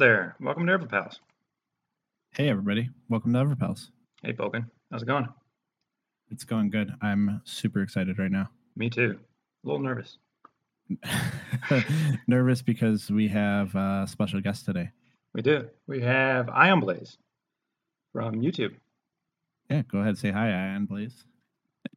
there. 0.00 0.34
Welcome 0.40 0.66
to 0.66 0.78
Everpals. 0.78 1.18
Hey, 2.32 2.48
everybody. 2.48 2.88
Welcome 3.10 3.34
to 3.34 3.38
Everpals. 3.38 3.90
Hey, 4.22 4.32
Bogan. 4.32 4.64
How's 4.90 5.02
it 5.02 5.06
going? 5.06 5.28
It's 6.30 6.42
going 6.42 6.70
good. 6.70 6.94
I'm 7.02 7.42
super 7.44 7.82
excited 7.82 8.18
right 8.18 8.30
now. 8.30 8.48
Me 8.76 8.88
too. 8.88 9.18
A 9.62 9.66
little 9.68 9.82
nervous. 9.82 10.16
Nervous 12.26 12.62
because 12.62 13.10
we 13.10 13.28
have 13.28 13.74
a 13.74 14.06
special 14.08 14.40
guest 14.40 14.64
today. 14.64 14.88
We 15.34 15.42
do. 15.42 15.68
We 15.86 16.00
have 16.00 16.48
Ion 16.48 16.80
Blaze 16.80 17.18
from 18.14 18.40
YouTube. 18.40 18.76
Yeah, 19.68 19.82
go 19.82 19.98
ahead. 19.98 20.08
And 20.08 20.18
say 20.18 20.30
hi, 20.30 20.50
Ion 20.50 20.86
Blaze. 20.86 21.26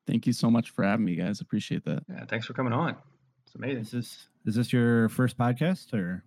Thank 0.05 0.27
you 0.27 0.34
so 0.34 0.52
much 0.52 0.72
for 0.72 0.84
having 0.84 1.05
me, 1.05 1.16
guys. 1.16 1.40
Appreciate 1.40 1.85
that. 1.85 2.04
Yeah, 2.10 2.26
thanks 2.26 2.48
for 2.48 2.54
coming 2.54 2.74
on. 2.74 2.98
It's 3.46 3.55
amazing. 3.55 3.84
Is 3.84 3.91
this 3.91 4.27
is 4.46 4.55
this 4.55 4.74
your 4.74 5.08
first 5.08 5.38
podcast 5.38 5.94
or? 5.94 6.26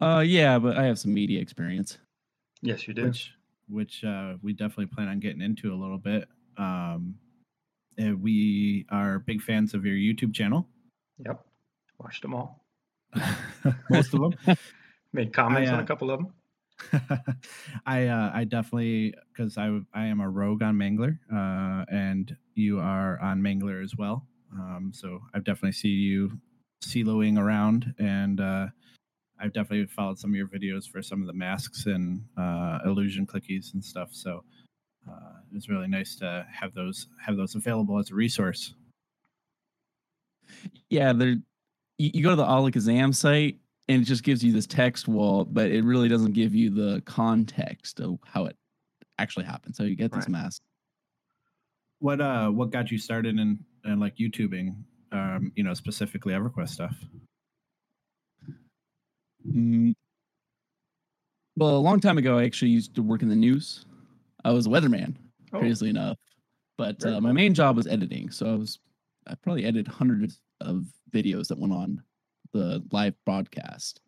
Uh, 0.00 0.22
yeah, 0.24 0.58
but 0.58 0.76
I 0.76 0.84
have 0.84 0.98
some 0.98 1.12
media 1.12 1.40
experience. 1.40 1.98
Yes, 2.62 2.86
you 2.86 2.94
do. 2.94 3.04
Which 3.04 3.32
which 3.68 4.04
uh, 4.04 4.34
we 4.42 4.52
definitely 4.52 4.86
plan 4.86 5.08
on 5.08 5.20
getting 5.20 5.42
into 5.42 5.72
a 5.72 5.76
little 5.76 5.98
bit. 5.98 6.28
Um, 6.56 7.16
and 7.96 8.22
we 8.22 8.86
are 8.90 9.18
big 9.18 9.42
fans 9.42 9.74
of 9.74 9.84
your 9.84 9.96
YouTube 9.96 10.34
channel. 10.34 10.66
Yep. 11.24 11.44
Watched 11.98 12.22
them 12.22 12.34
all. 12.34 12.64
Most 13.90 14.14
of 14.14 14.20
them. 14.20 14.34
Made 15.12 15.32
comments 15.32 15.70
I, 15.70 15.74
on 15.74 15.80
uh, 15.80 15.82
a 15.82 15.86
couple 15.86 16.10
of 16.10 16.20
them. 16.20 16.32
I 17.86 18.06
uh, 18.06 18.30
I 18.32 18.44
definitely 18.44 19.14
because 19.32 19.58
I 19.58 19.80
I 19.92 20.06
am 20.06 20.20
a 20.20 20.28
rogue 20.28 20.62
on 20.62 20.76
Mangler, 20.76 21.18
uh, 21.32 21.84
and 21.90 22.36
you 22.54 22.78
are 22.78 23.18
on 23.20 23.40
Mangler 23.40 23.82
as 23.82 23.96
well. 23.96 24.26
Um, 24.52 24.92
so 24.94 25.20
I've 25.34 25.44
definitely 25.44 25.72
see 25.72 25.88
you 25.88 26.38
siloing 26.84 27.38
around, 27.38 27.94
and 27.98 28.40
uh, 28.40 28.66
I've 29.40 29.52
definitely 29.52 29.86
followed 29.86 30.18
some 30.18 30.30
of 30.30 30.36
your 30.36 30.48
videos 30.48 30.88
for 30.88 31.02
some 31.02 31.20
of 31.20 31.26
the 31.26 31.32
masks 31.32 31.86
and 31.86 32.24
uh, 32.36 32.80
illusion 32.84 33.26
clickies 33.26 33.74
and 33.74 33.84
stuff. 33.84 34.08
So 34.12 34.42
uh, 35.08 35.38
it 35.50 35.54
was 35.54 35.68
really 35.68 35.86
nice 35.88 36.16
to 36.16 36.46
have 36.52 36.74
those 36.74 37.08
have 37.24 37.36
those 37.36 37.54
available 37.54 37.98
as 37.98 38.10
a 38.10 38.14
resource. 38.14 38.74
Yeah, 40.90 41.12
there. 41.12 41.36
You, 41.98 42.10
you 42.14 42.22
go 42.22 42.30
to 42.30 42.36
the 42.36 42.44
Allakhazam 42.44 43.14
site, 43.14 43.58
and 43.88 44.02
it 44.02 44.04
just 44.04 44.22
gives 44.22 44.42
you 44.42 44.52
this 44.52 44.66
text 44.66 45.08
wall, 45.08 45.44
but 45.44 45.70
it 45.70 45.84
really 45.84 46.08
doesn't 46.08 46.32
give 46.32 46.54
you 46.54 46.70
the 46.70 47.02
context 47.06 48.00
of 48.00 48.18
how 48.24 48.46
it 48.46 48.56
actually 49.18 49.46
happened. 49.46 49.74
So 49.76 49.82
you 49.84 49.96
get 49.96 50.12
this 50.12 50.24
Right. 50.24 50.30
mask. 50.30 50.62
What 52.00 52.20
uh 52.20 52.48
what 52.50 52.70
got 52.70 52.92
you 52.92 52.98
started 52.98 53.38
in, 53.38 53.58
in 53.84 53.98
like 53.98 54.16
YouTubing? 54.16 54.76
Um, 55.10 55.52
you 55.56 55.64
know, 55.64 55.74
specifically 55.74 56.34
EverQuest 56.34 56.68
stuff. 56.68 56.94
Mm. 59.46 59.94
Well, 61.56 61.76
a 61.76 61.78
long 61.78 62.00
time 62.00 62.18
ago, 62.18 62.38
I 62.38 62.44
actually 62.44 62.70
used 62.70 62.94
to 62.94 63.02
work 63.02 63.22
in 63.22 63.28
the 63.28 63.36
news. 63.36 63.84
I 64.44 64.52
was 64.52 64.66
a 64.66 64.70
weatherman, 64.70 65.16
Oh, 65.52 65.58
curiously 65.58 65.90
enough. 65.90 66.16
But 66.76 67.04
uh, 67.04 67.20
my 67.20 67.32
main 67.32 67.54
job 67.54 67.76
was 67.76 67.88
editing, 67.88 68.30
so 68.30 68.46
I 68.46 68.54
was 68.54 68.78
I 69.26 69.34
probably 69.42 69.64
edited 69.64 69.88
hundreds 69.88 70.40
of 70.60 70.86
videos 71.12 71.48
that 71.48 71.58
went 71.58 71.72
on 71.72 72.02
the 72.52 72.84
live 72.92 73.14
broadcast, 73.24 74.00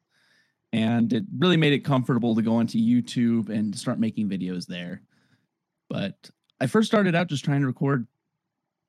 and 0.72 1.12
it 1.12 1.24
really 1.36 1.56
made 1.56 1.72
it 1.72 1.84
comfortable 1.84 2.36
to 2.36 2.42
go 2.42 2.60
into 2.60 2.78
YouTube 2.78 3.48
and 3.48 3.76
start 3.76 3.98
making 3.98 4.28
videos 4.28 4.66
there. 4.66 5.02
But 5.88 6.30
I 6.60 6.68
first 6.68 6.86
started 6.86 7.16
out 7.16 7.26
just 7.26 7.44
trying 7.44 7.60
to 7.62 7.66
record 7.66 8.06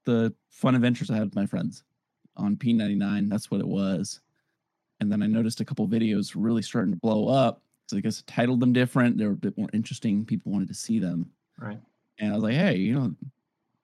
the 0.05 0.33
fun 0.51 0.75
adventures 0.75 1.09
I 1.09 1.15
had 1.15 1.25
with 1.25 1.35
my 1.35 1.47
friends 1.47 1.83
on 2.37 2.57
P99. 2.57 3.29
That's 3.29 3.49
what 3.49 3.61
it 3.61 3.67
was. 3.67 4.21
And 5.01 5.11
then 5.11 5.21
I 5.23 5.27
noticed 5.27 5.59
a 5.59 5.65
couple 5.65 5.85
videos 5.87 6.33
really 6.35 6.61
starting 6.61 6.93
to 6.93 6.99
blow 6.99 7.27
up. 7.27 7.63
So 7.87 7.97
I 7.97 7.99
guess 7.99 8.23
I 8.25 8.31
titled 8.31 8.59
them 8.61 8.71
different. 8.71 9.17
They 9.17 9.25
were 9.25 9.33
a 9.33 9.35
bit 9.35 9.57
more 9.57 9.67
interesting. 9.73 10.23
People 10.23 10.51
wanted 10.51 10.69
to 10.69 10.73
see 10.75 10.99
them. 10.99 11.29
right. 11.59 11.79
And 12.19 12.31
I 12.31 12.35
was 12.35 12.43
like, 12.43 12.53
hey, 12.53 12.75
you 12.75 12.93
know, 12.93 13.15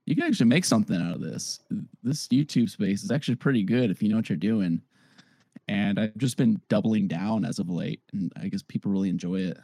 you 0.05 0.15
can 0.15 0.25
actually 0.25 0.45
make 0.45 0.63
something 0.63 0.95
out 1.01 1.15
of 1.15 1.21
this. 1.21 1.59
This 2.03 2.27
YouTube 2.27 2.69
space 2.69 3.03
is 3.03 3.09
actually 3.09 3.35
pretty 3.35 3.63
good 3.63 3.89
if 3.89 4.01
you 4.01 4.09
know 4.09 4.17
what 4.17 4.29
you're 4.29 4.37
doing. 4.37 4.79
And 5.67 5.99
I've 5.99 6.15
just 6.17 6.37
been 6.37 6.61
doubling 6.69 7.07
down 7.07 7.43
as 7.43 7.57
of 7.57 7.67
late. 7.67 8.01
And 8.13 8.31
I 8.39 8.47
guess 8.47 8.61
people 8.61 8.91
really 8.91 9.09
enjoy 9.09 9.37
it. 9.37 9.57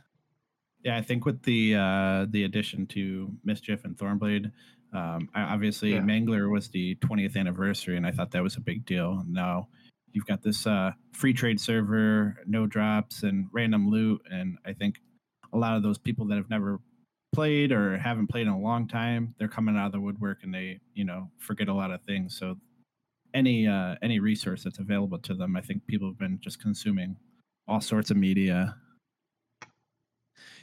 Yeah, 0.83 0.97
I 0.97 1.01
think 1.03 1.25
with 1.25 1.43
the 1.43 1.75
uh, 1.75 2.25
the 2.31 2.43
addition 2.45 2.87
to 2.87 3.31
Mischief 3.45 3.85
and 3.85 3.95
Thornblade, 3.95 4.51
um, 4.91 5.29
I, 5.33 5.43
obviously 5.43 5.93
Yeah. 5.93 6.01
Mangler 6.01 6.49
was 6.49 6.67
the 6.67 6.95
20th 6.95 7.37
anniversary, 7.37 7.95
and 7.95 8.05
I 8.05 8.11
thought 8.11 8.31
that 8.31 8.43
was 8.43 8.57
a 8.57 8.61
big 8.61 8.85
deal. 8.85 9.23
Now 9.27 9.69
you've 10.13 10.25
got 10.25 10.41
this 10.41 10.65
uh, 10.65 10.91
free 11.11 11.33
trade 11.33 11.59
server, 11.59 12.37
no 12.45 12.65
drops, 12.65 13.23
and 13.23 13.47
random 13.51 13.89
loot, 13.89 14.21
and 14.31 14.57
I 14.65 14.73
think 14.73 14.99
a 15.51 15.57
lot 15.57 15.75
of 15.75 15.83
those 15.83 15.97
people 15.97 16.25
that 16.27 16.35
have 16.35 16.49
never 16.49 16.79
played 17.33 17.71
or 17.71 17.97
haven't 17.97 18.27
played 18.27 18.47
in 18.47 18.53
a 18.53 18.59
long 18.59 18.87
time, 18.87 19.35
they're 19.37 19.47
coming 19.47 19.75
out 19.75 19.87
of 19.87 19.91
the 19.91 19.99
woodwork 19.99 20.43
and 20.43 20.53
they, 20.53 20.79
you 20.93 21.03
know, 21.03 21.29
forget 21.37 21.67
a 21.67 21.73
lot 21.73 21.91
of 21.91 22.01
things. 22.03 22.37
So 22.37 22.57
any 23.33 23.67
uh, 23.67 23.95
any 24.01 24.19
resource 24.19 24.63
that's 24.63 24.79
available 24.79 25.17
to 25.19 25.33
them, 25.33 25.55
I 25.55 25.61
think 25.61 25.85
people 25.87 26.07
have 26.07 26.19
been 26.19 26.39
just 26.41 26.61
consuming 26.61 27.17
all 27.67 27.81
sorts 27.81 28.11
of 28.11 28.17
media. 28.17 28.75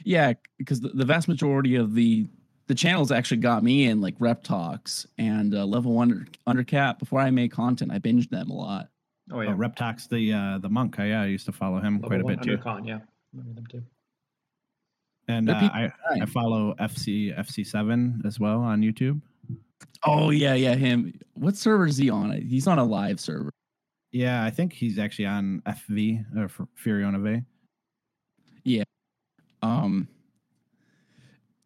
Yeah, 0.03 0.33
because 0.57 0.81
the, 0.81 1.05
vast 1.05 1.27
majority 1.27 1.75
of 1.75 1.93
the 1.93 2.27
the 2.67 2.75
channels 2.75 3.11
actually 3.11 3.37
got 3.37 3.63
me 3.63 3.85
in 3.85 4.01
like 4.01 4.17
Reptox 4.19 5.05
and 5.17 5.53
uh, 5.53 5.65
Level 5.65 5.93
One 5.93 6.27
Under, 6.47 6.63
Undercap. 6.63 6.99
Before 6.99 7.19
I 7.19 7.29
made 7.29 7.51
content, 7.51 7.91
I 7.91 7.99
binged 7.99 8.29
them 8.29 8.49
a 8.49 8.53
lot. 8.53 8.89
Oh, 9.31 9.37
Oh, 9.37 9.41
yeah. 9.41 9.53
Reptox, 9.53 10.07
the 10.09 10.33
uh, 10.33 10.57
the 10.59 10.69
monk. 10.69 10.99
I, 10.99 11.05
yeah, 11.07 11.21
I 11.21 11.25
used 11.27 11.45
to 11.45 11.51
follow 11.51 11.79
him 11.79 11.95
Level 12.01 12.09
quite 12.09 12.21
a 12.21 12.23
bit 12.25 12.41
too. 12.41 12.57
Undercon, 12.57 12.87
yeah. 12.87 12.99
Remember 13.33 13.53
them 13.55 13.65
too. 13.67 13.83
And 15.27 15.49
uh, 15.49 15.53
I 15.73 15.91
I 16.21 16.25
follow 16.25 16.73
FC 16.79 17.37
FC 17.39 17.65
seven 17.65 18.21
as 18.25 18.39
well 18.39 18.59
on 18.61 18.81
YouTube. 18.81 19.21
Oh 20.03 20.31
yeah, 20.31 20.53
yeah, 20.55 20.75
him. 20.75 21.13
What 21.33 21.55
server 21.55 21.85
is 21.87 21.97
he 21.97 22.09
on? 22.09 22.31
He's 22.41 22.67
on 22.67 22.79
a 22.79 22.83
live 22.83 23.19
server. 23.19 23.51
Yeah, 24.11 24.43
I 24.43 24.49
think 24.49 24.73
he's 24.73 24.99
actually 24.99 25.27
on 25.27 25.61
FV 25.65 26.25
or 26.37 26.45
F- 26.45 26.67
Fironia 26.83 27.21
Vie. 27.21 27.45
Um, 29.63 30.07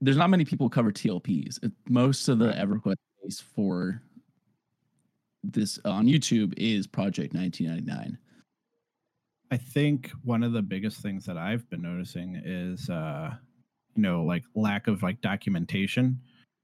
there's 0.02 0.18
not 0.18 0.30
many 0.30 0.44
people 0.46 0.66
who 0.66 0.70
cover 0.70 0.92
TLPs. 0.92 1.64
It, 1.64 1.72
most 1.90 2.28
of 2.28 2.40
the 2.40 2.52
EverQuest 2.52 2.96
base 3.24 3.40
for 3.56 4.02
this 5.53 5.79
on 5.85 6.06
YouTube 6.06 6.53
is 6.57 6.88
Project 6.88 7.33
1999. 7.33 8.17
I 9.51 9.57
think 9.57 10.11
one 10.23 10.44
of 10.44 10.53
the 10.53 10.61
biggest 10.61 11.01
things 11.01 11.25
that 11.25 11.38
I've 11.38 11.69
been 11.69 11.83
noticing 11.83 12.41
is, 12.44 12.89
uh, 12.89 13.31
you 13.95 14.01
know, 14.01 14.23
like 14.23 14.44
lack 14.55 14.88
of 14.88 15.03
like 15.03 15.22
documentation. 15.22 16.19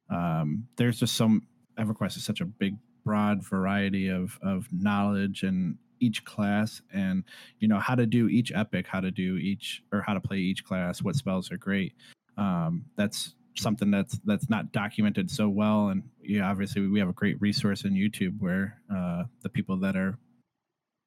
Um, 0.09 0.67
there's 0.77 0.99
just 0.99 1.15
some 1.15 1.47
EverQuest 1.77 2.17
is 2.17 2.25
such 2.25 2.41
a 2.41 2.45
big, 2.45 2.75
broad 3.05 3.43
variety 3.43 4.09
of 4.09 4.37
of 4.41 4.67
knowledge 4.71 5.43
and 5.43 5.77
each 5.99 6.25
class, 6.25 6.81
and 6.93 7.23
you 7.59 7.67
know 7.67 7.79
how 7.79 7.95
to 7.95 8.05
do 8.05 8.27
each 8.27 8.51
epic, 8.53 8.87
how 8.87 8.99
to 8.99 9.11
do 9.11 9.37
each 9.37 9.83
or 9.91 10.01
how 10.01 10.13
to 10.13 10.19
play 10.19 10.37
each 10.37 10.65
class, 10.65 11.01
what 11.01 11.15
spells 11.15 11.51
are 11.51 11.57
great. 11.57 11.93
Um, 12.37 12.85
that's 12.97 13.35
something 13.55 13.91
that's 13.91 14.19
that's 14.25 14.49
not 14.49 14.71
documented 14.71 15.29
so 15.29 15.49
well, 15.49 15.89
and 15.89 16.03
yeah, 16.21 16.49
obviously 16.49 16.87
we 16.87 16.99
have 16.99 17.09
a 17.09 17.13
great 17.13 17.39
resource 17.41 17.83
in 17.83 17.93
YouTube 17.93 18.39
where 18.39 18.79
uh, 18.93 19.23
the 19.41 19.49
people 19.49 19.77
that 19.77 19.95
are 19.95 20.17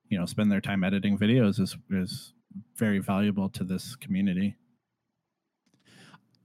you 0.08 0.18
know 0.18 0.26
spend 0.26 0.50
their 0.50 0.60
time 0.60 0.84
editing 0.84 1.18
videos 1.18 1.60
is 1.60 1.76
is 1.90 2.32
very 2.76 2.98
valuable 2.98 3.48
to 3.50 3.64
this 3.64 3.96
community. 3.96 4.56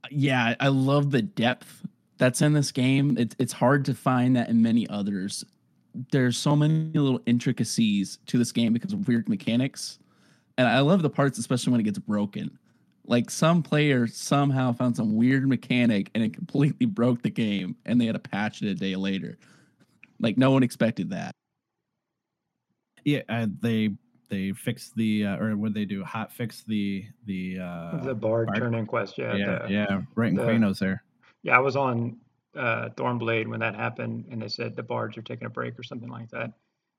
Yeah, 0.10 0.56
I 0.60 0.70
love 0.70 1.12
the 1.12 1.22
depth 1.22 1.86
that's 2.18 2.42
in 2.42 2.54
this 2.54 2.72
game. 2.72 3.18
It's 3.18 3.36
it's 3.40 3.54
hard 3.54 3.86
to 3.86 3.94
find 3.94 4.36
that 4.36 4.50
in 4.50 4.62
many 4.62 4.88
others. 4.90 5.44
There's 6.12 6.38
so 6.38 6.56
many 6.56 6.92
little 6.94 7.22
intricacies 7.26 8.20
to 8.28 8.38
this 8.38 8.52
game 8.52 8.74
because 8.74 8.94
of 8.94 9.08
weird 9.08 9.28
mechanics. 9.28 9.98
And 10.58 10.68
I 10.68 10.82
love 10.82 11.02
the 11.02 11.10
parts, 11.10 11.40
especially 11.40 11.72
when 11.72 11.80
it 11.80 11.86
gets 11.86 11.98
broken. 11.98 12.60
Like 13.10 13.32
some 13.32 13.64
player 13.64 14.06
somehow 14.06 14.72
found 14.72 14.96
some 14.96 15.16
weird 15.16 15.48
mechanic 15.48 16.12
and 16.14 16.24
it 16.24 16.32
completely 16.34 16.86
broke 16.86 17.24
the 17.24 17.32
game 17.32 17.76
and 17.86 18.00
they 18.00 18.06
had 18.06 18.14
to 18.14 18.20
patch 18.20 18.62
it 18.62 18.70
a 18.70 18.76
day 18.76 18.96
later. 18.96 19.40
Like 20.20 20.38
no 20.38 20.52
one 20.52 20.62
expected 20.62 21.10
that. 21.10 21.32
Yeah, 23.04 23.22
uh, 23.28 23.48
they 23.62 23.90
they 24.30 24.52
fixed 24.52 24.96
the 24.96 25.26
uh, 25.26 25.38
or 25.38 25.58
what 25.58 25.74
they 25.74 25.86
do 25.86 26.04
hot 26.04 26.32
fix 26.32 26.64
the 26.64 27.06
the 27.26 27.58
uh 27.60 28.04
the 28.04 28.14
Bard, 28.14 28.48
Bard- 28.48 28.60
turn 28.60 28.76
in 28.76 28.86
quest, 28.86 29.18
yeah. 29.18 29.34
yeah 29.36 29.60
the- 29.60 29.74
yeah 29.74 30.02
right 30.16 30.30
in 30.30 30.36
the- 30.36 30.44
Qeynos 30.44 30.78
there. 30.78 31.04
Yeah, 31.42 31.56
I 31.56 31.60
was 31.60 31.76
on 31.76 32.18
uh, 32.56 32.90
Thornblade 32.90 33.48
when 33.48 33.62
that 33.62 33.74
happened, 33.74 34.26
and 34.30 34.42
they 34.42 34.50
said 34.50 34.76
the 34.76 34.84
bards 34.84 35.18
are 35.18 35.22
taking 35.22 35.46
a 35.48 35.50
break 35.50 35.80
or 35.80 35.84
something 35.84 36.10
like 36.10 36.30
that. 36.32 36.44
And 36.44 36.54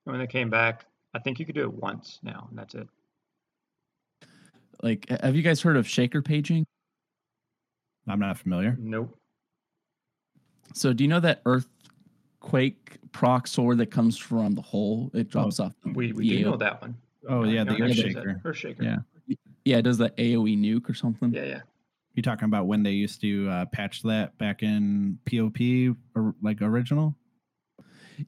when 0.07 0.19
they 0.19 0.27
came 0.27 0.49
back, 0.49 0.87
I 1.15 1.19
think 1.19 1.39
you 1.39 1.45
could 1.45 1.55
do 1.55 1.63
it 1.63 1.73
once 1.73 2.19
now, 2.23 2.47
and 2.49 2.59
that's 2.59 2.75
it. 2.75 2.89
Like 4.83 5.09
have 5.23 5.37
you 5.37 5.43
guys 5.43 5.61
heard 5.61 5.77
of 5.77 5.87
shaker 5.89 6.23
paging? 6.23 6.67
I'm 8.09 8.19
not 8.19 8.39
familiar. 8.39 8.77
Nope. 8.79 9.17
So 10.75 10.93
do 10.93 11.05
you 11.05 11.09
know 11.09 11.21
that 11.21 11.43
earthquake 11.47 12.99
proc 13.13 13.47
sword 13.47 13.79
that 13.79 13.91
comes 13.91 14.17
from 14.17 14.55
the 14.55 14.63
hole? 14.63 15.11
It 15.15 15.29
drops 15.29 15.61
off. 15.61 15.75
the 15.85 15.93
We 15.93 16.13
we 16.13 16.29
do 16.29 16.45
know 16.45 16.57
that 16.57 16.81
one. 16.81 16.97
Oh 17.29 17.45
I 17.45 17.49
yeah, 17.49 17.65
the 17.65 17.83
Earth 17.83 17.95
Shaker. 17.95 18.41
Earth 18.45 18.57
Shaker. 18.57 18.83
Yeah. 18.83 18.99
Yeah, 19.65 19.77
it 19.79 19.83
does 19.83 19.99
the 19.99 20.11
AOE 20.11 20.59
nuke 20.59 20.89
or 20.89 20.95
something. 20.95 21.33
Yeah, 21.35 21.45
yeah. 21.45 21.61
You 22.15 22.23
talking 22.23 22.47
about 22.47 22.67
when 22.67 22.83
they 22.83 22.93
used 22.93 23.21
to 23.21 23.49
uh, 23.49 23.65
patch 23.67 24.03
that 24.03 24.37
back 24.39 24.63
in 24.63 25.19
POP 25.27 25.97
or 26.15 26.35
like 26.43 26.63
original? 26.63 27.15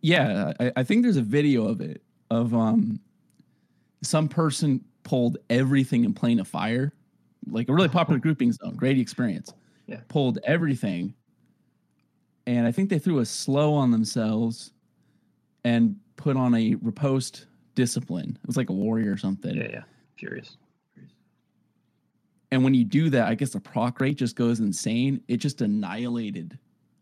Yeah, 0.00 0.52
I, 0.60 0.72
I 0.76 0.82
think 0.84 1.02
there's 1.02 1.16
a 1.16 1.22
video 1.22 1.66
of 1.66 1.80
it 1.80 2.02
of 2.30 2.54
um 2.54 3.00
some 4.02 4.28
person 4.28 4.84
pulled 5.02 5.38
everything 5.50 6.04
in 6.04 6.14
Plane 6.14 6.40
of 6.40 6.48
Fire, 6.48 6.92
like 7.50 7.68
a 7.68 7.72
really 7.72 7.88
popular 7.88 8.18
grouping 8.20 8.52
zone, 8.52 8.76
great 8.76 8.98
experience. 8.98 9.52
Yeah. 9.86 10.00
Pulled 10.08 10.38
everything, 10.44 11.14
and 12.46 12.66
I 12.66 12.72
think 12.72 12.88
they 12.88 12.98
threw 12.98 13.18
a 13.18 13.26
slow 13.26 13.74
on 13.74 13.90
themselves 13.90 14.72
and 15.64 15.96
put 16.16 16.36
on 16.36 16.54
a 16.54 16.76
riposte 16.76 17.46
discipline. 17.74 18.38
It 18.42 18.46
was 18.46 18.56
like 18.56 18.70
a 18.70 18.74
warrior 18.74 19.12
or 19.12 19.16
something. 19.16 19.54
Yeah, 19.54 19.68
yeah. 19.70 19.82
Furious. 20.16 20.56
And 22.50 22.62
when 22.62 22.74
you 22.74 22.84
do 22.84 23.08
that, 23.10 23.28
I 23.28 23.34
guess 23.34 23.50
the 23.50 23.60
proc 23.60 23.98
rate 24.00 24.16
just 24.16 24.36
goes 24.36 24.60
insane. 24.60 25.22
It 25.26 25.38
just 25.38 25.62
annihilated 25.62 26.58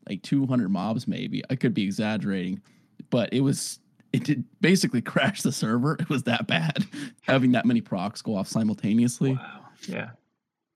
like 0.09 0.23
200 0.23 0.69
mobs, 0.69 1.09
maybe. 1.09 1.43
I 1.51 1.57
could 1.57 1.75
be 1.75 1.83
exaggerating, 1.83 2.63
but 3.11 3.33
it 3.33 3.41
was 3.41 3.81
it 4.13 4.25
did 4.25 4.45
basically 4.61 5.01
crash 5.03 5.43
the 5.43 5.53
server. 5.53 5.95
It 6.01 6.09
was 6.09 6.25
that 6.25 6.47
bad 6.47 6.85
having 7.23 7.53
that 7.53 7.67
many 7.67 7.81
procs 7.81 8.23
go 8.23 8.37
off 8.37 8.49
simultaneously. 8.49 9.35
Wow. 9.35 9.67
Yeah. 9.87 10.11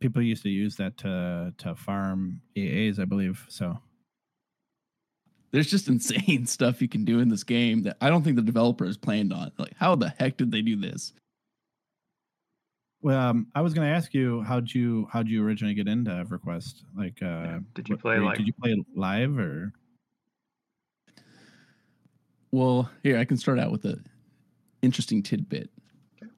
People 0.00 0.22
used 0.22 0.42
to 0.42 0.50
use 0.50 0.76
that 0.76 0.96
to 0.98 1.52
to 1.58 1.74
farm 1.74 2.40
AAs, 2.56 2.98
I 2.98 3.04
believe. 3.04 3.44
So 3.48 3.78
There's 5.52 5.70
just 5.70 5.88
insane 5.94 6.46
stuff 6.46 6.82
you 6.82 6.88
can 6.88 7.04
do 7.04 7.20
in 7.20 7.28
this 7.28 7.44
game 7.44 7.82
that 7.82 7.96
I 8.00 8.08
don't 8.10 8.22
think 8.22 8.36
the 8.36 8.42
developer 8.42 8.84
has 8.86 8.96
planned 8.96 9.32
on. 9.32 9.52
Like, 9.58 9.74
how 9.78 9.94
the 9.94 10.10
heck 10.18 10.36
did 10.36 10.50
they 10.50 10.62
do 10.62 10.76
this? 10.76 11.12
Well, 13.02 13.20
um, 13.20 13.48
I 13.54 13.60
was 13.60 13.74
going 13.74 13.86
to 13.86 13.94
ask 13.94 14.14
you 14.14 14.42
how'd 14.42 14.72
you 14.72 15.06
how'd 15.12 15.28
you 15.28 15.44
originally 15.44 15.74
get 15.74 15.88
into 15.88 16.10
EverQuest? 16.10 16.84
Like, 16.96 17.18
uh, 17.22 17.26
Yeah. 17.26 17.58
Did 17.74 17.88
you 17.88 17.96
play 17.96 18.18
were 18.18 18.24
like 18.24 18.38
Did 18.38 18.46
you 18.46 18.52
play 18.54 18.82
live 18.94 19.38
or? 19.38 19.72
Well, 22.54 22.88
here 23.02 23.18
I 23.18 23.24
can 23.24 23.36
start 23.36 23.58
out 23.58 23.72
with 23.72 23.84
a 23.84 23.98
interesting 24.80 25.24
tidbit. 25.24 25.70
Okay. 26.22 26.30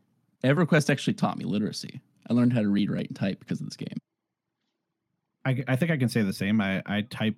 EverQuest 0.45 0.89
actually 0.89 1.13
taught 1.13 1.37
me 1.37 1.45
literacy. 1.45 2.01
I 2.31 2.33
learned 2.33 2.55
how 2.55 2.63
to 2.63 2.71
read, 2.71 2.91
write, 2.91 3.09
and 3.09 3.17
type 3.17 3.39
because 3.39 3.61
of 3.61 3.67
this 3.67 3.77
game. 3.77 3.99
I 5.45 5.63
I 5.69 5.77
think 5.77 5.91
I 5.91 5.99
can 5.99 6.09
say 6.09 6.23
the 6.23 6.33
same. 6.33 6.59
I 6.63 6.83
I 6.87 7.03
type 7.03 7.35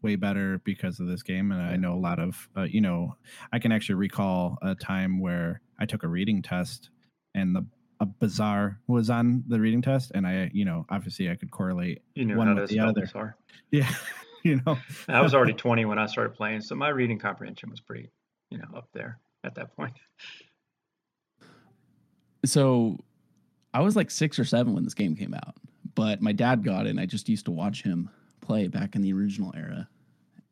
way 0.00 0.16
better 0.16 0.58
because 0.64 1.00
of 1.00 1.06
this 1.06 1.22
game, 1.22 1.52
and 1.52 1.60
I 1.60 1.76
know 1.76 1.92
a 1.92 2.00
lot 2.00 2.18
of 2.18 2.48
uh, 2.56 2.62
you 2.62 2.80
know. 2.80 3.14
I 3.52 3.58
can 3.58 3.72
actually 3.72 3.96
recall 3.96 4.56
a 4.62 4.74
time 4.74 5.20
where 5.20 5.60
I 5.78 5.84
took 5.84 6.02
a 6.02 6.08
reading 6.08 6.40
test, 6.40 6.88
and 7.34 7.54
the 7.54 7.66
a 8.00 8.06
bazaar 8.06 8.80
was 8.86 9.10
on 9.10 9.44
the 9.48 9.60
reading 9.60 9.82
test, 9.82 10.12
and 10.14 10.26
I 10.26 10.50
you 10.54 10.64
know 10.64 10.86
obviously 10.88 11.28
I 11.28 11.34
could 11.34 11.50
correlate. 11.50 12.00
you 12.14 12.24
knew 12.24 12.38
one 12.38 12.46
how 12.46 12.54
with 12.54 12.70
to 12.70 12.74
the 12.74 12.80
spell 12.80 12.88
other. 12.88 13.02
bizarre? 13.02 13.36
Yeah, 13.70 13.94
you 14.44 14.60
know. 14.66 14.78
I 15.08 15.20
was 15.20 15.34
already 15.34 15.52
20 15.52 15.84
when 15.84 15.98
I 15.98 16.06
started 16.06 16.34
playing, 16.34 16.62
so 16.62 16.74
my 16.74 16.88
reading 16.88 17.18
comprehension 17.18 17.70
was 17.70 17.80
pretty, 17.80 18.10
you 18.50 18.58
know, 18.58 18.68
up 18.76 18.88
there 18.92 19.18
at 19.44 19.54
that 19.54 19.74
point. 19.76 19.94
So 22.44 22.98
I 23.72 23.80
was 23.80 23.96
like 23.96 24.10
six 24.10 24.38
or 24.38 24.44
seven 24.44 24.74
when 24.74 24.84
this 24.84 24.94
game 24.94 25.14
came 25.14 25.34
out, 25.34 25.54
but 25.94 26.20
my 26.20 26.32
dad 26.32 26.64
got 26.64 26.86
it, 26.86 26.90
and 26.90 27.00
I 27.00 27.06
just 27.06 27.28
used 27.28 27.44
to 27.46 27.50
watch 27.50 27.82
him 27.82 28.10
play 28.40 28.68
back 28.68 28.96
in 28.96 29.02
the 29.02 29.12
original 29.12 29.52
era. 29.56 29.88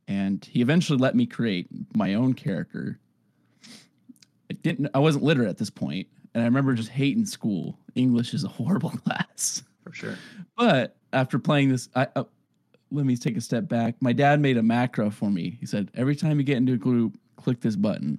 And 0.06 0.44
he 0.44 0.60
eventually 0.60 0.98
let 0.98 1.14
me 1.14 1.26
create 1.26 1.68
my 1.94 2.14
own 2.14 2.34
character. 2.34 2.98
I 4.50 4.54
didn't. 4.54 4.88
I 4.94 4.98
wasn't 4.98 5.24
literate 5.24 5.48
at 5.48 5.58
this 5.58 5.70
point, 5.70 6.08
and 6.34 6.42
I 6.42 6.46
remember 6.46 6.74
just 6.74 6.88
hating 6.88 7.26
school. 7.26 7.78
English 7.94 8.34
is 8.34 8.44
a 8.44 8.48
horrible 8.48 8.90
class. 8.90 9.62
For 9.84 9.92
sure. 9.92 10.16
But 10.56 10.96
after 11.12 11.38
playing 11.38 11.70
this, 11.70 11.88
I 11.94 12.08
uh, 12.16 12.24
let 12.90 13.06
me 13.06 13.16
take 13.16 13.36
a 13.36 13.40
step 13.40 13.68
back. 13.68 13.94
My 14.00 14.12
dad 14.12 14.40
made 14.40 14.56
a 14.56 14.62
macro 14.62 15.10
for 15.10 15.30
me. 15.30 15.56
He 15.60 15.66
said, 15.66 15.90
every 15.94 16.16
time 16.16 16.38
you 16.38 16.44
get 16.44 16.56
into 16.56 16.72
a 16.72 16.76
group, 16.76 17.18
click 17.36 17.60
this 17.60 17.76
button. 17.76 18.18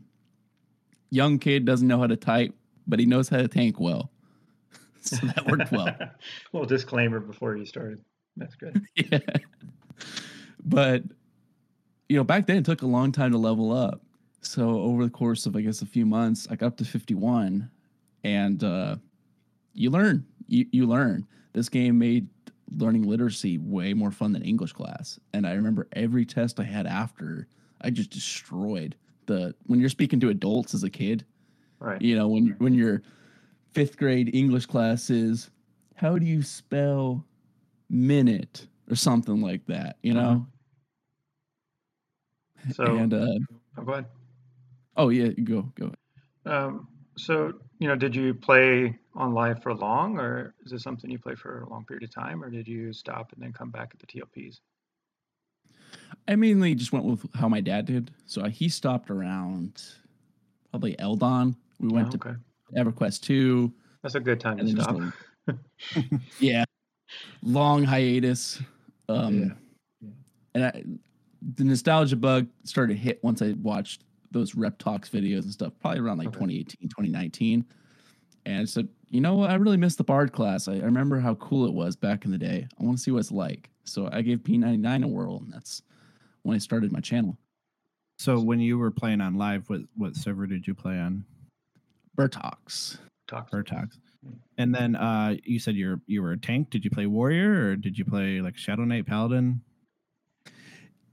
Young 1.10 1.40
kid 1.40 1.66
doesn't 1.66 1.88
know 1.88 2.00
how 2.00 2.08
to 2.08 2.16
type, 2.16 2.54
but 2.88 3.00
he 3.00 3.06
knows 3.06 3.28
how 3.28 3.38
to 3.38 3.48
tank 3.48 3.80
well. 3.80 4.12
so 5.02 5.26
that 5.28 5.46
worked 5.46 5.72
well. 5.72 5.94
little 6.54 6.68
disclaimer 6.68 7.20
before 7.20 7.58
you 7.58 7.66
started. 7.66 8.02
That's 8.38 8.56
good. 8.56 8.82
yeah. 8.96 9.20
But 10.64 11.04
you 12.08 12.18
know, 12.18 12.24
back 12.24 12.46
then 12.46 12.58
it 12.58 12.66
took 12.66 12.82
a 12.82 12.88
long 12.88 13.12
time 13.12 13.32
to 13.32 13.38
level 13.38 13.72
up. 13.72 14.02
So 14.42 14.82
over 14.82 15.04
the 15.04 15.10
course 15.10 15.46
of 15.46 15.56
I 15.56 15.62
guess 15.62 15.82
a 15.82 15.86
few 15.86 16.06
months, 16.06 16.48
I 16.50 16.56
got 16.56 16.68
up 16.68 16.78
to 16.78 16.86
51 16.86 17.70
and 18.24 18.64
uh 18.64 18.96
you 19.74 19.90
learn. 19.90 20.26
You 20.48 20.66
you 20.72 20.86
learn. 20.86 21.28
This 21.54 21.68
game 21.68 21.98
made 21.98 22.28
learning 22.78 23.04
literacy 23.04 23.58
way 23.58 23.94
more 23.94 24.12
fun 24.12 24.32
than 24.32 24.44
English 24.44 24.74
class. 24.74 25.20
And 25.34 25.46
I 25.46 25.54
remember 25.54 25.88
every 25.94 26.26
test 26.26 26.60
I 26.60 26.64
had 26.64 26.88
after, 26.88 27.48
I 27.82 27.90
just 27.90 28.10
destroyed 28.12 28.96
the 29.26 29.54
when 29.68 29.80
you're 29.80 29.90
speaking 29.90 30.20
to 30.22 30.30
adults 30.30 30.74
as 30.74 30.84
a 30.84 30.90
kid, 30.90 31.26
Right. 31.80 32.02
you 32.02 32.16
know, 32.16 32.28
when 32.28 32.56
when 32.60 32.74
your 32.74 33.02
fifth 33.74 33.98
grade 33.98 34.34
English 34.36 34.66
class 34.68 35.10
is 35.10 35.50
how 35.96 36.18
do 36.18 36.26
you 36.26 36.42
spell 36.44 37.26
minute 37.90 38.68
or 38.90 38.96
something 38.96 39.42
like 39.42 39.66
that, 39.68 39.98
you 40.04 40.14
know? 40.14 40.46
So, 42.74 42.84
and 42.98 43.14
uh 43.14 43.26
oh, 43.78 43.84
go 43.84 43.92
ahead. 43.94 44.06
oh 44.98 45.10
yeah, 45.10 45.30
go 45.30 45.72
go. 45.76 45.92
Um, 46.46 46.88
so, 47.18 47.54
you 47.80 47.88
know, 47.88 47.96
did 47.96 48.16
you 48.16 48.34
play 48.34 48.98
on 49.16 49.34
live 49.34 49.62
for 49.62 49.74
long, 49.74 50.18
or 50.18 50.54
is 50.66 50.72
this 50.72 50.84
something 50.84 51.10
you 51.10 51.20
play 51.20 51.36
for 51.36 51.62
a 51.64 51.70
long 51.70 51.86
period 51.86 52.04
of 52.04 52.14
time, 52.14 52.44
or 52.44 52.50
did 52.50 52.68
you 52.68 52.94
stop 52.94 53.34
and 53.34 53.44
then 53.44 53.52
come 53.54 53.70
back 53.70 53.92
at 53.94 54.00
the 54.00 54.08
TLPs? 54.08 54.60
I 56.28 56.36
mainly 56.36 56.76
just 56.76 56.94
went 56.94 57.06
with 57.06 57.26
how 57.36 57.50
my 57.50 57.62
dad 57.62 57.86
did. 57.86 58.12
So 58.26 58.46
he 58.46 58.70
stopped 58.70 59.10
around 59.10 59.82
probably 60.70 60.96
LDoN. 60.96 61.56
We 61.80 61.90
went 61.90 62.08
Oh, 62.08 62.12
to. 62.18 62.38
EverQuest 62.76 63.22
2 63.22 63.74
That's 64.02 64.16
a 64.16 64.20
good 64.20 64.40
time 64.40 64.58
to 64.58 64.68
stop. 64.70 64.96
like- 65.48 65.58
yeah. 66.40 66.64
Long 67.44 67.84
hiatus. 67.84 68.62
Um 69.10 69.56
Yeah. 70.02 70.10
and 70.56 70.64
I, 70.64 70.84
the 71.56 71.64
nostalgia 71.66 72.16
bug 72.16 72.48
started 72.64 72.94
to 72.94 73.00
hit 73.00 73.22
once 73.24 73.42
I 73.42 73.54
watched 73.54 74.04
those 74.30 74.54
Reptox 74.54 75.10
videos 75.10 75.42
and 75.44 75.52
stuff, 75.52 75.74
probably 75.82 76.00
around 76.00 76.20
like 76.20 76.28
Okay. 76.30 76.36
2018, 76.36 76.88
2019. 76.90 77.66
And 78.46 78.70
so, 78.70 78.84
you 79.12 79.20
know 79.20 79.36
what? 79.36 79.50
I 79.50 79.56
really 79.56 79.78
missed 79.78 79.98
the 79.98 80.06
Bard 80.06 80.32
class. 80.32 80.70
I, 80.70 80.76
I 80.76 80.80
remember 80.80 81.20
how 81.20 81.36
cool 81.36 81.66
it 81.66 81.74
was 81.74 81.98
back 81.98 82.24
in 82.24 82.32
the 82.32 82.38
day. 82.38 82.66
I 82.80 82.84
want 82.84 82.98
to 82.98 83.04
see 83.04 83.12
what 83.12 83.20
it's 83.20 83.32
like. 83.32 83.70
So 83.84 84.10
I 84.12 84.22
gave 84.22 84.40
P99 84.40 85.04
a 85.04 85.08
whirl, 85.08 85.42
and 85.44 85.54
that's 85.54 85.84
when 86.44 86.56
I 86.56 86.60
started 86.60 86.94
my 86.94 87.02
channel. 87.02 87.38
So 88.20 88.40
when 88.40 88.62
you 88.62 88.78
were 88.78 88.90
playing 88.90 89.20
on 89.20 89.36
live, 89.36 89.70
what 89.70 89.82
what 89.98 90.16
server 90.16 90.48
did 90.48 90.66
you 90.66 90.74
play 90.74 90.98
on? 90.98 91.26
Bertox. 92.18 92.98
Talk. 93.28 93.52
Vertox. 93.52 93.98
And 94.58 94.74
then 94.74 94.96
uh, 94.96 95.36
you 95.44 95.60
said 95.60 95.76
you're 95.76 96.00
you 96.08 96.22
were 96.22 96.32
a 96.32 96.38
tank. 96.38 96.70
Did 96.70 96.86
you 96.86 96.92
play 96.92 97.06
warrior 97.06 97.72
or 97.72 97.76
did 97.76 97.98
you 97.98 98.06
play 98.06 98.40
like 98.40 98.58
Shadow 98.58 98.86
Knight 98.86 99.08
Paladin? 99.08 99.62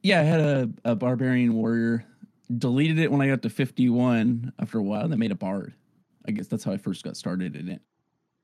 Yeah, 0.03 0.21
I 0.21 0.25
had 0.25 0.41
a, 0.41 0.71
a 0.85 0.95
barbarian 0.95 1.55
warrior. 1.55 2.05
Deleted 2.57 2.99
it 2.99 3.11
when 3.11 3.21
I 3.21 3.27
got 3.27 3.43
to 3.43 3.51
51 3.51 4.53
after 4.59 4.79
a 4.79 4.83
while. 4.83 5.03
and 5.03 5.13
They 5.13 5.17
made 5.17 5.33
a 5.33 5.37
bard. 5.37 5.75
I 6.27 6.31
guess 6.31 6.47
that's 6.47 6.65
how 6.65 6.73
I 6.73 6.77
first 6.77 7.05
got 7.05 7.17
started 7.17 7.57
in 7.57 7.69
it. 7.69 7.83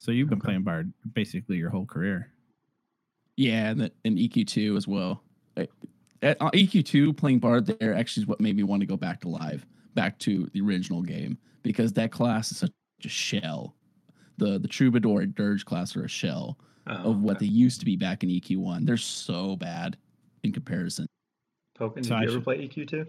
So 0.05 0.11
you've 0.13 0.29
been 0.29 0.37
Okay. 0.37 0.49
playing 0.49 0.65
Bard 0.65 0.93
basically 1.15 1.57
your 1.57 1.71
whole 1.71 1.87
career. 1.87 2.31
Yeah, 3.39 3.71
and, 3.71 3.81
the, 3.81 3.93
and 4.05 4.19
EQ2 4.19 4.77
as 4.77 4.87
well. 4.87 5.25
I- 5.57 5.69
At, 6.21 6.37
uh, 6.43 6.51
EQ2 6.53 7.17
playing 7.17 7.39
Bard 7.39 7.65
there 7.65 7.95
actually 7.95 8.25
is 8.25 8.27
what 8.27 8.39
made 8.39 8.55
me 8.55 8.65
want 8.65 8.81
to 8.81 8.87
go 8.87 8.99
back 8.99 9.19
to 9.23 9.29
live, 9.31 9.65
back 9.95 10.19
to 10.21 10.47
the 10.53 10.61
original 10.61 11.01
game 11.01 11.39
because 11.63 11.95
that 11.95 12.13
class 12.13 12.53
is 12.53 12.59
such 12.59 12.71
a 13.03 13.09
shell. 13.09 13.75
The 14.37 14.59
the 14.59 14.69
Troubadour 14.69 15.23
and 15.23 15.35
Dirge 15.35 15.65
class 15.65 15.97
are 15.97 16.05
a 16.05 16.09
shell 16.09 16.59
Oh, 16.87 17.13
of 17.13 17.23
what 17.23 17.37
okay. 17.39 17.47
they 17.47 17.53
used 17.53 17.79
to 17.81 17.87
be 17.87 17.97
back 17.97 18.23
in 18.23 18.29
EQ1. 18.29 18.85
They're 18.85 18.99
so 18.99 19.57
bad 19.57 19.97
in 20.43 20.53
comparison. 20.53 21.07
Token. 21.77 22.03
Did 22.03 22.09
So 22.11 22.15
I 22.15 22.21
you 22.21 22.25
ever 22.29 22.33
should- 22.35 22.45
play 22.45 22.59
EQ2? 22.69 23.07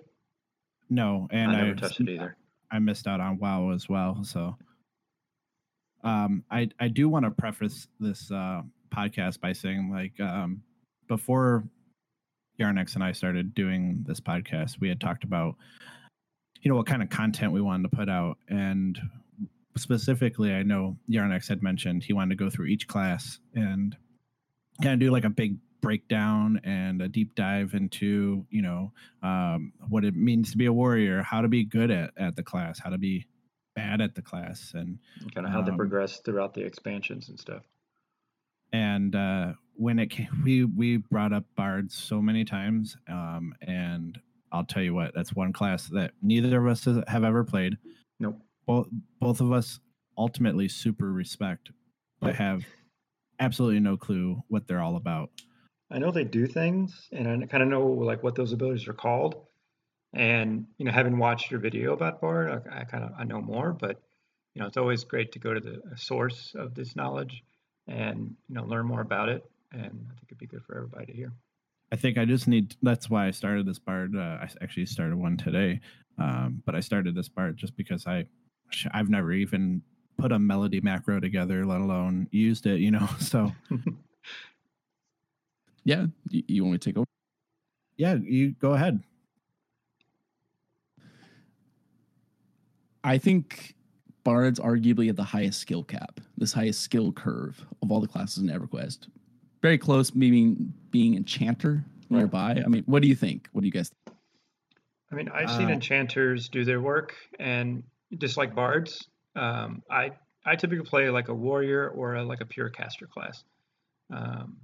No, 0.90 1.28
and 1.32 1.52
I 1.52 1.56
I, 1.60 1.62
never 1.64 1.76
touched 1.76 2.00
it 2.00 2.08
either. 2.08 2.38
I 2.72 2.80
missed 2.80 3.06
out 3.06 3.20
on 3.20 3.38
WoW 3.38 3.72
as 3.72 3.90
well. 3.90 4.24
So 4.24 4.58
um 6.06 6.44
I 6.50 6.70
I 6.80 6.88
do 6.88 7.10
want 7.10 7.26
to 7.26 7.32
preface 7.32 7.88
this 8.00 8.32
uh 8.32 8.62
podcast 8.96 9.42
by 9.42 9.52
saying 9.52 9.92
like 9.92 10.18
um 10.20 10.62
before 11.08 11.66
Yarnex 12.60 12.96
and 12.96 13.04
I 13.04 13.12
started 13.12 13.54
doing 13.54 14.06
this 14.08 14.22
podcast, 14.22 14.80
we 14.80 14.88
had 14.88 15.02
talked 15.02 15.24
about 15.24 15.56
you 16.62 16.70
know 16.70 16.78
what 16.78 16.88
kind 16.88 17.04
of 17.04 17.10
content 17.10 17.52
we 17.52 17.62
wanted 17.62 17.92
to 17.92 17.98
put 17.98 18.10
out. 18.10 18.38
And 18.48 18.98
specifically 19.78 20.54
I 20.54 20.64
know 20.64 20.98
Yarnex 21.10 21.50
had 21.50 21.62
mentioned 21.62 22.04
he 22.04 22.14
wanted 22.14 22.38
to 22.38 22.44
go 22.44 22.50
through 22.50 22.68
each 22.68 22.88
class 22.88 23.40
and 23.54 23.96
kind 24.82 24.94
of 24.94 25.00
do 25.00 25.12
like 25.12 25.26
a 25.26 25.30
big 25.30 25.58
breakdown 25.82 26.60
and 26.64 27.02
a 27.02 27.08
deep 27.08 27.36
dive 27.36 27.76
into 27.76 28.46
you 28.50 28.62
know 28.62 28.92
um, 29.22 29.72
what 29.88 30.04
it 30.04 30.16
means 30.16 30.52
to 30.52 30.58
be 30.58 30.66
a 30.66 30.74
warrior 30.74 31.22
how 31.22 31.42
to 31.42 31.48
be 31.48 31.64
good 31.64 31.92
at, 31.92 32.12
at 32.18 32.36
the 32.36 32.42
class 32.42 32.80
how 32.80 32.90
to 32.90 32.98
be 32.98 33.28
bad 33.76 34.02
at 34.02 34.16
the 34.16 34.22
class 34.22 34.72
and 34.74 34.98
kind 35.34 35.46
of 35.46 35.54
how 35.54 35.62
they 35.62 35.72
Um, 35.72 35.78
progress 35.78 36.20
throughout 36.20 36.54
the 36.54 36.62
expansions 36.64 37.30
and 37.30 37.40
stuff. 37.40 37.64
and 38.74 39.16
uh, 39.16 39.54
when 39.76 40.00
it 40.00 40.08
came, 40.10 40.28
we 40.44 40.64
we 40.66 40.98
brought 40.98 41.34
up 41.34 41.44
bards 41.56 41.94
so 41.96 42.22
many 42.22 42.44
times 42.46 42.98
um, 43.10 43.54
and 43.62 44.20
i'll 44.52 44.64
tell 44.66 44.82
you 44.84 44.94
what 44.94 45.14
that's 45.14 45.34
one 45.36 45.52
class 45.54 45.88
that 45.90 46.12
neither 46.22 46.58
of 46.60 46.68
us 46.68 46.86
have 47.08 47.24
ever 47.24 47.44
played 47.44 47.78
Nope. 48.20 48.38
both 48.66 48.88
both 49.20 49.42
of 49.42 49.52
us 49.52 49.80
ultimately 50.18 50.68
super 50.70 51.12
respect 51.12 51.72
but 52.22 52.36
have 52.36 52.64
absolutely 53.40 53.82
no 53.82 53.98
clue 53.98 54.42
what 54.48 54.68
they're 54.68 54.82
all 54.82 54.96
about 54.96 55.30
I 55.92 56.00
know 56.00 56.10
they 56.10 56.24
do 56.24 56.48
things, 56.48 57.08
and 57.12 57.44
I 57.44 57.46
kind 57.46 57.62
of 57.62 57.70
know 57.70 57.86
like 57.86 58.24
what 58.24 58.34
those 58.34 58.52
abilities 58.54 58.88
are 58.88 58.94
called. 58.94 59.46
And 60.16 60.66
you 60.78 60.86
know, 60.86 60.92
having 60.92 61.18
watched 61.18 61.52
your 61.52 61.60
video 61.60 61.94
about 61.94 62.22
Bard, 62.22 62.50
I, 62.50 62.82
I 62.82 62.84
kind 62.86 63.04
of 63.04 63.12
I 63.18 63.24
know 63.24 63.42
more. 63.42 63.74
But 63.74 64.02
you 64.54 64.62
know, 64.62 64.68
it's 64.68 64.78
always 64.78 65.04
great 65.04 65.32
to 65.34 65.40
go 65.40 65.54
to 65.54 65.60
the 65.60 65.82
source 65.96 66.56
of 66.58 66.74
this 66.74 66.96
knowledge 66.96 67.44
and 67.88 68.36
you 68.48 68.56
know 68.56 68.64
learn 68.64 68.86
more 68.86 69.02
about 69.02 69.30
it. 69.30 69.44
And 69.72 69.82
I 69.84 70.14
think 70.16 70.28
it'd 70.30 70.38
be 70.38 70.48
good 70.48 70.64
for 70.64 70.76
everybody 70.76 71.08
to 71.08 71.14
hear. 71.14 71.34
I 71.92 71.98
think 71.98 72.18
I 72.18 72.26
just 72.26 72.48
need. 72.48 72.76
That's 72.82 73.10
why 73.10 73.28
I 73.28 73.32
started 73.32 73.66
this 73.66 73.80
bard. 73.80 74.16
Uh, 74.16 74.40
I 74.42 74.50
actually 74.62 74.86
started 74.88 75.18
one 75.18 75.38
today, 75.38 75.82
um, 76.18 76.64
but 76.66 76.76
I 76.76 76.80
started 76.80 77.14
this 77.14 77.30
bard 77.30 77.58
just 77.58 77.76
because 77.76 78.08
I, 78.08 78.26
I've 78.92 79.10
never 79.10 79.34
even 79.34 79.82
put 80.18 80.32
a 80.32 80.40
melody 80.40 80.80
macro 80.80 81.20
together, 81.20 81.66
let 81.66 81.82
alone 81.82 82.28
used 82.32 82.66
it. 82.66 82.80
You 82.80 82.92
know, 82.92 83.08
so 83.20 83.52
Yeah, 85.86 86.08
you, 86.30 86.44
you 86.48 86.64
want 86.64 86.74
me 86.74 86.78
to 86.80 86.90
take 86.90 86.98
over? 86.98 87.06
yeah, 87.98 88.16
you 88.16 88.52
go 88.54 88.74
ahead. 88.74 89.02
I 93.06 93.20
think 93.20 93.76
Bard's 94.24 94.60
arguably 94.60 95.10
at 95.10 95.16
the 95.16 95.24
highest 95.24 95.60
skill 95.60 95.84
cap, 95.84 96.20
this 96.38 96.52
highest 96.52 96.82
skill 96.82 97.12
curve 97.12 97.64
of 97.84 97.92
all 97.92 98.02
the 98.02 98.08
classes 98.08 98.40
in 98.42 98.50
EverQuest. 98.50 99.10
Very 99.62 99.78
close, 99.78 100.16
maybe 100.16 100.56
being 100.90 101.16
Enchanter 101.16 101.86
Right. 102.10 102.20
nearby. 102.20 102.64
I 102.66 102.68
mean, 102.68 102.84
what 102.88 103.04
do 103.04 103.08
you 103.08 103.16
think? 103.16 103.48
What 103.52 103.62
do 103.62 103.68
you 103.68 103.72
guys? 103.72 103.92
Think? 104.06 104.18
I 105.12 105.16
mean, 105.16 105.30
I've 105.30 105.52
seen 105.52 105.70
Uh, 105.70 105.74
enchanters 105.74 106.50
do 106.50 106.66
their 106.66 106.82
work, 106.82 107.16
and 107.40 107.84
just 108.18 108.38
like 108.38 108.56
bards, 108.56 109.08
um, 109.36 109.84
I 109.90 110.12
I 110.48 110.56
typically 110.56 110.86
play 110.86 111.10
like 111.12 111.28
a 111.28 111.34
warrior 111.34 111.90
or 111.90 112.16
a, 112.16 112.24
like 112.24 112.42
a 112.42 112.46
pure 112.46 112.70
caster 112.70 113.06
class, 113.08 113.44
um, 114.12 114.58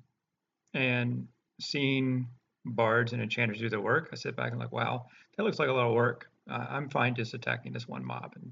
and 0.74 1.28
seeing 1.60 2.28
bards 2.66 3.14
and 3.14 3.22
enchanters 3.22 3.60
do 3.60 3.70
their 3.70 3.82
work, 3.82 4.10
I 4.12 4.16
sit 4.16 4.36
back 4.36 4.52
and 4.52 4.60
like, 4.60 4.72
wow, 4.72 5.06
that 5.38 5.44
looks 5.44 5.60
like 5.60 5.70
a 5.70 5.74
lot 5.74 5.88
of 5.88 5.94
work. 5.94 6.31
Uh, 6.50 6.66
I'm 6.70 6.90
fine 6.90 7.16
just 7.16 7.34
attacking 7.34 7.72
this 7.74 7.88
one 7.88 8.04
mob 8.06 8.34
and, 8.36 8.52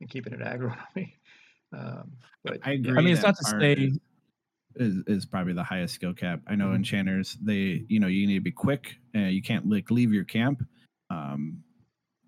and 0.00 0.10
keeping 0.10 0.32
it 0.32 0.40
aggro 0.40 0.70
on 0.76 0.78
me. 0.94 1.18
Um, 1.72 2.12
but 2.44 2.58
I 2.64 2.72
yeah, 2.72 2.90
agree. 2.90 2.98
I 2.98 3.02
mean, 3.02 3.12
it's 3.14 3.22
not 3.22 3.36
to 3.36 3.44
say 3.44 3.72
is, 3.74 3.98
is 4.76 5.02
is 5.06 5.26
probably 5.26 5.52
the 5.52 5.64
highest 5.64 5.94
skill 5.94 6.14
cap. 6.14 6.40
I 6.46 6.54
know 6.54 6.68
Mhm. 6.68 6.76
enchanters. 6.76 7.36
They, 7.42 7.84
you 7.88 8.00
know, 8.00 8.06
you 8.08 8.26
need 8.26 8.34
to 8.36 8.40
be 8.40 8.52
quick. 8.52 8.96
Uh, 9.14 9.20
you 9.20 9.42
can't 9.42 9.68
like 9.68 9.90
leave 9.90 10.12
your 10.12 10.24
camp. 10.24 10.62
Um, 11.10 11.62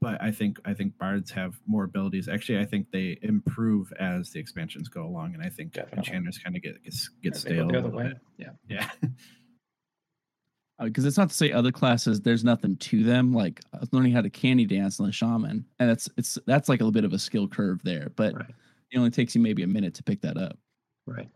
but 0.01 0.21
I 0.21 0.33
think 0.33 0.59
I 0.65 0.75
think 0.75 0.99
bards 0.99 1.31
have 1.31 1.61
more 1.67 1.85
abilities. 1.85 2.29
Actually, 2.29 2.59
I 2.59 2.65
think 2.65 2.91
they 2.91 3.19
improve 3.23 3.93
as 4.01 4.31
the 4.31 4.41
expansions 4.41 4.89
go 4.89 5.05
along, 5.07 5.35
and 5.35 5.43
I 5.43 5.49
think 5.49 5.75
Definitely. 5.75 5.99
enchanters 5.99 6.39
kind 6.39 6.57
of 6.57 6.63
get 6.63 6.83
get, 6.83 6.95
get 7.23 7.37
stale. 7.37 7.69
the 7.69 7.77
a 7.77 7.79
other 7.79 7.89
little 7.89 7.99
way. 7.99 8.05
bit. 8.09 8.19
Yeah. 8.39 8.51
Yeah. 8.69 8.91
Uh, 10.79 10.85
because 10.87 11.05
it's 11.05 11.19
not 11.19 11.29
to 11.29 11.35
say 11.35 11.53
other 11.53 11.71
classes 11.71 12.21
there's 12.21 12.45
nothing 12.45 12.77
to 12.77 13.03
them. 13.05 13.33
Like 13.33 13.61
I 13.75 13.79
was 13.79 13.93
learning 13.93 14.13
how 14.13 14.23
to 14.23 14.31
canni 14.31 14.67
dance 14.67 14.99
on 15.01 15.07
the 15.07 15.13
shaman, 15.13 15.65
and 15.79 15.91
that's 15.91 16.09
it's 16.17 16.39
that's 16.47 16.69
like 16.69 16.81
a 16.81 16.85
little 16.85 16.93
bit 16.93 17.05
of 17.05 17.13
a 17.13 17.19
skill 17.19 17.47
curve 17.49 17.81
there, 17.85 18.11
but 18.17 18.35
Right. 18.35 18.55
it 18.91 18.99
only 18.99 19.11
takes 19.11 19.35
you 19.35 19.41
maybe 19.41 19.63
a 19.63 19.67
minute 19.67 19.95
to 19.95 20.03
pick 20.03 20.21
that 20.23 20.37
up. 20.37 20.59
Right. 21.07 21.29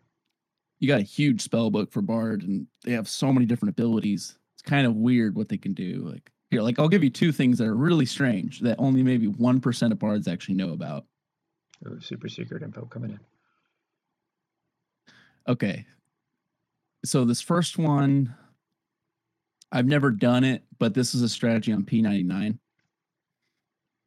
You 0.80 0.88
got 0.88 1.00
a 1.00 1.04
huge 1.04 1.42
spell 1.42 1.70
book 1.70 1.90
for 1.92 2.02
Bard, 2.02 2.42
and 2.42 2.66
they 2.84 2.92
have 2.92 3.08
so 3.08 3.32
many 3.32 3.46
different 3.46 3.70
abilities. 3.70 4.38
It's 4.54 4.62
kind 4.62 4.86
of 4.86 4.94
weird 4.96 5.36
what 5.36 5.48
they 5.48 5.58
can 5.58 5.74
do. 5.74 6.02
Like 6.10 6.30
here, 6.50 6.62
like 6.62 6.78
I'll 6.78 6.88
give 6.88 7.04
you 7.04 7.10
two 7.10 7.32
things 7.32 7.58
that 7.58 7.66
are 7.68 7.76
really 7.76 8.06
strange 8.06 8.60
that 8.60 8.76
only 8.78 9.02
maybe 9.02 9.26
one 9.28 9.60
percent 9.60 9.92
of 9.92 9.98
Bards 9.98 10.28
actually 10.28 10.54
know 10.56 10.72
about. 10.72 11.06
Super 12.00 12.28
secret 12.28 12.62
info 12.62 12.86
coming 12.86 13.10
in. 13.10 13.20
Okay. 15.48 15.86
So 17.04 17.24
this 17.24 17.40
first 17.40 17.78
one, 17.78 18.34
I've 19.76 19.86
never 19.86 20.10
done 20.10 20.42
it, 20.42 20.64
but 20.78 20.94
this 20.94 21.14
is 21.14 21.20
a 21.20 21.28
strategy 21.28 21.70
on 21.70 21.84
P99. 21.84 22.58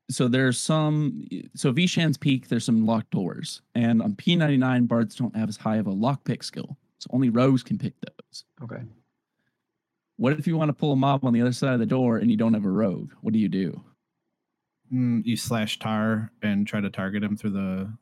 So 0.10 0.28
there's 0.28 0.58
some, 0.58 1.28
so 1.54 1.72
Veeshan's 1.72 2.18
Peak, 2.18 2.48
there's 2.48 2.66
some 2.66 2.88
locked 2.88 3.12
doors. 3.12 3.62
And 3.76 4.02
on 4.02 4.14
P99, 4.14 4.88
bards 4.88 5.16
don't 5.16 5.36
have 5.36 5.48
as 5.48 5.58
high 5.58 5.76
of 5.76 5.86
a 5.86 5.92
lockpick 5.92 6.44
skill. 6.44 6.76
So 6.98 7.08
only 7.14 7.30
rogues 7.30 7.62
can 7.62 7.78
pick 7.78 7.94
those. 8.02 8.46
Okay. 8.64 8.82
What 10.18 10.34
if 10.34 10.48
you 10.48 10.58
want 10.58 10.70
to 10.70 10.74
pull 10.74 10.92
a 10.92 10.96
mob 10.96 11.24
on 11.24 11.34
the 11.34 11.42
other 11.42 11.54
side 11.54 11.74
of 11.74 11.80
the 11.80 11.86
door 11.86 12.18
and 12.18 12.32
you 12.32 12.36
don't 12.36 12.56
have 12.56 12.66
a 12.66 12.72
rogue? 12.72 13.12
What 13.22 13.34
do 13.34 13.40
you 13.40 13.48
do? 13.48 13.80
Mm, 14.92 15.24
you 15.24 15.38
slash 15.38 15.78
tar 15.78 16.32
and 16.42 16.66
try 16.66 16.82
to 16.82 16.90
target 16.90 17.24
him 17.24 17.38
through 17.38 17.52
the 17.52 17.94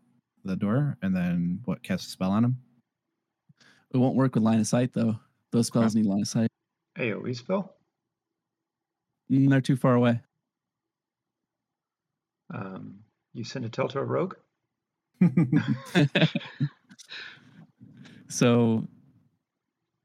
the 0.46 0.56
door, 0.56 0.98
and 1.02 1.14
then 1.14 1.60
what? 1.66 1.84
Cast 1.84 2.08
a 2.08 2.10
spell 2.10 2.32
on 2.32 2.46
him. 2.46 2.58
It 3.94 3.98
won't 3.98 4.16
work 4.16 4.36
with 4.36 4.44
line 4.44 4.62
of 4.62 4.68
sight 4.68 4.94
though. 4.94 5.20
Those 5.52 5.68
spells 5.68 5.96
need 5.96 6.06
line 6.06 6.22
of 6.22 6.28
sight. 6.30 6.47
AoE 6.98 7.36
spell. 7.36 7.76
Mm, 9.32 9.50
they're 9.50 9.62
too 9.62 9.76
far 9.76 9.96
away. 9.96 10.22
Um, 12.54 13.00
you 13.34 13.44
send 13.44 13.66
a 13.66 13.70
tell 13.70 13.88
to 13.90 14.00
a 14.00 14.04
rogue. 14.04 14.36
so 18.30 18.88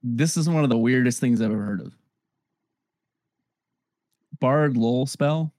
this 0.03 0.37
is 0.37 0.49
one 0.49 0.65
of 0.65 0.71
the 0.71 0.79
weirdest 0.79 1.21
things 1.21 1.41
I've 1.41 1.53
ever 1.53 1.65
heard 1.65 1.81
of. 1.81 1.93
Bard 4.41 4.77
lull 4.77 5.07
spell 5.07 5.53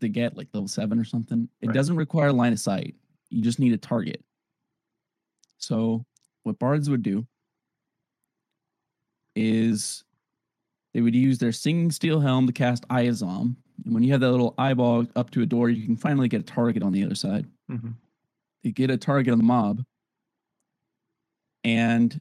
to 0.00 0.08
get 0.08 0.36
like 0.36 0.48
level 0.52 0.68
seven 0.68 0.98
or 0.98 1.04
something. 1.04 1.48
It 1.60 1.68
Right. 1.68 1.74
doesn't 1.74 1.96
require 1.96 2.32
line 2.32 2.52
of 2.52 2.60
sight. 2.60 2.94
You 3.30 3.42
just 3.42 3.58
need 3.58 3.72
a 3.72 3.78
target. 3.78 4.22
So 5.58 6.04
what 6.42 6.58
bards 6.58 6.90
would 6.90 7.02
do 7.02 7.26
is 9.34 10.04
they 10.94 11.00
would 11.00 11.14
use 11.14 11.38
their 11.38 11.52
singing 11.52 11.90
steel 11.90 12.20
helm 12.20 12.46
to 12.46 12.52
cast 12.52 12.84
Eye 12.90 13.02
of 13.02 13.14
Zomm. 13.16 13.56
And 13.84 13.94
when 13.94 14.02
you 14.02 14.12
have 14.12 14.20
that 14.20 14.30
little 14.30 14.54
eyeball 14.58 15.06
up 15.16 15.30
to 15.30 15.42
a 15.42 15.46
door, 15.46 15.70
you 15.70 15.84
can 15.84 15.96
finally 15.96 16.28
get 16.28 16.42
a 16.42 16.44
target 16.44 16.82
on 16.82 16.92
the 16.92 17.04
other 17.04 17.14
side 17.14 17.46
hmm 17.68 17.90
they 18.62 18.70
get 18.70 18.90
a 18.90 18.96
target 18.96 19.32
on 19.32 19.38
the 19.38 19.44
mob. 19.44 19.84
And 21.64 22.20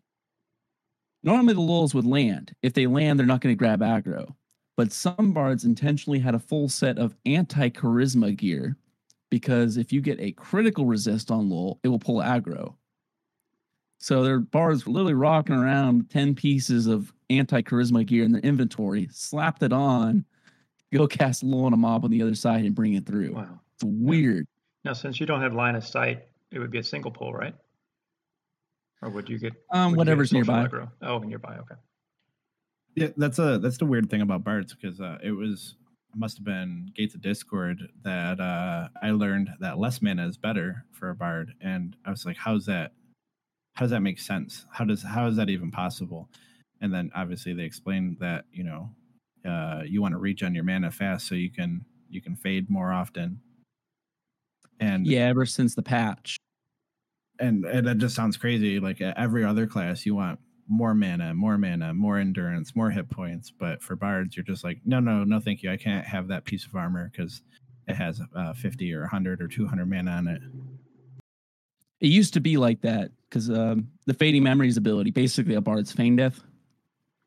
normally 1.23 1.53
the 1.53 1.61
lulls 1.61 1.93
would 1.93 2.05
land. 2.05 2.53
If 2.61 2.73
they 2.73 2.87
land, 2.87 3.19
they're 3.19 3.27
not 3.27 3.41
going 3.41 3.53
to 3.53 3.59
grab 3.59 3.81
aggro. 3.81 4.35
But 4.77 4.91
some 4.91 5.33
bards 5.33 5.65
intentionally 5.65 6.19
had 6.19 6.35
a 6.35 6.39
full 6.39 6.69
set 6.69 6.97
of 6.97 7.15
anti 7.25 7.69
charisma 7.69 8.35
gear 8.35 8.77
because 9.29 9.77
if 9.77 9.93
you 9.93 10.01
get 10.01 10.19
a 10.19 10.31
critical 10.31 10.85
resist 10.85 11.31
on 11.31 11.49
lull, 11.49 11.79
it 11.83 11.89
will 11.89 11.99
pull 11.99 12.17
aggro. 12.17 12.75
So 13.99 14.23
their 14.23 14.39
bards 14.39 14.85
were 14.85 14.93
literally 14.93 15.13
rocking 15.13 15.55
around 15.55 16.09
10 16.09 16.33
pieces 16.33 16.87
of 16.87 17.13
anti 17.37 17.61
charisma 17.61 18.05
gear 18.05 18.23
in 18.23 18.31
their 18.31 18.41
inventory, 18.41 19.07
slapped 19.11 19.63
it 19.63 19.73
on, 19.73 20.25
go 20.93 21.07
cast 21.07 21.43
lull 21.43 21.65
on 21.65 21.73
a 21.73 21.77
mob 21.77 22.03
on 22.05 22.11
the 22.11 22.21
other 22.21 22.35
side 22.35 22.65
and 22.65 22.75
bring 22.75 22.93
it 22.93 23.05
through. 23.05 23.33
Wow. 23.33 23.59
It's 23.75 23.83
weird. 23.83 24.47
Now, 24.83 24.93
since 24.93 25.19
you 25.19 25.25
don't 25.25 25.41
have 25.41 25.53
line 25.53 25.75
of 25.75 25.85
sight, 25.85 26.25
it 26.51 26.59
would 26.59 26.71
be 26.71 26.79
a 26.79 26.83
single 26.83 27.11
pull, 27.11 27.33
right? 27.33 27.55
Or 29.01 29.09
would 29.09 29.29
you 29.29 29.39
get 29.39 29.53
Um, 29.71 29.83
would 29.83 29.89
you 29.91 29.95
get 29.95 29.97
whatever's 29.97 30.33
nearby. 30.33 30.67
aggro? 30.67 30.91
Oh, 31.01 31.19
nearby. 31.19 31.57
Okay. 31.57 31.75
Yeah, 32.95 33.07
that's 33.15 33.39
a 33.39 33.57
that's 33.57 33.77
the 33.77 33.85
weird 33.85 34.09
thing 34.09 34.21
about 34.21 34.43
bards 34.43 34.73
because 34.73 34.99
uh, 34.99 35.17
it 35.23 35.31
was 35.31 35.75
must 36.13 36.37
have 36.37 36.45
been 36.45 36.91
Gates 36.93 37.15
of 37.15 37.21
Discord 37.21 37.87
that 38.03 38.39
uh, 38.41 38.89
I 39.01 39.11
learned 39.11 39.49
that 39.61 39.79
less 39.79 40.01
mana 40.01 40.27
is 40.27 40.35
better 40.37 40.83
for 40.91 41.09
a 41.09 41.15
bard, 41.15 41.53
and 41.61 41.95
I 42.05 42.09
was 42.09 42.25
like, 42.25 42.35
how's 42.35 42.65
that? 42.65 42.91
How 43.73 43.85
does 43.85 43.91
that 43.91 44.01
make 44.01 44.19
sense? 44.19 44.65
How 44.71 44.83
does 44.83 45.01
how 45.01 45.27
is 45.27 45.37
that 45.37 45.49
even 45.49 45.71
possible? 45.71 46.29
And 46.81 46.93
then 46.93 47.11
obviously 47.15 47.53
they 47.53 47.63
explain 47.63 48.17
that 48.19 48.45
you 48.51 48.63
know 48.63 48.89
uh, 49.45 49.83
you 49.85 50.01
want 50.01 50.13
to 50.13 50.19
reach 50.19 50.43
on 50.43 50.53
your 50.53 50.63
mana 50.63 50.91
fast 50.91 51.27
so 51.27 51.35
you 51.35 51.49
can 51.51 51.85
you 52.09 52.21
can 52.21 52.35
fade 52.35 52.69
more 52.69 52.91
often. 52.91 53.39
And 54.79 55.05
Yeah, 55.05 55.27
ever 55.27 55.45
since 55.45 55.75
the 55.75 55.83
patch. 55.83 56.37
and, 57.39 57.65
and 57.65 57.87
that 57.87 57.97
just 57.97 58.15
sounds 58.15 58.37
crazy. 58.37 58.79
Like 58.79 58.99
every 59.01 59.45
other 59.45 59.67
class, 59.67 60.05
you 60.05 60.15
want 60.15 60.39
more 60.67 60.93
mana, 60.93 61.33
more 61.33 61.57
mana, 61.57 61.93
more 61.93 62.17
endurance, 62.17 62.75
more 62.75 62.89
hit 62.89 63.09
points. 63.09 63.51
But 63.51 63.81
for 63.81 63.95
bards, 63.95 64.35
you're 64.35 64.43
just 64.43 64.63
like, 64.63 64.79
no, 64.85 64.99
no, 64.99 65.23
no, 65.23 65.39
thank 65.39 65.63
you. 65.63 65.71
I 65.71 65.77
can't 65.77 66.05
have 66.05 66.27
that 66.29 66.45
piece 66.45 66.65
of 66.65 66.75
armor 66.75 67.11
because 67.11 67.41
it 67.87 67.95
has 67.95 68.21
uh, 68.35 68.53
50 68.53 68.93
or 68.93 69.01
100 69.01 69.41
or 69.41 69.47
200 69.47 69.85
mana 69.89 70.11
on 70.11 70.27
it. 70.27 70.41
It 71.99 72.07
used 72.07 72.33
to 72.33 72.39
be 72.39 72.57
like 72.57 72.81
that 72.81 73.11
because 73.29 73.49
um, 73.49 73.89
the 74.07 74.13
fading 74.13 74.43
memories 74.43 74.77
ability, 74.77 75.11
basically 75.11 75.55
a 75.55 75.61
bard's 75.61 75.91
feign 75.91 76.15
death. 76.15 76.41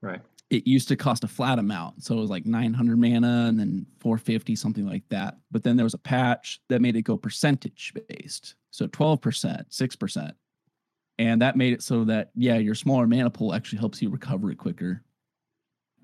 Right. 0.04 0.20
it 0.50 0.66
used 0.66 0.88
to 0.88 0.96
cost 0.96 1.24
a 1.24 1.28
flat 1.28 1.58
amount. 1.58 2.04
So 2.04 2.16
it 2.16 2.20
was 2.20 2.30
like 2.30 2.46
900 2.46 2.98
mana 2.98 3.46
and 3.48 3.58
then 3.58 3.86
450, 4.00 4.54
something 4.56 4.86
like 4.86 5.02
that. 5.08 5.38
But 5.50 5.62
then 5.64 5.76
there 5.76 5.84
was 5.84 5.94
a 5.94 5.98
patch 5.98 6.60
that 6.68 6.82
made 6.82 6.96
it 6.96 7.02
go 7.02 7.16
percentage 7.16 7.92
based. 8.08 8.54
So 8.70 8.86
12%, 8.86 9.68
6%. 9.70 10.32
And 11.18 11.42
that 11.42 11.56
made 11.56 11.72
it 11.72 11.82
so 11.82 12.04
that, 12.04 12.30
yeah, 12.34 12.58
your 12.58 12.74
smaller 12.74 13.06
mana 13.06 13.30
pool 13.30 13.54
actually 13.54 13.78
helps 13.78 14.02
you 14.02 14.10
recover 14.10 14.50
it 14.50 14.58
quicker. 14.58 15.02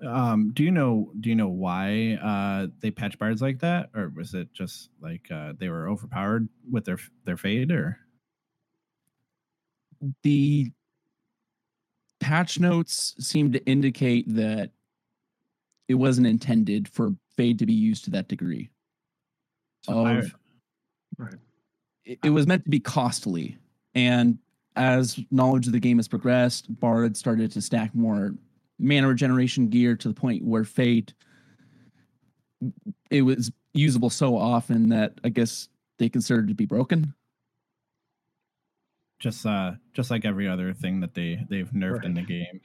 Um, 0.05 0.51
do 0.53 0.63
you 0.63 0.71
know 0.71 1.11
do 1.19 1.29
you 1.29 1.35
know 1.35 1.49
why 1.49 2.17
uh 2.23 2.67
they 2.79 2.89
patch 2.89 3.19
bards 3.19 3.41
like 3.41 3.59
that? 3.59 3.91
Or 3.93 4.11
was 4.15 4.33
it 4.33 4.51
just 4.51 4.89
like 4.99 5.29
uh 5.31 5.53
they 5.59 5.69
were 5.69 5.87
overpowered 5.89 6.49
with 6.71 6.85
their 6.85 6.97
their 7.25 7.37
fade 7.37 7.71
or 7.71 7.99
The 10.23 10.71
patch 12.21 12.59
notes 12.59 13.15
seem 13.19 13.51
to 13.51 13.59
indicate 13.65 14.33
that 14.35 14.71
it 15.89 15.95
wasn't 15.95 16.27
intended 16.27 16.87
for 16.87 17.13
fade 17.35 17.59
to 17.59 17.65
be 17.65 17.73
used 17.73 18.05
to 18.05 18.11
that 18.11 18.29
degree. 18.29 18.69
So 19.81 20.05
I- 20.05 20.21
Right. 21.17 21.35
it, 22.05 22.19
it 22.23 22.29
was 22.29 22.47
meant 22.47 22.63
to 22.63 22.69
be 22.69 22.79
costly 22.79 23.57
and 23.93 24.37
as 24.77 25.19
knowledge 25.29 25.67
of 25.67 25.73
the 25.73 25.79
game 25.79 25.97
has 25.97 26.07
progressed 26.07 26.79
bard 26.79 27.17
started 27.17 27.51
to 27.51 27.61
stack 27.61 27.93
more 27.93 28.33
mana 28.79 29.07
regeneration 29.09 29.67
gear 29.67 29.97
to 29.97 30.07
the 30.07 30.13
point 30.13 30.41
where 30.45 30.63
fate 30.63 31.13
it 33.09 33.21
was 33.23 33.51
usable 33.73 34.09
so 34.09 34.37
often 34.37 34.87
that 34.87 35.19
i 35.25 35.29
guess 35.29 35.67
they 35.99 36.07
considered 36.07 36.45
it 36.45 36.47
to 36.47 36.53
be 36.55 36.65
broken 36.65 37.13
just 39.21 39.45
uh 39.45 39.71
just 39.93 40.11
like 40.11 40.25
every 40.25 40.47
other 40.47 40.73
thing 40.73 40.99
that 40.99 41.13
they 41.13 41.39
they've 41.49 41.69
nerfed 41.69 42.03
in 42.03 42.13
the 42.13 42.21
game. 42.21 42.59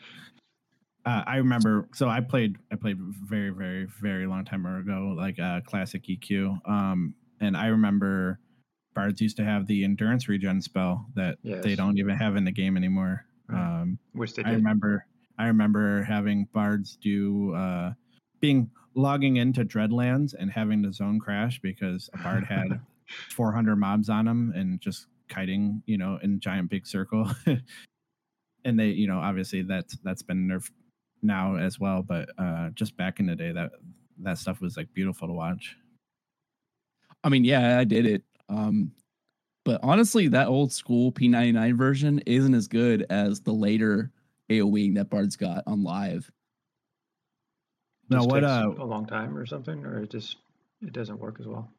Uh, 1.04 1.22
i 1.24 1.36
remember 1.36 1.88
so 1.94 2.08
i 2.08 2.20
played 2.20 2.56
i 2.72 2.74
played 2.74 2.98
very 2.98 3.50
very 3.50 3.86
very 4.02 4.26
long 4.26 4.44
time 4.44 4.66
ago 4.66 5.14
like 5.16 5.38
uh 5.38 5.60
classic 5.60 6.02
eq 6.06 6.58
um 6.68 7.14
and 7.40 7.56
i 7.56 7.68
remember 7.68 8.40
bards 8.96 9.20
used 9.20 9.36
to 9.36 9.44
have 9.44 9.68
the 9.68 9.84
endurance 9.84 10.28
regen 10.28 10.60
spell 10.60 11.06
that 11.14 11.36
they 11.44 11.76
don't 11.76 11.98
even 11.98 12.16
have 12.16 12.34
in 12.34 12.44
the 12.44 12.50
game 12.50 12.76
anymore. 12.76 13.24
Right. 13.48 13.82
um 13.82 13.98
Which 14.14 14.34
they 14.34 14.42
I 14.42 14.52
remember 14.52 15.06
I 15.38 15.46
remember 15.46 16.02
having 16.02 16.48
bards 16.52 16.98
do 17.00 17.54
uh 17.54 17.92
being 18.40 18.70
logging 18.94 19.36
into 19.36 19.64
Dreadlands 19.64 20.34
and 20.36 20.50
having 20.50 20.82
the 20.82 20.92
zone 20.92 21.20
crash 21.20 21.60
because 21.62 22.10
a 22.14 22.18
bard 22.22 22.44
had 22.44 22.80
400 23.30 23.76
mobs 23.76 24.08
on 24.08 24.26
him 24.26 24.52
and 24.56 24.80
just 24.80 25.06
kiting, 25.28 25.82
you 25.86 25.98
know, 25.98 26.18
in 26.22 26.40
giant 26.40 26.70
big 26.70 26.86
circle. 26.86 27.30
and 28.64 28.78
they, 28.78 28.88
you 28.88 29.06
know, 29.06 29.18
obviously 29.18 29.62
that's 29.62 29.96
that's 30.04 30.22
been 30.22 30.46
nerfed 30.48 30.70
now 31.22 31.56
as 31.56 31.80
well, 31.80 32.02
but 32.02 32.28
uh 32.38 32.70
just 32.70 32.96
back 32.96 33.20
in 33.20 33.26
the 33.26 33.36
day 33.36 33.52
that 33.52 33.72
that 34.18 34.38
stuff 34.38 34.60
was 34.60 34.76
like 34.76 34.92
beautiful 34.94 35.28
to 35.28 35.34
watch. 35.34 35.76
i 37.24 37.28
mean 37.28 37.44
yeah 37.44 37.78
i 37.78 37.84
did 37.84 38.06
it 38.06 38.22
um 38.48 38.92
but 39.64 39.80
honestly 39.82 40.28
that 40.28 40.46
old 40.48 40.72
school 40.72 41.12
p99 41.12 41.76
version 41.76 42.18
isn't 42.26 42.54
as 42.54 42.68
good 42.68 43.04
as 43.10 43.40
the 43.40 43.52
later 43.52 44.10
aoe 44.50 44.94
that 44.94 45.10
bard's 45.10 45.36
got 45.36 45.62
on 45.66 45.82
live 45.82 46.30
Now 48.08 48.24
what 48.24 48.40
takes 48.40 48.44
uh 48.44 48.70
a 48.78 48.84
long 48.84 49.06
time 49.06 49.36
or 49.36 49.44
something, 49.46 49.84
or 49.84 49.98
it 50.02 50.10
just 50.10 50.36
it 50.80 50.92
doesn't 50.92 51.18
work 51.18 51.38
as 51.40 51.46
well. 51.46 51.72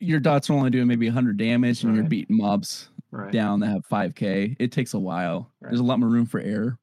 Your 0.00 0.18
dots 0.20 0.48
are 0.50 0.54
only 0.54 0.70
doing 0.70 0.86
maybe 0.88 1.06
100 1.06 1.36
damage 1.36 1.84
and 1.84 1.94
you're 1.94 2.04
beating 2.04 2.36
mobs 2.38 2.88
Right. 3.12 3.32
down 3.32 3.58
that 3.60 3.66
have 3.70 3.86
5k 3.88 4.56
it 4.60 4.70
takes 4.72 4.94
a 4.94 4.98
while. 4.98 5.50
Right. 5.60 5.70
there's 5.70 5.80
a 5.80 5.84
lot 5.84 5.98
more 5.98 6.08
room 6.08 6.26
for 6.26 6.38
error. 6.40 6.78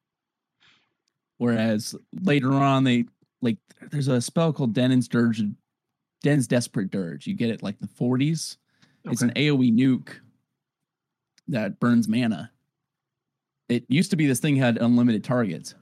Whereas 1.38 1.94
later 2.20 2.52
on 2.52 2.84
they 2.84 3.06
like 3.40 3.58
there's 3.90 4.08
a 4.08 4.20
spell 4.20 4.52
called 4.52 4.72
denon's 4.74 5.08
dirge 5.08 5.42
den's 6.22 6.46
desperate 6.46 6.90
dirge. 6.90 7.26
You 7.26 7.34
get 7.34 7.50
it 7.50 7.62
like 7.62 7.78
the 7.78 7.86
40s 7.88 8.56
it's 9.04 9.22
an 9.22 9.30
aoe 9.36 9.72
nuke 9.72 10.16
that 11.48 11.80
burns 11.80 12.08
mana. 12.08 12.50
It 13.70 13.84
used 13.88 14.10
to 14.10 14.16
be 14.16 14.26
this 14.26 14.40
thing 14.40 14.56
had 14.56 14.76
unlimited 14.76 15.24
targets. 15.24 15.74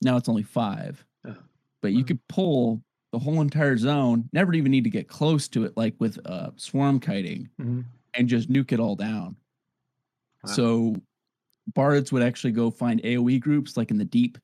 Now 0.00 0.16
it's 0.16 0.28
only 0.30 0.44
five. 0.44 1.04
Oh. 1.26 1.36
but 1.82 1.92
you 1.92 2.04
could 2.04 2.26
pull 2.28 2.82
the 3.12 3.18
whole 3.18 3.40
entire 3.40 3.76
zone 3.76 4.28
never 4.32 4.52
even 4.54 4.70
need 4.70 4.84
to 4.84 4.90
get 4.90 5.08
close 5.08 5.48
to 5.48 5.64
it 5.64 5.76
like 5.76 5.94
with 5.98 6.18
uh 6.26 6.50
swarm 6.56 7.00
kiting 7.00 7.48
Mhm. 7.60 7.84
and 8.14 8.28
just 8.28 8.48
nuke 8.50 8.72
it 8.72 8.80
all 8.80 8.96
down 8.96 9.36
Wow. 10.44 10.52
so 10.52 10.96
bards 11.74 12.12
would 12.12 12.22
actually 12.22 12.52
go 12.52 12.70
find 12.70 13.00
AoE 13.02 13.40
groups 13.40 13.76
like 13.76 13.90
in 13.90 13.98
the 13.98 14.04
deep, 14.04 14.38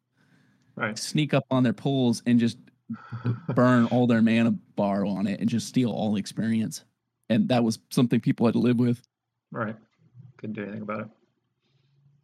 Right. 0.76 0.98
sneak 0.98 1.32
up 1.34 1.44
on 1.50 1.62
their 1.62 1.72
poles 1.72 2.22
and 2.26 2.38
just 2.38 2.58
burn 3.54 3.86
all 3.86 4.06
their 4.06 4.20
mana 4.22 4.50
bar 4.52 5.06
on 5.06 5.26
it 5.26 5.40
and 5.40 5.48
just 5.48 5.66
steal 5.68 5.90
all 5.90 6.12
the 6.12 6.20
experience. 6.20 6.84
And 7.30 7.48
that 7.48 7.64
was 7.64 7.78
something 7.90 8.20
people 8.20 8.46
had 8.46 8.52
to 8.52 8.58
live 8.58 8.78
with. 8.78 9.02
right. 9.50 9.76
Couldn't 10.36 10.54
do 10.54 10.62
anything 10.62 10.82
about 10.82 11.00
it. 11.00 11.08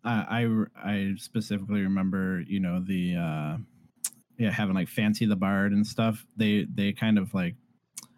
I 0.05 0.65
I 0.77 1.15
specifically 1.17 1.83
remember, 1.83 2.41
you 2.47 2.61
know, 2.61 2.81
the 2.81 3.17
uh 3.17 3.57
yeah, 4.39 4.51
having 4.51 4.75
like 4.75 4.89
Fansy 4.89 5.29
the 5.29 5.37
bard 5.37 5.73
and 5.73 5.87
stuff. 5.87 6.25
They 6.37 6.67
they 6.73 6.93
kind 6.93 7.19
of 7.19 7.33
like 7.35 7.55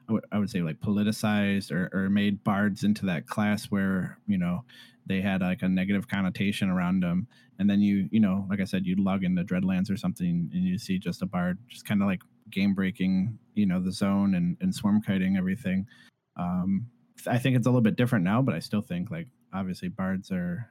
I 0.08 0.12
would- 0.12 0.24
I 0.32 0.38
would 0.38 0.50
say 0.50 0.60
like 0.62 0.80
politicized 0.80 1.72
or, 1.72 1.88
or 1.92 2.10
made 2.10 2.44
bards 2.44 2.84
into 2.84 3.06
that 3.06 3.26
class 3.26 3.66
where 3.66 4.18
you 4.26 4.38
know 4.38 4.64
they 5.06 5.20
had 5.20 5.40
like 5.40 5.62
a 5.62 5.68
negative 5.68 6.08
connotation 6.08 6.68
around 6.70 7.00
them 7.00 7.26
and 7.58 7.68
then 7.68 7.80
you 7.80 8.08
you 8.10 8.20
know 8.20 8.46
like 8.48 8.58
i 8.60 8.64
said 8.64 8.86
you'd 8.86 8.98
log 8.98 9.22
into 9.22 9.44
dreadlands 9.44 9.90
or 9.90 9.96
something 9.96 10.50
and 10.52 10.64
you 10.64 10.78
see 10.78 10.98
just 10.98 11.20
a 11.22 11.26
bard 11.26 11.58
just 11.68 11.84
kind 11.86 12.00
of 12.02 12.08
like 12.08 12.22
game 12.50 12.72
breaking 12.74 13.38
you 13.54 13.66
know 13.66 13.80
the 13.80 13.92
zone 13.92 14.34
and, 14.34 14.56
and 14.60 14.74
swarm 14.74 15.00
kiting 15.02 15.36
everything 15.36 15.86
um 16.38 16.86
i 17.26 17.38
think 17.38 17.54
it's 17.56 17.66
a 17.66 17.70
little 17.70 17.82
bit 17.82 17.96
different 17.96 18.24
now 18.24 18.40
but 18.42 18.54
i 18.54 18.58
still 18.58 18.80
think 18.82 19.10
like 19.10 19.28
obviously 19.52 19.88
bards 19.88 20.30
are 20.30 20.70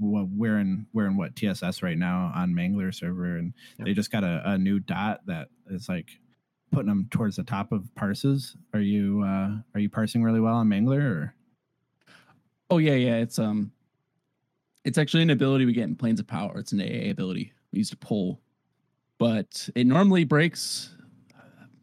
well, 0.00 0.28
we're 0.32 0.58
in 0.58 0.86
we're 0.92 1.06
in 1.06 1.16
what 1.16 1.34
tss 1.34 1.82
right 1.82 1.98
now 1.98 2.32
on 2.34 2.52
mangler 2.54 2.94
server 2.94 3.36
and 3.36 3.52
Yep. 3.78 3.86
they 3.86 3.92
just 3.94 4.10
got 4.10 4.24
a, 4.24 4.42
a 4.46 4.58
new 4.58 4.78
dot 4.80 5.20
that 5.26 5.48
is 5.70 5.88
like 5.88 6.10
putting 6.70 6.88
them 6.88 7.06
towards 7.10 7.36
the 7.36 7.42
top 7.44 7.70
of 7.72 7.94
parses 7.94 8.56
are 8.72 8.80
you 8.80 9.22
uh 9.22 9.50
are 9.74 9.80
you 9.80 9.88
parsing 9.90 10.22
really 10.22 10.40
well 10.40 10.54
on 10.56 10.68
mangler 10.68 11.02
or 11.02 11.34
Oh 12.70 12.78
yeah, 12.78 12.94
yeah. 12.94 13.16
It's 13.16 13.38
um 13.38 13.70
it's 14.82 14.96
actually 14.96 15.22
an 15.24 15.28
ability 15.30 15.66
we 15.66 15.74
get 15.74 15.84
in 15.84 15.94
Planes 15.94 16.20
of 16.20 16.26
Power. 16.26 16.58
It's 16.58 16.72
an 16.72 16.80
AA 16.80 17.10
ability 17.10 17.52
we 17.70 17.78
used 17.80 17.90
to 17.90 17.98
pull. 17.98 18.40
But 19.18 19.68
it 19.74 19.86
normally 19.86 20.24
breaks 20.24 20.96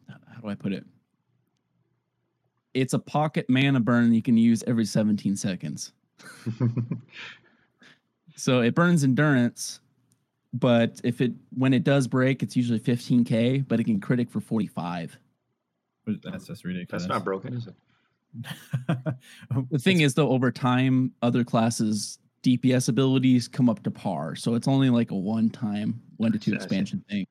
how 0.07 0.41
do 0.41 0.47
I 0.49 0.55
put 0.55 0.73
it? 0.73 0.83
It's 2.73 2.93
a 2.93 2.99
pocket 2.99 3.45
mana 3.49 3.79
burn 3.79 4.11
you 4.13 4.23
can 4.23 4.35
use 4.35 4.63
every 4.65 4.85
17 4.85 5.35
seconds. 5.35 5.91
So 8.39 8.61
it 8.61 8.73
burns 8.73 9.03
endurance, 9.03 9.81
but 10.53 11.01
if 11.03 11.19
it 11.19 11.33
when 11.57 11.73
it 11.73 11.83
does 11.83 12.07
break, 12.07 12.41
it's 12.41 12.55
usually 12.55 12.79
15k, 12.79 13.67
but 13.67 13.81
it 13.81 13.83
can 13.83 13.99
critic 13.99 14.29
for 14.31 14.39
45. 14.39 15.17
that's 16.23 16.47
just 16.47 16.63
ridiculous 16.63 17.03
That's 17.03 17.09
not 17.09 17.25
broken, 17.25 17.53
is 17.53 17.67
it? 17.67 17.75
The 19.71 19.79
thing 19.79 20.01
is 20.01 20.13
though, 20.13 20.29
over 20.29 20.51
time, 20.51 21.11
other 21.21 21.43
classes 21.43 22.19
DPS 22.43 22.87
abilities 22.87 23.49
come 23.49 23.69
up 23.69 23.83
to 23.83 23.91
par. 23.91 24.35
So 24.37 24.55
it's 24.55 24.69
only 24.69 24.89
like 24.89 25.11
a 25.11 25.15
one 25.15 25.49
time, 25.49 26.01
one 26.15 26.31
to 26.31 26.39
two 26.39 26.53
expansion 26.53 27.03
thing. 27.09 27.27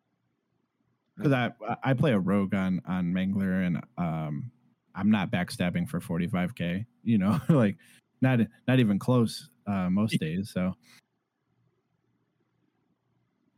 because 1.16 1.32
I 1.32 1.52
I 1.82 1.94
play 1.94 2.12
a 2.12 2.18
rogue 2.18 2.54
on 2.54 2.82
on 2.84 3.14
Mangler 3.14 3.66
and 3.66 3.82
um 3.96 4.50
I'm 4.94 5.10
not 5.10 5.30
backstabbing 5.30 5.88
for 5.88 6.00
45k. 6.00 6.84
You 7.02 7.16
know, 7.16 7.40
like 7.48 7.78
not 8.20 8.40
not 8.66 8.78
even 8.78 8.98
close 8.98 9.48
uh, 9.68 9.88
most 9.90 10.18
days. 10.18 10.50
So 10.52 10.74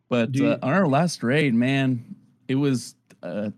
But 0.09 0.33
Do 0.33 0.43
you- 0.45 0.49
uh, 0.51 0.59
on 0.63 0.73
our 0.73 0.89
last 0.89 1.23
raid, 1.23 1.55
man, 1.55 2.17
it 2.49 2.57
was 2.57 2.97
uh, 3.23 3.51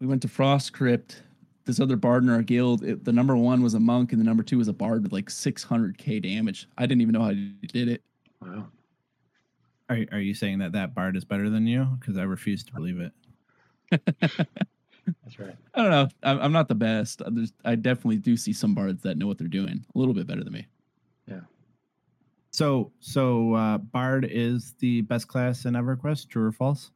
we 0.00 0.06
went 0.06 0.22
to 0.22 0.28
Frost 0.28 0.72
Crypt. 0.72 1.22
This 1.66 1.78
other 1.78 1.96
bard 1.96 2.22
in 2.24 2.30
our 2.30 2.42
guild, 2.42 2.82
it, 2.82 3.04
the 3.04 3.12
number 3.12 3.36
one 3.36 3.62
was 3.62 3.74
a 3.74 3.80
monk, 3.80 4.12
and 4.12 4.20
the 4.20 4.24
number 4.24 4.42
two 4.42 4.58
was 4.58 4.66
a 4.68 4.72
bard 4.72 5.02
with 5.02 5.12
like 5.12 5.26
600k 5.26 6.20
damage. 6.22 6.66
I 6.78 6.86
didn't 6.86 7.02
even 7.02 7.12
know 7.12 7.22
how 7.22 7.30
he 7.30 7.52
did 7.68 7.88
it. 7.88 8.02
Wow. 8.40 8.66
are 9.90 9.98
are 10.12 10.18
you 10.20 10.32
saying 10.34 10.58
that 10.60 10.72
that 10.72 10.94
bard 10.94 11.16
is 11.16 11.24
better 11.24 11.50
than 11.50 11.66
you? 11.66 11.84
Because 12.00 12.16
I 12.16 12.22
refuse 12.22 12.64
to 12.64 12.72
believe 12.72 12.98
it. 13.00 13.12
That's 15.24 15.38
right. 15.38 15.56
I 15.74 15.82
don't 15.82 15.90
know. 15.90 16.08
I'm, 16.22 16.40
I'm 16.40 16.52
not 16.52 16.68
the 16.68 16.74
best. 16.74 17.20
There's, 17.28 17.52
I 17.64 17.74
definitely 17.74 18.18
do 18.18 18.36
see 18.36 18.52
some 18.52 18.74
bards 18.74 19.02
that 19.02 19.18
know 19.18 19.26
what 19.26 19.36
they're 19.38 19.48
doing 19.48 19.84
a 19.94 19.98
little 19.98 20.14
bit 20.14 20.26
better 20.26 20.42
than 20.42 20.52
me. 20.54 20.66
So 22.52 22.90
so 22.98 23.54
uh, 23.54 23.78
bard 23.78 24.26
is 24.28 24.74
the 24.80 25.02
best 25.02 25.28
class 25.28 25.64
in 25.66 25.74
EverQuest. 25.74 26.28
True 26.28 26.46
or 26.46 26.52
false? 26.52 26.90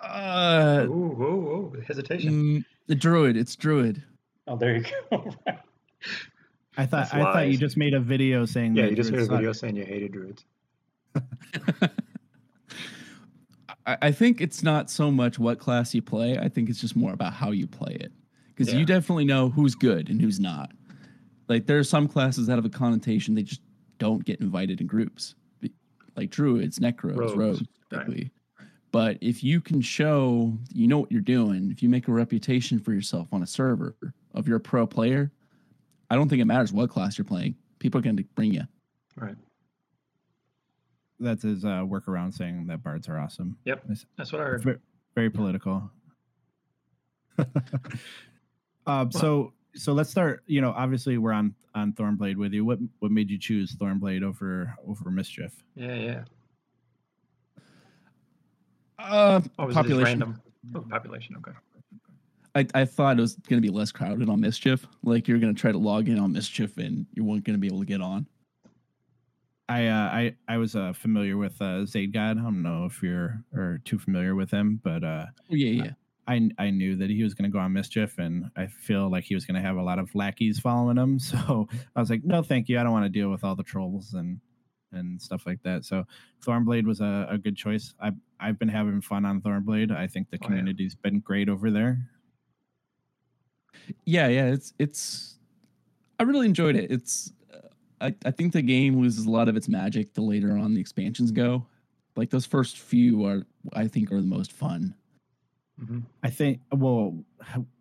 Uh, 0.00 0.86
Ooh, 0.88 1.14
whoa, 1.16 1.36
whoa, 1.36 1.80
hesitation. 1.86 2.32
mm, 2.32 2.64
the 2.88 2.94
druid. 2.96 3.36
It's 3.36 3.54
druid. 3.54 4.02
Oh, 4.48 4.56
there 4.56 4.76
you 4.76 4.84
go. 5.10 5.32
Right. 5.46 5.58
I 6.76 6.86
thought 6.86 7.10
That's 7.10 7.14
I 7.14 7.20
thought 7.32 7.48
you 7.48 7.56
just 7.58 7.76
made 7.76 7.94
a 7.94 8.00
video 8.00 8.44
saying 8.44 8.74
Yeah, 8.74 8.84
that 8.84 8.90
you 8.90 8.96
just 8.96 9.12
made 9.12 9.20
a 9.20 9.26
druids 9.26 9.28
suck. 9.30 9.38
video 9.38 9.52
saying 9.52 9.76
you 9.76 9.84
hated 9.84 10.12
druids. 10.12 10.44
I, 13.86 13.96
I 14.02 14.12
think 14.12 14.40
it's 14.40 14.62
not 14.62 14.90
so 14.90 15.10
much 15.10 15.38
what 15.38 15.58
class 15.58 15.94
you 15.94 16.02
play. 16.02 16.38
I 16.38 16.48
think 16.48 16.68
it's 16.70 16.80
just 16.80 16.96
more 16.96 17.12
about 17.12 17.32
how 17.34 17.50
you 17.50 17.66
play 17.66 17.96
it. 18.00 18.12
Because 18.48 18.72
Yeah. 18.72 18.80
you 18.80 18.86
definitely 18.86 19.24
know 19.26 19.48
who's 19.48 19.74
good 19.74 20.08
and 20.08 20.20
who's 20.20 20.40
not. 20.40 20.72
Like 21.50 21.66
there 21.66 21.80
are 21.80 21.84
some 21.84 22.06
classes 22.06 22.46
that 22.46 22.54
have 22.54 22.64
a 22.64 22.70
connotation 22.70 23.34
they 23.34 23.42
just 23.42 23.60
don't 23.98 24.24
get 24.24 24.40
invited 24.40 24.80
in 24.80 24.86
groups. 24.86 25.34
Like 26.16 26.30
druids, 26.30 26.78
necros, 26.78 27.16
Rogues, 27.16 27.36
rogues, 27.36 27.62
right. 27.90 28.30
But 28.92 29.18
if 29.20 29.42
you 29.42 29.60
can 29.60 29.80
show 29.80 30.56
you 30.72 30.86
know 30.86 31.00
what 31.00 31.10
you're 31.10 31.20
doing, 31.20 31.70
if 31.72 31.82
you 31.82 31.88
make 31.88 32.06
a 32.06 32.12
reputation 32.12 32.78
for 32.78 32.92
yourself 32.92 33.28
on 33.32 33.42
a 33.42 33.46
server 33.46 33.96
of 34.32 34.46
you're 34.46 34.58
a 34.58 34.60
pro 34.60 34.86
player, 34.86 35.32
I 36.08 36.14
don't 36.14 36.28
think 36.28 36.40
it 36.40 36.44
matters 36.44 36.72
what 36.72 36.88
class 36.88 37.18
you're 37.18 37.24
playing. 37.24 37.56
People 37.80 37.98
are 37.98 38.02
going 38.02 38.16
to 38.16 38.24
bring 38.36 38.54
you. 38.54 38.62
Right. 39.16 39.36
That's 41.18 41.42
his 41.42 41.64
uh, 41.64 41.82
workaround 41.82 42.32
saying 42.32 42.68
that 42.68 42.84
bards 42.84 43.08
are 43.08 43.18
awesome. 43.18 43.56
Yep. 43.64 43.82
It's 43.90 44.06
That's 44.16 44.32
what 44.32 44.40
I 44.40 44.44
heard. 44.44 44.62
ve- 44.62 44.74
very 45.16 45.30
political. 45.30 45.90
um, 48.86 49.10
so 49.10 49.52
so 49.74 49.92
let's 49.92 50.10
start. 50.10 50.42
You 50.46 50.60
know, 50.60 50.72
obviously 50.76 51.18
we're 51.18 51.32
on 51.32 51.54
on 51.74 51.92
Thornblade 51.92 52.36
with 52.36 52.52
you. 52.52 52.64
What 52.64 52.78
what 52.98 53.10
made 53.10 53.30
you 53.30 53.38
choose 53.38 53.74
Thornblade 53.76 54.22
over 54.22 54.74
over 54.86 55.10
Mischief? 55.10 55.52
Yeah, 55.74 55.94
yeah. 55.94 56.24
Uh, 58.98 59.40
Oh, 59.58 59.66
was 59.66 59.76
it 59.76 59.78
just 59.78 59.88
population. 59.88 60.04
random? 60.20 60.42
Oh, 60.74 60.80
population. 60.82 61.36
Okay. 61.36 61.52
I, 62.54 62.66
I 62.74 62.84
thought 62.84 63.16
it 63.18 63.20
was 63.20 63.36
going 63.36 63.62
to 63.62 63.66
be 63.66 63.72
less 63.72 63.92
crowded 63.92 64.28
on 64.28 64.40
Mischief. 64.40 64.84
Like 65.04 65.28
you're 65.28 65.38
going 65.38 65.54
to 65.54 65.58
try 65.60 65.70
to 65.72 65.78
log 65.78 66.08
in 66.08 66.18
on 66.18 66.32
Mischief 66.32 66.76
and 66.78 67.06
you 67.14 67.24
weren't 67.24 67.44
going 67.44 67.54
to 67.54 67.60
be 67.60 67.68
able 67.68 67.78
to 67.80 67.86
get 67.86 68.00
on. 68.00 68.26
I 69.68 69.86
uh, 69.86 70.08
I 70.12 70.34
I 70.48 70.56
was 70.58 70.74
uh, 70.74 70.92
familiar 70.92 71.36
with 71.36 71.60
uh, 71.62 71.86
Zaid 71.86 72.12
God. 72.12 72.38
I 72.38 72.42
don't 72.42 72.60
know 72.62 72.86
if 72.86 73.02
you're 73.04 73.42
or 73.54 73.80
too 73.84 74.00
familiar 74.00 74.34
with 74.34 74.50
him, 74.50 74.80
but 74.82 75.04
uh, 75.04 75.26
Oh, 75.50 75.54
yeah, 75.54 75.84
yeah. 75.84 75.90
I 76.30 76.50
I 76.58 76.70
knew 76.70 76.96
that 76.96 77.10
he 77.10 77.22
was 77.22 77.34
going 77.34 77.50
to 77.50 77.52
go 77.52 77.58
on 77.58 77.72
mischief, 77.72 78.18
and 78.18 78.50
I 78.56 78.66
feel 78.66 79.10
like 79.10 79.24
he 79.24 79.34
was 79.34 79.44
going 79.44 79.54
to 79.60 79.66
have 79.68 79.76
a 79.76 79.82
lot 79.82 79.98
of 79.98 80.14
lackeys 80.14 80.58
following 80.60 80.96
him. 80.96 81.18
So 81.30 81.68
I 81.96 82.00
was 82.00 82.10
like, 82.10 82.24
no, 82.24 82.42
thank 82.42 82.68
you. 82.68 82.78
I 82.78 82.82
don't 82.82 82.92
want 82.92 83.04
to 83.04 83.08
deal 83.20 83.30
with 83.30 83.44
all 83.44 83.56
the 83.56 83.62
trolls 83.62 84.14
and 84.14 84.40
and 84.92 85.20
stuff 85.22 85.46
like 85.46 85.62
that. 85.62 85.84
So 85.84 86.04
Thornblade 86.44 86.84
was 86.84 87.00
a, 87.00 87.26
a 87.30 87.38
good 87.38 87.56
choice. 87.56 87.94
I've 88.00 88.16
I've 88.40 88.58
been 88.58 88.68
having 88.68 89.00
fun 89.00 89.24
on 89.24 89.40
Thornblade. 89.40 89.94
I 89.96 90.06
think 90.06 90.30
the 90.30 90.36
Oh, 90.36 90.40
yeah. 90.42 90.46
community's 90.48 90.94
been 90.96 91.20
great 91.20 91.48
over 91.48 91.70
there. 91.70 91.98
Yeah, 94.04 94.28
yeah. 94.28 94.46
It's, 94.46 94.72
it's, 94.78 95.38
I 96.18 96.24
really 96.24 96.46
enjoyed 96.46 96.76
it. 96.76 96.90
It's, 96.90 97.32
uh, 97.52 97.58
I, 98.00 98.14
I 98.24 98.30
think 98.30 98.52
the 98.52 98.62
game 98.62 99.00
loses 99.00 99.26
a 99.26 99.30
lot 99.30 99.48
of 99.48 99.56
its 99.56 99.68
magic 99.68 100.14
the 100.14 100.20
later 100.22 100.56
on 100.56 100.74
the 100.74 100.80
expansions 100.80 101.30
go. 101.30 101.66
Like 102.16 102.30
those 102.30 102.46
first 102.46 102.78
few 102.78 103.24
are, 103.24 103.46
I 103.72 103.86
think, 103.88 104.12
are 104.12 104.20
the 104.20 104.26
most 104.26 104.52
fun. 104.52 104.94
Hmm 105.86 106.00
I 106.22 106.30
think 106.30 106.60
well, 106.72 107.24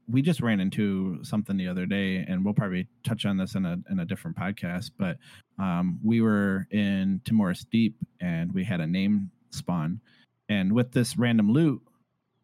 we 0.09 0.21
just 0.21 0.41
ran 0.41 0.59
into 0.59 1.23
something 1.23 1.55
the 1.57 1.67
other 1.67 1.85
day, 1.85 2.25
and 2.27 2.43
we'll 2.43 2.53
probably 2.53 2.87
touch 3.03 3.25
on 3.25 3.37
this 3.37 3.55
in 3.55 3.65
a 3.65 3.77
in 3.89 3.99
a 3.99 4.05
different 4.05 4.37
podcast. 4.37 4.91
But 4.97 5.17
um, 5.57 5.99
we 6.03 6.21
were 6.21 6.67
in 6.71 7.21
Timorous 7.25 7.65
Deep, 7.65 7.95
and 8.19 8.51
we 8.51 8.63
had 8.63 8.81
a 8.81 8.87
name 8.87 9.29
spawn, 9.51 10.01
and 10.47 10.73
with 10.73 10.91
this 10.91 11.17
random 11.17 11.51
loot, 11.51 11.81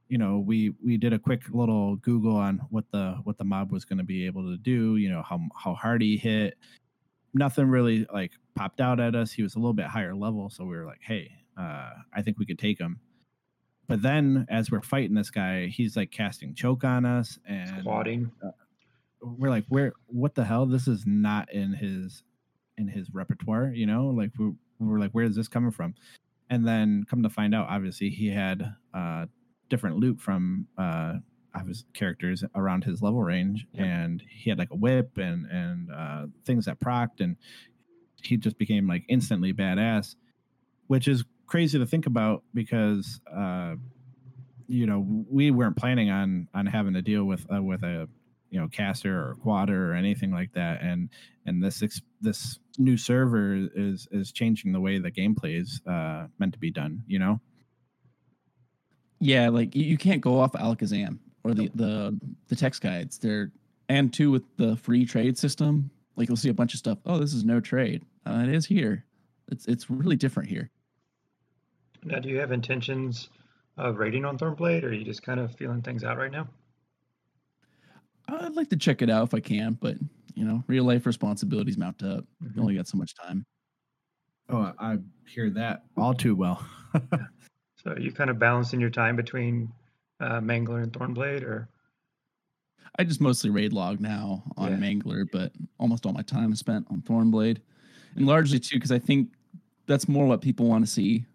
you 0.10 0.18
know, 0.18 0.40
we 0.40 0.74
we 0.84 0.98
did 0.98 1.14
a 1.14 1.20
quick 1.20 1.42
little 1.50 1.96
Google 1.98 2.36
on 2.36 2.62
what 2.70 2.86
the 2.92 3.16
what 3.24 3.38
the 3.38 3.46
mob 3.46 3.72
was 3.72 3.86
going 3.86 3.98
to 3.98 4.04
be 4.04 4.26
able 4.26 4.44
to 4.44 4.58
do. 4.58 4.98
You 4.98 5.10
know 5.10 5.24
how 5.24 5.40
how 5.56 5.74
hard 5.74 6.02
he 6.02 6.18
hit. 6.18 6.58
Nothing 7.34 7.68
really 7.68 8.06
like 8.14 8.32
popped 8.56 8.80
out 8.80 9.00
at 9.00 9.16
us. 9.16 9.32
He 9.32 9.44
was 9.44 9.56
a 9.56 9.60
little 9.60 9.74
bit 9.74 9.88
higher 9.88 10.16
level, 10.16 10.50
so 10.50 10.64
we 10.66 10.76
were 10.76 10.86
like, 10.86 11.02
hey, 11.02 11.32
uh, 11.58 11.90
I 12.14 12.22
think 12.22 12.38
we 12.38 12.46
could 12.46 12.60
take 12.60 12.80
him. 12.80 13.00
But 13.88 14.02
then 14.02 14.46
as 14.50 14.72
we're 14.72 14.82
fighting 14.82 15.14
this 15.16 15.30
guy, 15.30 15.68
he's 15.68 15.96
like 15.96 16.12
casting 16.12 16.54
choke 16.56 16.84
on 16.84 17.06
us 17.06 17.38
and 17.48 17.82
Squatting. 17.82 18.32
we're 19.22 19.50
like, 19.50 19.66
where 19.70 19.94
what 20.08 20.36
the 20.36 20.44
hell? 20.46 20.66
This 20.66 20.88
is 20.88 21.04
not 21.06 21.52
in 21.54 21.74
his 21.74 22.24
in 22.78 22.88
his 22.88 23.10
repertoire, 23.14 23.72
you 23.74 23.86
know? 23.86 24.08
Like 24.08 24.32
we're, 24.38 24.52
we're 24.80 25.00
like, 25.00 25.12
where 25.12 25.26
is 25.26 25.36
this 25.36 25.48
coming 25.48 25.72
from? 25.72 25.94
And 26.50 26.68
then 26.68 27.06
come 27.10 27.24
to 27.24 27.30
find 27.30 27.56
out, 27.56 27.68
obviously 27.70 28.10
he 28.10 28.28
had 28.28 28.76
uh 28.94 29.26
different 29.70 29.98
loot 29.98 30.20
from 30.20 30.68
uh 30.78 31.14
his 31.66 31.86
characters 31.94 32.44
around 32.54 32.84
his 32.84 33.02
level 33.02 33.24
range 33.24 33.66
Yep. 33.72 33.86
and 33.86 34.24
he 34.30 34.50
had 34.50 34.60
like 34.60 34.72
a 34.72 34.76
whip 34.76 35.18
and 35.18 35.46
and 35.50 35.90
uh 35.90 36.26
things 36.46 36.66
that 36.66 36.80
procced 36.82 37.22
and 37.22 37.38
he 38.22 38.36
just 38.36 38.58
became 38.58 38.88
like 38.88 39.04
instantly 39.08 39.54
badass 39.54 40.16
which 40.88 41.08
is 41.08 41.24
crazy 41.48 41.78
to 41.80 41.86
think 41.86 42.06
about 42.06 42.44
because 42.54 43.20
uh 43.36 43.76
you 44.68 44.86
know 44.86 45.06
we 45.30 45.52
weren't 45.52 45.78
planning 45.78 46.10
on 46.10 46.48
on 46.54 46.66
having 46.66 46.94
to 46.94 47.02
deal 47.02 47.26
with 47.26 47.46
uh, 47.54 47.62
with 47.62 47.84
a 47.84 48.08
you 48.50 48.60
know 48.60 48.68
caster 48.68 49.18
or 49.18 49.36
quader 49.42 49.92
or 49.92 49.96
anything 49.96 50.32
like 50.32 50.52
that 50.54 50.82
and 50.82 51.10
and 51.46 51.64
this 51.64 51.84
ex- 51.84 52.02
this 52.22 52.60
new 52.78 52.98
server 52.98 53.56
is 53.76 54.08
is 54.12 54.32
changing 54.32 54.72
the 54.72 54.82
way 54.82 54.98
the 54.98 55.12
gameplay 55.12 55.60
is 55.62 55.82
uh 55.88 56.28
meant 56.40 56.54
to 56.54 56.60
be 56.60 56.72
done 56.72 57.04
you 57.08 57.20
know 57.20 57.40
Yeah, 59.20 59.50
like 59.50 59.76
you, 59.76 59.98
can't 59.98 60.22
go 60.22 60.40
off 60.40 60.54
Allakhazam 60.54 61.20
or 61.44 61.54
the, 61.54 61.70
the 61.76 62.20
the 62.48 62.56
text 62.56 62.82
guides. 62.82 63.18
They're 63.18 63.52
and 63.90 64.12
two 64.14 64.32
with 64.32 64.44
the 64.58 64.76
free 64.78 65.06
trade 65.06 65.38
system. 65.38 65.90
Like 66.16 66.28
you'll 66.28 66.38
see 66.38 66.50
a 66.50 66.54
bunch 66.54 66.74
of 66.74 66.80
stuff. 66.80 67.00
Oh, 67.06 67.18
this 67.18 67.34
is 67.34 67.46
no 67.46 67.60
trade. 67.60 68.04
Uh, 68.26 68.44
it 68.48 68.50
is 68.54 68.66
here. 68.66 69.06
It's 69.52 69.68
it's 69.68 69.90
really 69.90 70.16
different 70.16 70.50
here. 70.50 70.70
Now, 72.06 72.20
do 72.20 72.30
you 72.30 72.38
have 72.40 72.52
intentions 72.52 73.30
of 73.78 73.98
raiding 73.98 74.24
on 74.26 74.38
Thornblade, 74.38 74.84
or 74.84 74.90
are 74.90 74.94
you 74.94 75.04
just 75.04 75.24
kind 75.24 75.40
of 75.40 75.54
feeling 75.56 75.82
things 75.82 76.04
out 76.04 76.18
right 76.18 76.32
now? 76.32 76.48
I'd 78.28 78.56
like 78.56 78.70
to 78.70 78.78
check 78.78 79.02
it 79.02 79.10
out 79.10 79.28
if 79.28 79.34
I 79.34 79.40
can, 79.40 79.78
but 79.82 79.98
you 80.36 80.46
know, 80.46 80.64
real 80.68 80.84
life 80.84 81.06
responsibilities 81.06 81.78
mount 81.78 82.04
up. 82.04 82.26
You 82.56 82.62
only 82.62 82.76
got 82.76 82.88
so 82.88 82.98
much 82.98 83.14
time. 83.16 83.46
oh 84.50 84.72
i 84.80 84.98
hear 85.28 85.50
that 85.50 85.84
all 85.98 86.14
too 86.14 86.36
well 86.36 86.64
So 87.84 87.92
are 87.92 88.00
you 88.00 88.12
kind 88.12 88.30
of 88.30 88.40
balancing 88.40 88.80
your 88.80 88.90
time 88.90 89.16
between 89.16 89.72
uh, 90.20 90.40
Mangler 90.40 90.82
and 90.82 90.92
Thornblade, 90.92 91.44
or 91.44 91.70
I 92.98 93.04
just 93.04 93.22
mostly 93.22 93.50
raid 93.52 93.74
log 93.74 94.00
now 94.00 94.44
on 94.58 94.72
Yeah. 94.72 94.78
Mangler, 94.78 95.26
but 95.32 95.52
almost 95.80 96.06
all 96.06 96.14
my 96.14 96.22
time 96.24 96.52
is 96.52 96.58
spent 96.60 96.88
on 96.90 97.02
Thornblade, 97.02 97.58
and 98.16 98.26
largely 98.26 98.60
too 98.60 98.78
because 98.78 98.92
I 98.92 98.98
think 99.00 99.30
that's 99.88 100.08
more 100.08 100.26
what 100.26 100.42
people 100.42 100.68
want 100.68 100.84
to 100.86 100.92
see 100.92 101.26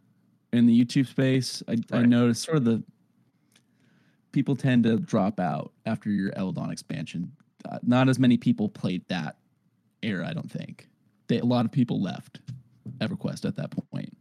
in 0.53 0.67
the 0.67 0.85
YouTube 0.85 1.07
space. 1.07 1.63
I, 1.69 1.77
I 1.93 2.03
noticed 2.03 2.43
sort 2.45 2.59
of 2.59 2.65
the 2.65 2.83
people 4.33 4.57
tend 4.57 4.85
to 4.85 4.99
drop 4.99 5.41
out 5.41 5.73
after 5.87 6.11
your 6.11 6.31
LDoN 6.33 6.71
expansion. 6.73 7.33
Uh, 7.69 7.79
not 7.83 8.09
as 8.09 8.19
many 8.19 8.37
people 8.37 8.69
played 8.69 9.07
that 9.09 9.37
era, 10.03 10.27
I 10.29 10.33
don't 10.33 10.51
think. 10.51 10.89
They, 11.29 11.39
a 11.39 11.45
lot 11.45 11.65
of 11.65 11.73
people 11.73 12.01
left 12.01 12.41
EverQuest 12.99 13.45
at 13.45 13.57
that 13.57 13.71
point. 13.93 14.17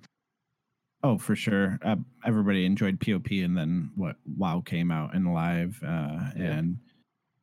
Oh, 1.01 1.17
for 1.17 1.35
sure. 1.35 1.79
Uh, 1.81 1.95
everybody 2.25 2.65
enjoyed 2.65 2.99
POP, 2.99 3.31
and 3.31 3.57
then 3.57 3.91
what? 3.95 4.17
WoW 4.37 4.61
came 4.61 4.91
out 4.91 5.13
in 5.15 5.25
live, 5.33 5.79
uh, 5.83 6.31
Yeah. 6.35 6.57
and 6.57 6.77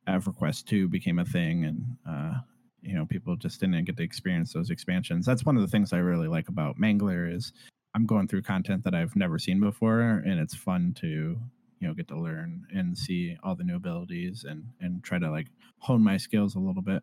EverQuest 0.07 0.65
two 0.65 0.87
became 0.87 1.19
a 1.19 1.25
thing, 1.25 1.65
and 1.65 1.97
uh, 2.07 2.35
you 2.81 2.93
know 2.93 3.05
people 3.05 3.35
just 3.35 3.59
didn't 3.59 3.83
get 3.85 3.97
to 3.97 4.03
experience 4.03 4.53
those 4.53 4.69
expansions. 4.69 5.25
That's 5.25 5.43
one 5.43 5.55
of 5.55 5.63
the 5.63 5.67
things 5.67 5.91
I 5.91 5.97
really 5.97 6.27
like 6.27 6.49
about 6.49 6.77
Mangler 6.79 7.33
is 7.33 7.51
I'm 7.97 8.05
going 8.05 8.27
through 8.27 8.43
content 8.43 8.83
that 8.83 8.93
I've 8.93 9.15
never 9.15 9.39
seen 9.39 9.59
before, 9.59 10.21
and 10.23 10.39
it's 10.39 10.53
fun 10.53 10.93
to 10.99 11.35
you 11.79 11.87
know 11.87 11.95
get 11.95 12.07
to 12.09 12.15
learn 12.15 12.67
and 12.71 12.95
see 12.95 13.35
all 13.41 13.55
the 13.55 13.63
new 13.63 13.75
abilities 13.75 14.45
and 14.47 14.63
and 14.79 15.03
try 15.03 15.17
to 15.17 15.31
like 15.31 15.47
hone 15.79 16.03
my 16.03 16.15
skills 16.15 16.53
a 16.53 16.59
little 16.59 16.83
bit. 16.83 17.01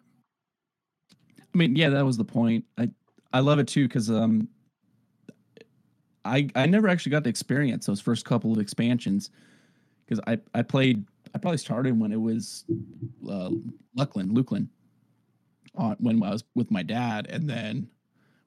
I 1.10 1.58
mean, 1.58 1.74
yeah, 1.74 1.88
that 1.88 2.04
was 2.04 2.16
the 2.16 2.24
point. 2.24 2.64
I 2.78 2.90
I 3.32 3.40
love 3.40 3.58
it 3.58 3.66
too 3.66 3.88
because 3.88 4.08
um, 4.08 4.48
I 6.24 6.48
I 6.54 6.66
never 6.66 6.86
actually 6.86 7.10
got 7.10 7.24
to 7.24 7.30
experience 7.30 7.86
those 7.86 8.00
first 8.00 8.24
couple 8.24 8.52
of 8.52 8.58
expansions 8.60 9.30
because 10.06 10.20
I 10.28 10.38
I 10.54 10.62
played 10.62 11.04
I 11.34 11.38
probably 11.38 11.58
started 11.58 11.98
when 11.98 12.12
it 12.12 12.20
was 12.20 12.66
uh, 13.28 13.50
Luclin 13.98 14.30
Luclin 14.30 14.68
on 15.74 15.96
when 15.98 16.22
I 16.22 16.30
was 16.30 16.44
with 16.54 16.70
my 16.70 16.84
dad, 16.84 17.26
and 17.28 17.50
then 17.50 17.90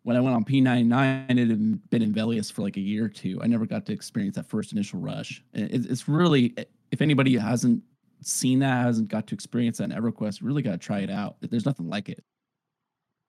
when 0.08 0.16
I 0.16 0.22
went 0.22 0.38
on 0.38 0.46
P 0.46 0.62
ninety 0.62 0.86
nine, 0.86 1.26
it 1.38 1.50
had 1.50 1.90
been 1.90 2.02
in 2.02 2.14
Velious 2.14 2.50
for 2.50 2.62
like 2.62 2.78
a 2.78 2.80
year 2.80 3.04
or 3.04 3.10
two. 3.10 3.42
I 3.44 3.48
never 3.48 3.66
got 3.66 3.86
to 3.88 3.92
experience 3.92 4.38
that 4.38 4.46
first 4.46 4.72
initial 4.72 5.02
rush. 5.02 5.44
It's 5.52 6.08
really 6.08 6.56
if 6.94 7.02
anybody 7.02 7.36
hasn't 7.38 7.84
seen 8.22 8.60
that 8.60 8.86
hasn't 8.86 9.10
got 9.10 9.28
to 9.28 9.36
experience 9.36 9.80
that 9.80 9.92
in 9.92 9.92
EverQuest, 9.92 10.40
really 10.42 10.62
got 10.62 10.72
to 10.72 10.78
try 10.78 11.00
it 11.00 11.10
out. 11.10 11.36
There's 11.42 11.66
nothing 11.66 11.90
like 11.90 12.08
it. 12.08 12.24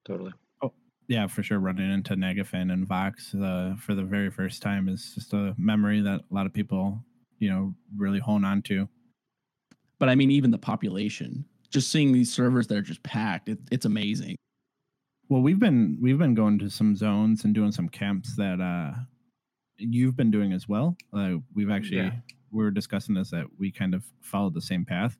totally? 0.07 0.31
Oh, 0.63 0.73
yeah, 1.09 1.27
for 1.27 1.43
sure. 1.43 1.59
Running 1.59 1.93
into 1.93 2.15
Nagafen 2.15 2.73
and 2.73 2.87
Vox 2.87 3.35
uh, 3.35 3.75
for 3.81 3.97
the 3.97 4.05
very 4.05 4.31
first 4.31 4.63
time 4.63 4.89
is 4.89 5.15
just 5.17 5.33
a 5.33 5.57
memory 5.59 6.01
that 6.01 6.21
a 6.31 6.35
lot 6.35 6.47
of 6.47 6.53
people, 6.53 6.97
you 7.41 7.51
know, 7.51 7.75
really 7.97 8.21
hone 8.21 8.45
on 8.45 8.63
to. 8.63 8.89
but 9.99 10.09
I 10.09 10.15
mean, 10.15 10.31
even 10.31 10.53
the 10.53 10.59
population, 10.59 11.45
just 11.71 11.91
seeing 11.91 12.13
these 12.13 12.33
servers 12.33 12.69
that 12.69 12.79
are 12.79 12.83
just 12.83 13.03
packed, 13.03 13.49
it, 13.49 13.59
it's 13.73 13.85
amazing. 13.85 14.37
Well, 15.29 15.43
we've 15.43 15.59
been 15.59 15.99
we've 16.01 16.19
been 16.19 16.35
going 16.35 16.59
to 16.61 16.71
some 16.71 16.97
zones 16.97 17.45
and 17.45 17.55
doing 17.55 17.73
some 17.73 17.89
camps 17.89 18.35
that 18.37 18.61
uh 18.61 18.93
you've 19.77 20.17
been 20.17 20.31
doing 20.31 20.53
as 20.53 20.69
well. 20.69 20.97
Uh, 21.13 21.35
we've 21.55 21.71
actually 21.71 21.99
Yeah. 21.99 22.13
we 22.51 22.65
were 22.65 22.71
discussing 22.71 23.15
this 23.15 23.31
that 23.31 23.45
we 23.59 23.71
kind 23.71 23.95
of 23.95 24.05
followed 24.21 24.55
the 24.55 24.61
same 24.63 24.85
path, 24.85 25.17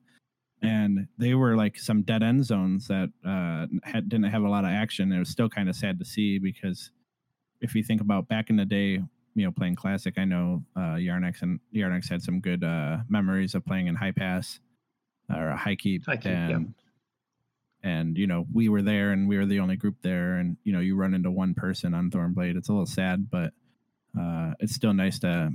and 0.61 1.07
they 1.17 1.35
were 1.35 1.55
like 1.55 1.77
some 1.77 2.01
dead 2.01 2.23
end 2.23 2.43
zones 2.43 2.87
that 2.87 3.09
uh 3.23 3.67
had, 3.83 4.09
didn't 4.09 4.31
have 4.31 4.43
a 4.43 4.49
lot 4.49 4.65
of 4.65 4.71
action. 4.71 5.11
It 5.11 5.19
was 5.19 5.29
still 5.29 5.49
kind 5.49 5.69
of 5.69 5.75
sad 5.75 5.99
to 5.99 6.05
see 6.05 6.39
because 6.39 6.91
if 7.61 7.75
you 7.75 7.83
think 7.83 8.01
about 8.01 8.27
back 8.27 8.49
in 8.49 8.55
the 8.55 8.65
day, 8.65 8.93
you 9.35 9.45
know, 9.45 9.51
playing 9.51 9.75
classic, 9.75 10.17
I 10.17 10.25
know 10.25 10.63
uh 10.75 10.95
Yarnex 10.95 11.43
and 11.43 11.59
Yarnex 11.73 12.09
had 12.09 12.23
some 12.23 12.41
good 12.41 12.63
uh 12.63 12.97
memories 13.09 13.53
of 13.53 13.63
playing 13.63 13.87
in 13.87 13.95
high 13.95 14.11
pass 14.11 14.59
or 15.29 15.51
high 15.51 15.75
keep, 15.75 16.05
High 16.07 16.17
keep, 16.17 16.31
yeah. 16.31 16.49
and 16.49 16.73
and 17.83 18.17
you 18.17 18.27
know 18.27 18.45
we 18.53 18.69
were 18.69 18.81
there 18.81 19.11
and 19.11 19.27
we 19.27 19.37
were 19.37 19.45
the 19.45 19.59
only 19.59 19.75
group 19.75 19.95
there 20.01 20.35
and 20.35 20.57
you 20.63 20.73
know 20.73 20.79
you 20.79 20.95
run 20.95 21.13
into 21.13 21.31
one 21.31 21.53
person 21.53 21.93
on 21.93 22.09
thornblade 22.11 22.57
it's 22.57 22.69
a 22.69 22.71
little 22.71 22.85
sad 22.85 23.29
but 23.29 23.53
uh 24.19 24.53
it's 24.59 24.75
still 24.75 24.93
nice 24.93 25.19
to 25.19 25.51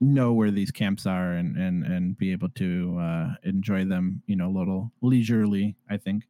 know 0.00 0.32
where 0.32 0.50
these 0.50 0.70
camps 0.70 1.06
are 1.06 1.32
and 1.32 1.56
and 1.56 1.84
and 1.84 2.18
be 2.18 2.32
able 2.32 2.48
to 2.50 2.98
uh 3.00 3.34
enjoy 3.44 3.84
them 3.84 4.22
you 4.26 4.36
know 4.36 4.48
a 4.48 4.56
little 4.58 4.92
leisurely 5.00 5.76
i 5.88 5.96
think 5.96 6.24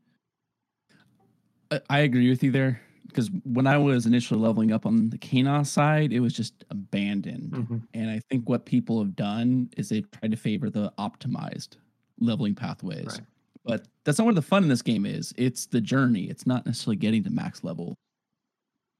I, 1.71 1.81
I 1.89 1.99
agree 2.01 2.29
with 2.29 2.43
you 2.43 2.51
there 2.51 2.81
because 3.07 3.31
when 3.45 3.67
I 3.67 3.77
was 3.79 4.07
initially 4.07 4.41
leveling 4.41 4.73
up 4.73 4.87
on 4.87 5.11
the 5.11 5.19
Qeynos 5.19 5.67
side, 5.67 6.13
it 6.13 6.21
was 6.21 6.33
just 6.33 6.65
abandoned. 6.71 7.53
Mhm. 7.53 7.83
And 7.95 8.11
I 8.11 8.21
think 8.31 8.49
what 8.49 8.65
people 8.65 8.99
have 9.03 9.15
done 9.17 9.69
is 9.77 9.89
they've 9.89 10.11
tried 10.11 10.31
to 10.31 10.37
favor 10.37 10.71
the 10.71 10.93
optimized 10.99 11.77
leveling 12.19 12.55
pathways. 12.55 13.07
Right. 13.19 13.27
But 13.65 13.87
that's 14.05 14.19
not 14.19 14.25
where 14.25 14.35
the 14.35 14.43
fun 14.43 14.65
in 14.65 14.69
this 14.69 14.83
game 14.83 15.07
is. 15.07 15.33
It's 15.37 15.67
the 15.67 15.81
journey. 15.81 16.25
It's 16.25 16.47
not 16.47 16.67
necessarily 16.67 16.97
getting 16.97 17.23
to 17.25 17.31
max 17.31 17.63
level. 17.65 17.97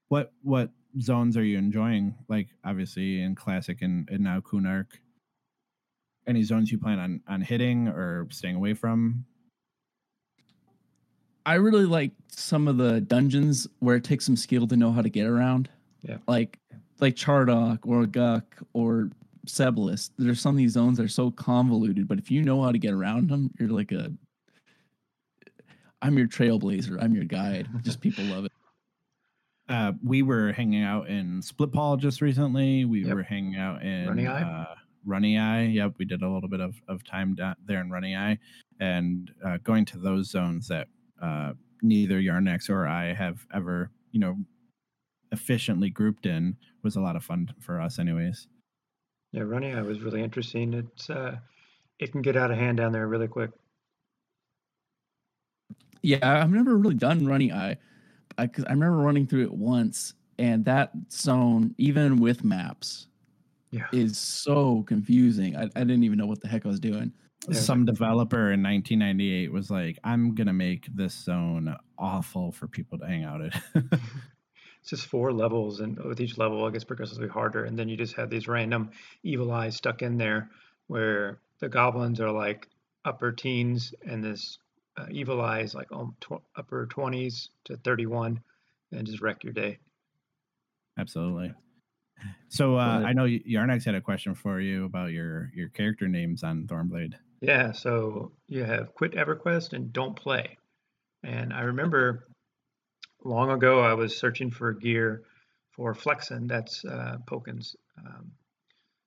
what 0.09 0.31
what 0.43 0.69
zones 1.01 1.35
are 1.37 1.43
you 1.43 1.57
enjoying 1.57 2.13
like 2.29 2.49
obviously 2.63 3.21
in 3.21 3.33
classic 3.33 3.81
and, 3.81 4.07
and 4.11 4.23
now 4.23 4.39
kunark 4.39 4.85
any 6.27 6.43
zones 6.43 6.71
you 6.71 6.77
plan 6.77 6.99
on 6.99 7.19
on 7.27 7.41
hitting 7.41 7.87
or 7.87 8.27
staying 8.29 8.55
away 8.55 8.73
from 8.75 9.25
I 11.45 11.55
really 11.55 11.85
like 11.85 12.11
some 12.27 12.67
of 12.67 12.77
the 12.77 13.01
dungeons 13.01 13.67
where 13.79 13.95
it 13.97 14.03
takes 14.03 14.25
some 14.25 14.37
skill 14.37 14.65
to 14.67 14.77
know 14.77 14.91
how 14.91 15.01
to 15.01 15.09
get 15.09 15.25
around. 15.25 15.67
Yeah. 16.01 16.17
Like 16.27 16.57
like 16.99 17.15
Chardok 17.15 17.79
or 17.85 18.05
Guk 18.05 18.43
or 18.73 19.09
Sebilis. 19.47 20.11
There's 20.17 20.39
some 20.39 20.55
of 20.55 20.57
these 20.57 20.71
zones 20.73 20.97
that 20.97 21.03
are 21.03 21.09
so 21.09 21.31
convoluted, 21.31 22.07
but 22.07 22.17
if 22.17 22.31
you 22.31 22.43
know 22.43 22.61
how 22.63 22.71
to 22.71 22.77
get 22.77 22.93
around 22.93 23.29
them, 23.29 23.51
you're 23.59 23.69
like 23.69 23.91
a 23.91 24.11
I'm 26.03 26.17
your 26.17 26.27
trailblazer. 26.27 27.01
I'm 27.01 27.15
your 27.15 27.23
guide. 27.23 27.69
Just 27.81 28.01
people 28.01 28.25
love 28.25 28.43
it. 28.45 28.51
uh, 29.69 29.93
we 30.03 30.21
were 30.21 30.51
hanging 30.51 30.83
out 30.83 31.07
in 31.07 31.41
Splitpaw 31.41 31.99
just 31.99 32.21
recently. 32.21 32.83
We 32.83 33.05
Yep. 33.05 33.15
were 33.15 33.23
hanging 33.23 33.55
out 33.55 33.81
in 33.81 34.07
Runny 34.09 34.27
Eye? 34.27 34.41
Uh, 34.41 34.75
Runny 35.05 35.37
Eye. 35.37 35.63
Yep, 35.67 35.93
we 35.97 36.05
did 36.05 36.21
a 36.21 36.29
little 36.29 36.49
bit 36.49 36.59
of, 36.59 36.75
of 36.89 37.05
time 37.05 37.35
down 37.35 37.55
there 37.65 37.79
in 37.79 37.89
Runny 37.89 38.15
Eye, 38.17 38.37
and 38.81 39.31
uh, 39.45 39.57
going 39.63 39.85
to 39.85 39.97
those 39.97 40.29
zones 40.29 40.67
that 40.67 40.87
uh, 41.21 41.53
neither 41.81 42.19
Yarnex 42.19 42.69
or 42.69 42.85
I 42.85 43.13
have 43.13 43.45
ever, 43.53 43.89
you 44.11 44.19
know, 44.19 44.35
efficiently 45.31 45.89
grouped 45.89 46.25
in 46.25 46.57
was 46.83 46.97
a 46.97 47.01
lot 47.01 47.15
of 47.15 47.23
fun 47.23 47.53
for 47.61 47.79
us, 47.79 47.97
anyways. 47.97 48.47
Yeah, 49.31 49.43
Runnyeye 49.43 49.85
was 49.85 50.01
really 50.01 50.21
interesting. 50.21 50.73
It's 50.73 51.09
uh, 51.09 51.37
it 51.99 52.11
can 52.11 52.21
get 52.21 52.35
out 52.35 52.51
of 52.51 52.57
hand 52.57 52.77
down 52.77 52.91
there 52.91 53.07
really 53.07 53.29
quick. 53.29 53.51
Yeah, 56.03 56.41
I've 56.43 56.51
never 56.51 56.77
really 56.77 56.95
done 56.95 57.25
running 57.25 57.53
eye. 57.53 57.77
I, 58.37 58.47
'cause 58.47 58.65
I 58.65 58.71
remember 58.73 58.97
running 58.97 59.27
through 59.27 59.43
it 59.43 59.53
once, 59.53 60.13
and 60.39 60.65
that 60.65 60.91
zone, 61.11 61.75
even 61.77 62.17
with 62.17 62.43
maps, 62.43 63.07
Yeah. 63.71 63.87
is 63.91 64.17
so 64.19 64.83
confusing. 64.83 65.55
I, 65.57 65.63
I 65.75 65.81
didn't 65.81 66.03
even 66.03 66.17
know 66.19 66.27
what 66.27 66.41
the 66.41 66.47
heck 66.49 66.65
I 66.65 66.69
was 66.69 66.79
doing. 66.81 67.13
Some 67.51 67.85
developer 67.85 68.51
in 68.51 68.61
1998 68.63 69.51
was 69.53 69.71
like, 69.71 69.99
"I'm 70.03 70.35
gonna 70.35 70.53
make 70.53 70.87
this 70.95 71.15
zone 71.15 71.75
awful 71.97 72.51
for 72.53 72.67
people 72.67 72.99
to 72.99 73.07
hang 73.07 73.23
out 73.23 73.41
at." 73.43 73.61
It's 74.81 74.89
just 74.91 75.07
four 75.07 75.33
levels, 75.33 75.79
and 75.79 75.97
with 76.03 76.21
each 76.21 76.37
level, 76.37 76.67
it 76.67 76.73
gets 76.73 76.83
progressively 76.83 77.27
harder. 77.27 77.63
And 77.65 77.77
then 77.79 77.89
you 77.89 77.97
just 77.97 78.15
have 78.15 78.29
these 78.29 78.47
random 78.47 78.91
evil 79.23 79.51
eyes 79.51 79.75
stuck 79.77 80.01
in 80.01 80.17
there, 80.17 80.51
where 80.87 81.41
the 81.59 81.69
goblins 81.69 82.19
are 82.19 82.31
like 82.31 82.69
upper 83.05 83.31
teens, 83.31 83.93
and 84.05 84.23
this 84.23 84.59
uh, 84.97 85.05
evil 85.09 85.41
eyes 85.41 85.73
like 85.73 85.91
um, 85.91 86.15
tw- 86.19 86.43
upper 86.55 86.87
twenties 86.87 87.49
to 87.65 87.77
thirty-one, 87.77 88.41
and 88.91 89.07
just 89.07 89.21
wreck 89.21 89.43
your 89.43 89.53
day. 89.53 89.79
Absolutely. 90.97 91.53
So 92.49 92.77
uh, 92.77 93.01
I 93.05 93.13
know 93.13 93.25
Yarnex 93.25 93.85
had 93.85 93.95
a 93.95 94.01
question 94.01 94.35
for 94.35 94.59
you 94.61 94.85
about 94.85 95.11
your 95.11 95.51
your 95.55 95.69
character 95.69 96.07
names 96.07 96.43
on 96.43 96.67
Thornblade. 96.67 97.15
Yeah, 97.41 97.73
so 97.73 98.31
you 98.47 98.63
have 98.63 98.93
quit 98.93 99.13
EverQuest 99.13 99.73
and 99.73 99.91
don't 99.91 100.15
play. 100.15 100.57
And 101.23 101.51
I 101.51 101.61
remember 101.61 102.27
long 103.23 103.49
ago 103.49 103.81
I 103.81 103.95
was 103.95 104.15
searching 104.15 104.51
for 104.51 104.71
gear 104.71 105.23
for 105.71 105.93
Flexen, 105.93 106.47
that's 106.47 106.85
uh, 106.85 107.17
Pokin's 107.25 107.75
um, 107.97 108.31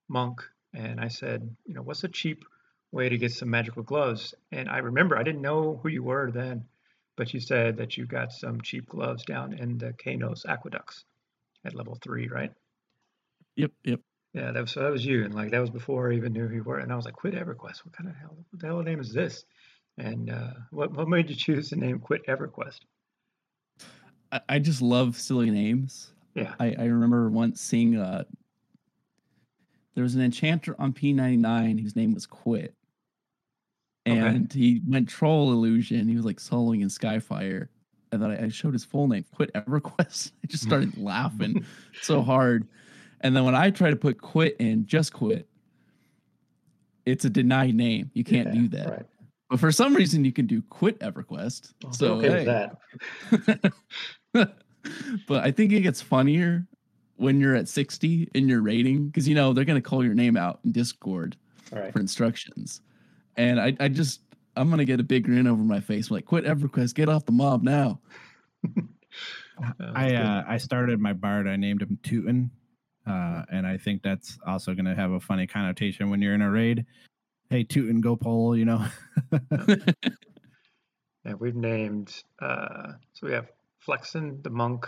monk, 0.09 0.41
and 0.75 1.01
I 1.01 1.09
said, 1.09 1.57
you 1.65 1.75
know, 1.75 1.83
what's 1.83 2.05
a 2.05 2.09
cheap 2.09 2.45
way 2.93 3.09
to 3.09 3.19
get 3.19 3.33
some 3.33 3.51
magical 3.51 3.83
gloves? 3.83 4.35
And 4.53 4.69
I 4.69 4.79
remember 4.79 5.17
I 5.17 5.23
didn't 5.23 5.43
know 5.43 5.81
who 5.83 5.89
you 5.89 6.03
were 6.03 6.31
then, 6.31 6.65
but 7.17 7.33
you 7.35 7.41
said 7.41 7.77
that 7.79 7.97
you 7.97 8.07
got 8.07 8.33
some 8.33 8.61
cheap 8.61 8.89
gloves 8.89 9.25
down 9.25 9.55
in 9.55 9.79
the 9.79 9.93
Qeynos 9.93 10.47
aqueducts 10.47 11.05
at 11.65 11.75
level 11.75 11.99
three, 12.03 12.29
right? 12.29 12.53
Yep, 13.57 13.73
yep. 13.85 14.01
Yeah, 14.35 14.53
that 14.53 14.61
was 14.61 14.71
so 14.71 14.83
that 14.83 14.93
was 14.93 15.05
you, 15.05 15.25
and 15.25 15.35
like 15.35 15.51
that 15.51 15.61
was 15.61 15.71
before 15.71 16.13
I 16.13 16.17
even 16.17 16.35
knew 16.35 16.47
who 16.47 16.57
you 16.57 16.63
were. 16.63 16.79
And 16.79 16.93
I 16.93 16.97
was 16.97 17.07
like, 17.07 17.15
"Quit 17.15 17.35
EverQuest? 17.35 17.87
What 17.87 17.97
kind 17.97 18.11
of 18.11 18.17
hell? 18.17 18.37
What 18.51 18.61
the 18.61 18.67
hell 18.67 18.83
name 18.83 19.01
is 19.01 19.13
this?" 19.13 19.47
And 19.97 20.29
uh, 20.31 20.53
what 20.71 20.93
what 20.93 21.09
made 21.09 21.31
you 21.31 21.37
choose 21.37 21.71
the 21.71 21.77
name 21.77 21.99
Quit 22.01 22.27
EverQuest? 22.27 22.81
I, 24.31 24.41
I 24.49 24.59
just 24.59 24.83
love 24.83 25.17
silly 25.17 25.51
names. 25.51 26.13
Yeah, 26.35 26.55
I, 26.61 26.75
I 26.79 26.85
remember 26.85 27.31
once 27.31 27.63
seeing 27.63 27.97
uh 27.97 28.25
there 29.97 30.05
was 30.05 30.15
an 30.15 30.23
enchanter 30.23 30.77
on 30.79 30.93
P99 30.93 31.81
whose 31.81 31.97
name 31.97 32.15
was 32.15 32.27
Quit. 32.27 32.75
Okay. 34.07 34.19
And 34.19 34.53
he 34.53 34.83
went 34.87 35.09
troll 35.09 35.51
illusion. 35.51 36.07
He 36.07 36.15
was 36.15 36.25
like 36.25 36.37
soloing 36.37 36.83
in 36.83 36.89
Skyfire. 36.89 37.69
And 38.13 38.23
then 38.23 38.31
I, 38.31 38.49
showed 38.49 38.75
his 38.75 38.85
full 38.85 39.09
name, 39.09 39.25
Quit 39.35 39.53
EverQuest. 39.55 40.33
I 40.45 40.47
just 40.47 40.63
started 40.63 40.97
laughing 40.97 41.65
so 42.03 42.23
hard. 42.23 42.69
And 43.23 43.35
then 43.35 43.45
when 43.45 43.57
I 43.57 43.71
try 43.71 43.91
to 43.91 43.97
put 43.97 44.21
quit 44.21 44.57
in, 44.61 44.87
just 44.87 45.13
quit, 45.13 45.49
it's 47.07 47.25
a 47.25 47.31
denied 47.31 47.75
name. 47.75 48.11
You 48.13 48.23
can't 48.23 48.49
Yeah, 48.49 48.61
do 48.61 48.69
that. 48.69 48.91
Right. 48.91 49.07
But 49.49 49.61
for 49.61 49.73
some 49.73 49.95
reason, 49.95 50.25
you 50.25 50.33
can 50.33 50.47
do 50.47 50.61
quit 50.63 51.01
EverQuest. 51.01 51.73
Well, 51.83 51.93
so 51.93 52.15
okay 52.15 52.29
with 52.29 52.47
hey. 52.47 53.71
that. 54.35 54.53
but 55.27 55.45
I 55.45 55.51
think 55.51 55.73
it 55.73 55.81
gets 55.81 56.03
funnier 56.03 56.67
when 57.17 57.41
you're 57.41 57.55
at 57.55 57.69
60 57.69 58.31
in 58.35 58.49
your 58.49 58.63
rating 58.63 59.07
because 59.07 59.29
you 59.29 59.35
know 59.35 59.53
they're 59.53 59.65
gonna 59.65 59.81
call 59.81 60.05
your 60.05 60.15
name 60.15 60.37
out 60.37 60.61
in 60.65 60.73
Discord 60.73 61.37
All 61.73 61.81
right. 61.81 61.93
for 61.93 62.01
instructions. 62.01 62.81
And 63.37 63.61
I, 63.61 63.77
I 63.81 63.89
just 63.89 64.21
I'm 64.57 64.71
gonna 64.71 64.85
get 64.85 65.01
a 65.01 65.05
big 65.05 65.25
grin 65.25 65.47
over 65.47 65.63
my 65.63 65.81
face, 65.81 66.11
like 66.11 66.25
quit 66.25 66.45
EverQuest, 66.45 66.95
get 66.95 67.09
off 67.09 67.27
the 67.27 67.33
mob 67.33 67.63
now. 67.63 68.01
I 69.95 70.15
uh, 70.15 70.45
I 70.47 70.59
started 70.59 71.01
my 71.01 71.13
bard. 71.13 71.47
I 71.49 71.57
named 71.57 71.83
him 71.83 71.99
Tootin, 72.03 72.51
uh, 73.07 73.43
and 73.51 73.67
I 73.67 73.79
think 73.79 74.03
that's 74.03 74.39
also 74.47 74.75
going 74.75 74.85
to 74.85 74.95
have 74.95 75.13
a 75.13 75.21
funny 75.21 75.47
connotation 75.47 76.11
when 76.11 76.21
you're 76.21 76.35
in 76.35 76.43
a 76.43 76.51
raid. 76.51 76.85
Hey, 77.49 77.65
Tootin, 77.65 78.03
go 78.03 78.17
pull. 78.17 78.57
You 78.57 78.67
know. 78.67 78.87
Yeah, 81.27 81.35
we've 81.41 81.57
named 81.57 82.23
uh, 82.41 82.93
so 83.13 83.27
we 83.27 83.33
have 83.33 83.49
Flexen 83.81 84.41
the 84.43 84.51
monk, 84.51 84.87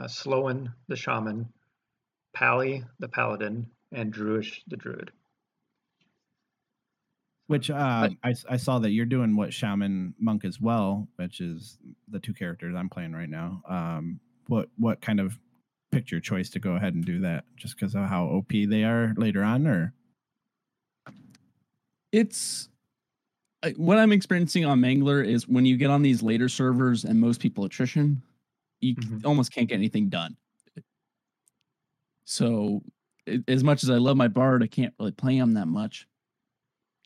uh, 0.00 0.08
Sloan 0.08 0.72
the 0.88 0.96
shaman, 0.96 1.46
Pally 2.34 2.84
the 2.98 3.08
paladin, 3.08 3.66
and 3.92 4.12
Druish 4.12 4.60
the 4.68 4.76
druid. 4.76 5.10
Which 7.48 7.70
uh, 7.70 8.08
I, 8.22 8.34
I 8.48 8.56
saw 8.56 8.78
that 8.78 8.90
you're 8.90 9.06
doing 9.06 9.36
what 9.36 9.52
shaman 9.52 10.14
monk 10.20 10.44
as 10.44 10.60
well, 10.60 11.08
which 11.16 11.40
is 11.40 11.78
the 12.08 12.20
two 12.20 12.32
characters 12.32 12.76
I'm 12.76 12.88
playing 12.88 13.12
right 13.12 13.28
now. 13.28 13.62
Um, 13.68 14.20
what 14.46 14.68
what 14.78 15.00
kind 15.00 15.20
of 15.20 15.38
picked 15.90 16.12
your 16.12 16.20
choice 16.20 16.48
to 16.50 16.60
go 16.60 16.76
ahead 16.76 16.94
and 16.94 17.04
do 17.04 17.20
that? 17.20 17.44
Just 17.56 17.74
because 17.74 17.94
of 17.94 18.04
how 18.04 18.26
OP 18.26 18.48
they 18.48 18.84
are 18.84 19.14
later 19.16 19.42
on, 19.42 19.66
or 19.66 19.92
It's 22.12 22.68
what 23.76 23.98
I'm 23.98 24.12
experiencing 24.12 24.64
on 24.64 24.80
Mangler 24.80 25.26
is 25.26 25.48
when 25.48 25.66
you 25.66 25.76
get 25.76 25.90
on 25.90 26.02
these 26.02 26.22
later 26.22 26.48
servers 26.48 27.04
and 27.04 27.20
most 27.20 27.40
people 27.40 27.64
attrition, 27.64 28.22
you 28.80 28.94
c- 29.00 29.08
Mhm. 29.08 29.24
almost 29.24 29.52
can't 29.52 29.68
get 29.68 29.74
anything 29.76 30.08
done. 30.08 30.36
So, 32.24 32.82
a- 33.26 33.42
as 33.48 33.64
much 33.64 33.82
as 33.82 33.90
I 33.90 33.96
love 33.98 34.16
my 34.16 34.28
bard, 34.28 34.62
I 34.62 34.66
can't 34.66 34.94
really 34.98 35.12
play 35.12 35.36
him 35.36 35.54
that 35.54 35.66
much. 35.68 36.06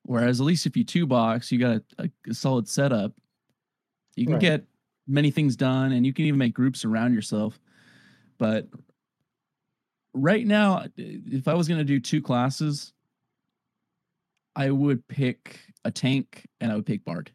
Whereas, 0.05 0.41
at 0.41 0.45
least 0.47 0.67
if 0.67 0.77
you 0.77 0.85
two 0.85 1.07
box, 1.07 1.51
you 1.51 1.59
got 1.59 1.77
a, 1.77 1.85
a, 2.05 2.31
a 2.31 2.35
solid 2.35 2.69
setup. 2.69 3.13
You 4.17 4.27
can 4.27 4.35
Right. 4.35 4.41
get 4.43 4.67
many 5.07 5.31
things 5.31 5.57
done, 5.57 5.93
and 5.93 6.05
you 6.05 6.13
can 6.13 6.27
even 6.27 6.39
make 6.39 6.55
groups 6.55 6.85
around 6.85 7.15
yourself. 7.15 7.59
But 8.39 8.69
right 10.13 10.47
now, 10.47 10.87
if 10.97 11.49
I 11.49 11.55
was 11.55 11.69
going 11.69 11.79
to 11.79 11.85
do 11.85 12.01
two 12.01 12.21
classes, 12.21 12.93
I 14.55 14.71
would 14.71 15.07
pick 15.09 15.73
a 15.85 15.91
tank 15.91 16.47
and 16.61 16.71
I 16.71 16.77
would 16.77 16.87
pick 16.87 17.05
Bard 17.05 17.33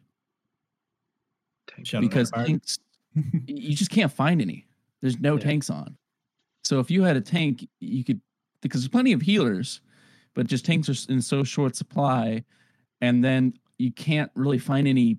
Tank. 1.66 1.86
Shadow 1.86 2.00
Knight 2.02 2.08
because 2.10 2.30
Bard. 2.30 2.46
tanks 2.46 2.78
you 3.14 3.74
just 3.74 3.90
can't 3.90 4.12
find 4.12 4.40
any. 4.40 4.66
There's 5.00 5.18
no 5.20 5.34
Yeah. 5.34 5.40
tanks 5.40 5.70
on. 5.70 5.96
So 6.64 6.78
if 6.78 6.90
you 6.90 7.02
had 7.02 7.16
a 7.16 7.20
tank, 7.20 7.66
you 7.80 8.04
could 8.04 8.20
because 8.62 8.82
there's 8.82 8.88
plenty 8.88 9.12
of 9.12 9.22
healers, 9.22 9.80
but 10.34 10.46
just 10.46 10.64
tanks 10.66 10.88
are 10.88 11.12
in 11.12 11.22
so 11.22 11.42
short 11.42 11.74
supply, 11.76 12.44
and 13.00 13.24
then 13.24 13.54
you 13.78 13.90
can't 13.90 14.30
really 14.34 14.58
find 14.58 14.86
any 14.86 15.18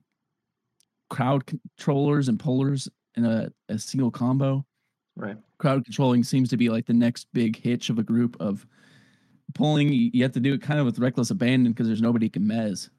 crowd 1.09 1.45
controllers 1.45 2.27
and 2.29 2.39
pullers 2.39 2.87
in 3.15 3.25
a, 3.25 3.51
a 3.67 3.77
single 3.79 4.11
combo. 4.11 4.63
Right. 5.15 5.35
Crowd 5.57 5.83
controlling 5.83 6.23
seems 6.23 6.49
to 6.49 6.57
be 6.57 6.69
like 6.69 6.85
the 6.85 6.93
next 6.93 7.27
big 7.33 7.57
hitch 7.61 7.89
of 7.89 7.97
a 7.99 8.03
group 8.03 8.37
of 8.39 8.65
pulling. 9.55 9.91
You 9.91 10.11
you 10.13 10.23
have 10.23 10.31
to 10.33 10.39
do 10.39 10.53
it 10.53 10.61
kind 10.61 10.79
of 10.79 10.85
with 10.85 10.99
reckless 10.99 11.31
abandon 11.31 11.73
because 11.73 11.87
there's 11.87 12.01
nobody 12.01 12.29
can 12.29 12.43
mez. 12.43 12.89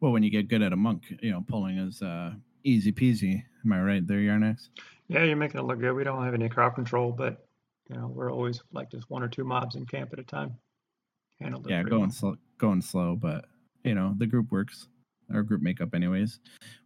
Well, 0.00 0.12
when 0.12 0.22
you 0.22 0.30
get 0.30 0.48
good 0.48 0.60
at 0.62 0.72
a 0.72 0.76
monk, 0.76 1.04
you 1.22 1.30
know, 1.30 1.42
pulling 1.46 1.78
is 1.78 2.02
uh, 2.02 2.34
easy 2.64 2.92
peasy. 2.92 3.42
Am 3.64 3.72
I 3.72 3.80
right 3.80 4.06
there, 4.06 4.18
Yarnex? 4.18 4.68
Yeah, 5.08 5.22
you're 5.24 5.36
making 5.36 5.60
it 5.60 5.64
look 5.64 5.80
good. 5.80 5.92
We 5.94 6.04
don't 6.04 6.24
have 6.24 6.34
any 6.34 6.48
crowd 6.48 6.74
control, 6.74 7.12
but 7.12 7.46
you 7.88 7.96
know, 7.96 8.08
we're 8.08 8.32
always 8.32 8.62
like 8.72 8.90
just 8.90 9.08
one 9.10 9.22
or 9.22 9.28
two 9.28 9.44
mobs 9.44 9.76
in 9.76 9.86
camp 9.86 10.12
at 10.12 10.18
a 10.18 10.24
time. 10.24 10.54
Handled 11.40 11.68
Yeah, 11.68 11.82
going 11.82 12.02
well. 12.02 12.10
slow, 12.10 12.36
going 12.58 12.80
slow, 12.82 13.16
but 13.16 13.44
you 13.84 13.94
know, 13.94 14.14
the 14.16 14.26
group 14.26 14.50
works. 14.50 14.88
Our 15.32 15.42
group 15.42 15.62
makeup, 15.62 15.94
anyways. 15.94 16.38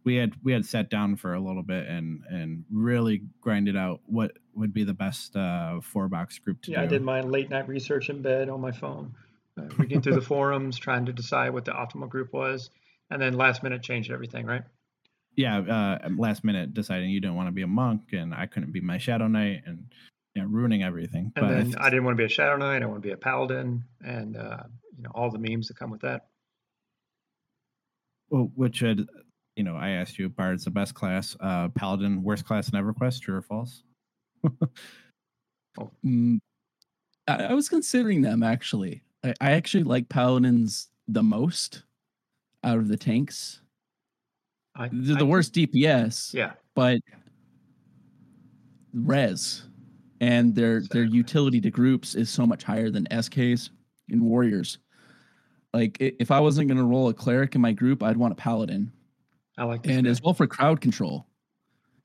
We 0.05 0.15
had 0.15 0.33
we 0.43 0.53
had 0.53 0.65
sat 0.65 0.89
down 0.89 1.17
for 1.17 1.33
a 1.33 1.41
little 1.41 1.61
bit 1.61 1.87
and 1.87 2.23
and 2.29 2.63
really 2.71 3.23
grinded 3.41 3.75
out 3.75 3.99
what 4.05 4.31
would 4.53 4.73
be 4.73 4.85
the 4.85 4.93
best 4.93 5.35
uh, 5.35 5.81
four 5.81 6.07
box 6.07 6.39
group 6.39 6.61
to 6.61 6.67
do. 6.67 6.71
Yeah, 6.71 6.83
I 6.83 6.85
did 6.85 7.01
my 7.01 7.19
late 7.19 7.49
night 7.49 7.67
research 7.67 8.09
in 8.09 8.21
bed 8.21 8.47
on 8.47 8.61
my 8.61 8.71
phone, 8.71 9.13
uh, 9.57 9.63
reading 9.77 10.01
through 10.01 10.15
the 10.15 10.21
forums, 10.35 10.79
trying 10.79 11.05
to 11.07 11.13
decide 11.13 11.49
what 11.49 11.65
the 11.65 11.71
optimal 11.71 12.07
group 12.07 12.31
was, 12.31 12.69
and 13.11 13.21
then 13.21 13.33
last 13.33 13.61
minute 13.61 13.83
changed 13.83 14.09
everything. 14.09 14.45
Right? 14.45 14.63
Yeah, 15.35 15.59
uh, 15.59 16.09
last 16.17 16.43
minute 16.43 16.73
deciding 16.73 17.09
you 17.09 17.19
didn't 17.19 17.35
want 17.35 17.47
to 17.47 17.51
be 17.51 17.61
a 17.61 17.67
monk 17.67 18.13
and 18.13 18.33
I 18.33 18.45
couldn't 18.45 18.71
be 18.71 18.81
my 18.81 18.97
shadow 18.97 19.27
knight 19.27 19.63
and 19.65 19.85
you 20.35 20.41
know, 20.41 20.47
ruining 20.47 20.83
everything. 20.83 21.31
And 21.35 21.45
but 21.45 21.45
I 21.45 21.53
then 21.53 21.65
th- 21.65 21.77
I 21.79 21.89
didn't 21.89 22.05
want 22.05 22.17
to 22.17 22.21
be 22.21 22.25
a 22.25 22.29
shadow 22.29 22.57
knight. 22.57 22.81
I 22.81 22.85
want 22.85 23.01
to 23.01 23.07
be 23.07 23.13
a 23.13 23.17
paladin, 23.17 23.83
and 24.01 24.37
uh, 24.37 24.63
you 24.95 25.03
know 25.03 25.11
all 25.15 25.31
the 25.31 25.39
memes 25.39 25.67
that 25.67 25.77
come 25.77 25.91
with 25.91 26.01
that. 26.01 26.27
well, 28.29 28.51
which 28.55 28.79
had 28.79 29.07
you 29.59 29.65
know, 29.65 29.75
I 29.75 29.89
asked 29.89 30.17
you, 30.17 30.29
Bard's 30.29 30.63
the 30.63 30.71
best 30.71 30.93
class, 30.93 31.35
uh, 31.41 31.67
Paladin 31.67 32.23
worst 32.23 32.45
class 32.45 32.69
in 32.69 32.79
EverQuest, 32.79 33.19
true 33.19 33.35
or 33.35 33.41
false? 33.41 33.83
Mm, 36.03 36.39
I, 37.27 37.43
I 37.43 37.53
was 37.53 37.69
considering 37.69 38.21
them 38.21 38.43
actually. 38.43 39.03
I, 39.23 39.33
I 39.39 39.51
actually 39.51 39.83
like 39.83 40.09
paladins 40.09 40.89
the 41.07 41.23
most 41.23 41.83
out 42.65 42.79
of 42.79 42.89
the 42.89 42.97
tanks. 42.97 43.61
I, 44.75 44.87
They're 44.87 44.99
I 45.01 45.05
the 45.05 45.15
think- 45.19 45.29
worst 45.29 45.53
DPS, 45.53 46.33
Yeah, 46.33 46.53
but 46.75 46.99
res 48.93 49.63
and 50.21 50.55
their 50.55 50.81
their 50.81 51.03
utility 51.03 51.61
to 51.61 51.69
groups 51.71 52.15
is 52.15 52.29
so 52.29 52.45
much 52.45 52.63
higher 52.63 52.89
than 52.89 53.05
SKs 53.05 53.69
and 54.09 54.21
warriors. 54.21 54.79
Like 55.73 55.97
if 55.99 56.31
I 56.31 56.39
wasn't 56.39 56.67
going 56.67 56.77
to 56.79 56.83
roll 56.83 57.09
a 57.09 57.13
cleric 57.13 57.55
in 57.55 57.61
my 57.61 57.71
group, 57.71 58.01
I'd 58.03 58.17
want 58.17 58.33
a 58.33 58.35
paladin, 58.35 58.91
I 59.57 59.63
like 59.65 59.85
and 59.87 60.05
guy. 60.05 60.09
as 60.09 60.21
well 60.21 60.33
for 60.33 60.47
crowd 60.47 60.81
control. 60.81 61.27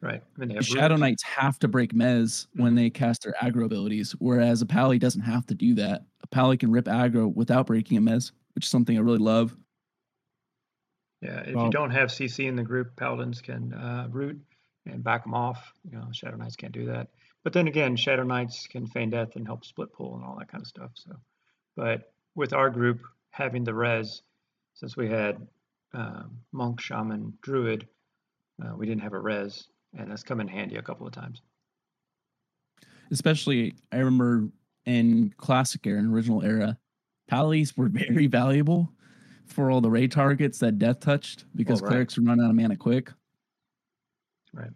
right. 0.03 0.23
I 0.37 0.39
mean, 0.41 0.49
they 0.49 0.55
The 0.55 0.59
have 0.59 0.67
Shadow. 0.67 0.97
Knights 0.97 1.23
have 1.23 1.59
to 1.61 1.69
break 1.69 1.95
mez 1.95 2.47
when 2.57 2.73
Mhm. 2.75 2.77
they 2.77 2.91
cast 2.91 3.23
their 3.23 3.35
aggro 3.43 3.65
abilities, 3.65 4.13
whereas 4.19 4.61
a 4.61 4.67
pally 4.67 4.99
doesn't 4.99 5.23
have 5.23 5.47
to 5.47 5.55
do 5.55 5.75
that. 5.77 6.05
A 6.23 6.27
pally 6.27 6.59
can 6.59 6.71
rip 6.71 6.85
aggro 6.85 7.35
without 7.35 7.67
breaking 7.67 7.97
a 7.97 8.03
mez, 8.03 8.33
which 8.55 8.67
is 8.67 8.71
something 8.71 8.99
I 8.99 9.01
really 9.01 9.17
love. 9.19 9.57
Yeah, 11.25 11.41
if 11.41 11.55
Well- 11.55 11.65
you 11.65 11.71
don't 11.71 11.91
have 11.91 12.11
CC 12.13 12.47
in 12.47 12.55
the 12.55 12.63
group, 12.63 12.95
paladins 12.97 13.41
can 13.41 13.73
uh, 13.73 14.09
root 14.11 14.41
and 14.85 15.03
back 15.03 15.25
them 15.25 15.33
off. 15.33 15.73
You 15.91 15.99
know, 15.99 16.09
Shadow 16.13 16.37
Knights 16.37 16.57
can't 16.57 16.73
do 16.73 16.87
that. 16.87 17.09
But 17.43 17.55
then 17.55 17.67
again, 17.67 17.97
Shadow 17.97 18.25
Knights 18.25 18.67
can 18.67 18.87
feign 18.87 19.11
death 19.11 19.37
and 19.37 19.47
help 19.47 19.65
split 19.65 19.93
pull 19.93 20.17
and 20.17 20.25
all 20.25 20.37
that 20.39 20.49
kind 20.49 20.63
of 20.63 20.69
stuff. 20.69 20.91
So, 20.95 21.17
but 21.77 22.13
with 22.35 22.53
our 22.53 22.69
group 22.69 23.01
having 23.31 23.65
the 23.65 23.75
res, 23.75 24.23
since 24.75 24.97
we 24.97 25.09
had 25.09 25.47
um, 25.95 26.39
monk, 26.53 26.81
shaman, 26.81 27.39
druid, 27.41 27.89
uh, 28.63 28.75
we 28.77 28.87
didn't 28.87 29.03
have 29.03 29.13
a 29.13 29.19
res, 29.19 29.69
and 29.97 30.11
that's 30.11 30.23
come 30.23 30.41
in 30.41 30.49
handy 30.49 30.77
a 30.77 30.83
couple 30.83 31.07
of 31.07 31.13
times. 31.13 31.41
Especially, 33.11 33.75
I 33.93 33.99
remember 33.99 34.49
in 34.85 35.33
classic 35.37 35.87
era 35.87 35.99
and 35.99 36.13
original 36.13 36.43
era, 36.43 36.79
pallies 37.29 37.77
were 37.77 37.89
very 37.93 38.27
valuable 38.27 38.91
for 39.55 39.71
all 39.71 39.81
the 39.81 39.91
ray 39.91 40.09
targets 40.09 40.59
that 40.59 40.79
death 40.79 41.01
touched 41.01 41.45
because 41.55 41.81
right. 41.81 41.89
clerics 41.89 42.19
run 42.19 42.41
out 42.41 42.51
of 42.51 42.57
mana 42.57 42.77
quick. 42.77 43.11
Right. 44.53 44.71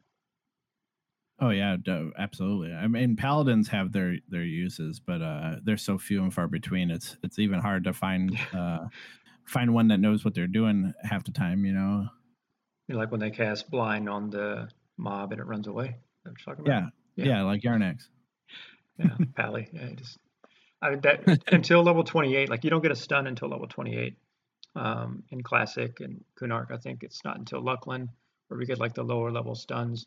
Oh 1.41 1.51
yeah, 1.51 1.77
d- 1.81 2.11
absolutely. 2.19 2.73
I 2.73 2.87
mean, 2.89 3.17
paladins 3.17 3.69
have 3.69 3.93
their 3.93 4.17
their 4.29 4.43
uses, 4.43 5.01
but 5.01 5.23
uh, 5.23 5.57
they're 5.63 5.77
so 5.77 5.99
few 5.99 6.23
and 6.23 6.33
far 6.33 6.49
between. 6.49 6.91
It's 6.91 7.17
it's 7.23 7.39
even 7.39 7.61
hard 7.61 7.85
to 7.85 7.93
find 7.93 8.37
uh, 8.53 8.87
find 9.45 9.73
one 9.75 9.89
that 9.89 9.99
knows 9.99 10.25
what 10.25 10.35
they're 10.35 10.47
doing 10.47 10.93
half 11.03 11.25
the 11.25 11.33
time. 11.33 11.65
You 11.65 11.73
know. 11.73 12.09
You 12.89 12.97
like 12.97 13.11
when 13.11 13.21
they 13.21 13.31
cast 13.31 13.71
blind 13.71 14.09
on 14.09 14.31
the 14.31 14.69
mob 14.97 15.33
and 15.33 15.41
it 15.41 15.45
runs 15.45 15.67
away. 15.67 15.97
That's 16.25 16.43
talking 16.43 16.67
about? 16.67 16.91
Yeah, 17.17 17.25
Yeah. 17.25 17.37
yeah, 17.37 17.43
like 17.43 17.61
Yarnex. 17.63 18.09
yeah, 18.99 19.11
Pally. 19.37 19.69
Yeah, 19.73 19.91
just 19.95 20.19
I 20.81 20.91
mean, 20.91 21.01
that 21.03 21.43
until 21.53 21.83
level 21.83 22.03
28. 22.05 22.49
Like 22.49 22.65
you 22.65 22.71
don't 22.71 22.83
get 22.83 22.93
a 22.93 22.97
stun 22.97 23.27
until 23.27 23.49
level 23.49 23.67
28. 23.67 24.17
Um, 24.77 25.25
in 25.31 25.43
Classic 25.43 25.99
and 26.01 26.25
Kunark, 26.41 26.71
I 26.71 26.77
think 26.77 27.03
it's 27.03 27.25
not 27.25 27.39
until 27.39 27.63
Luclin 27.63 28.09
where 28.49 28.59
we 28.59 28.67
get 28.67 28.81
like 28.81 28.95
the 28.95 29.03
lower 29.03 29.31
level 29.31 29.55
stuns. 29.55 30.07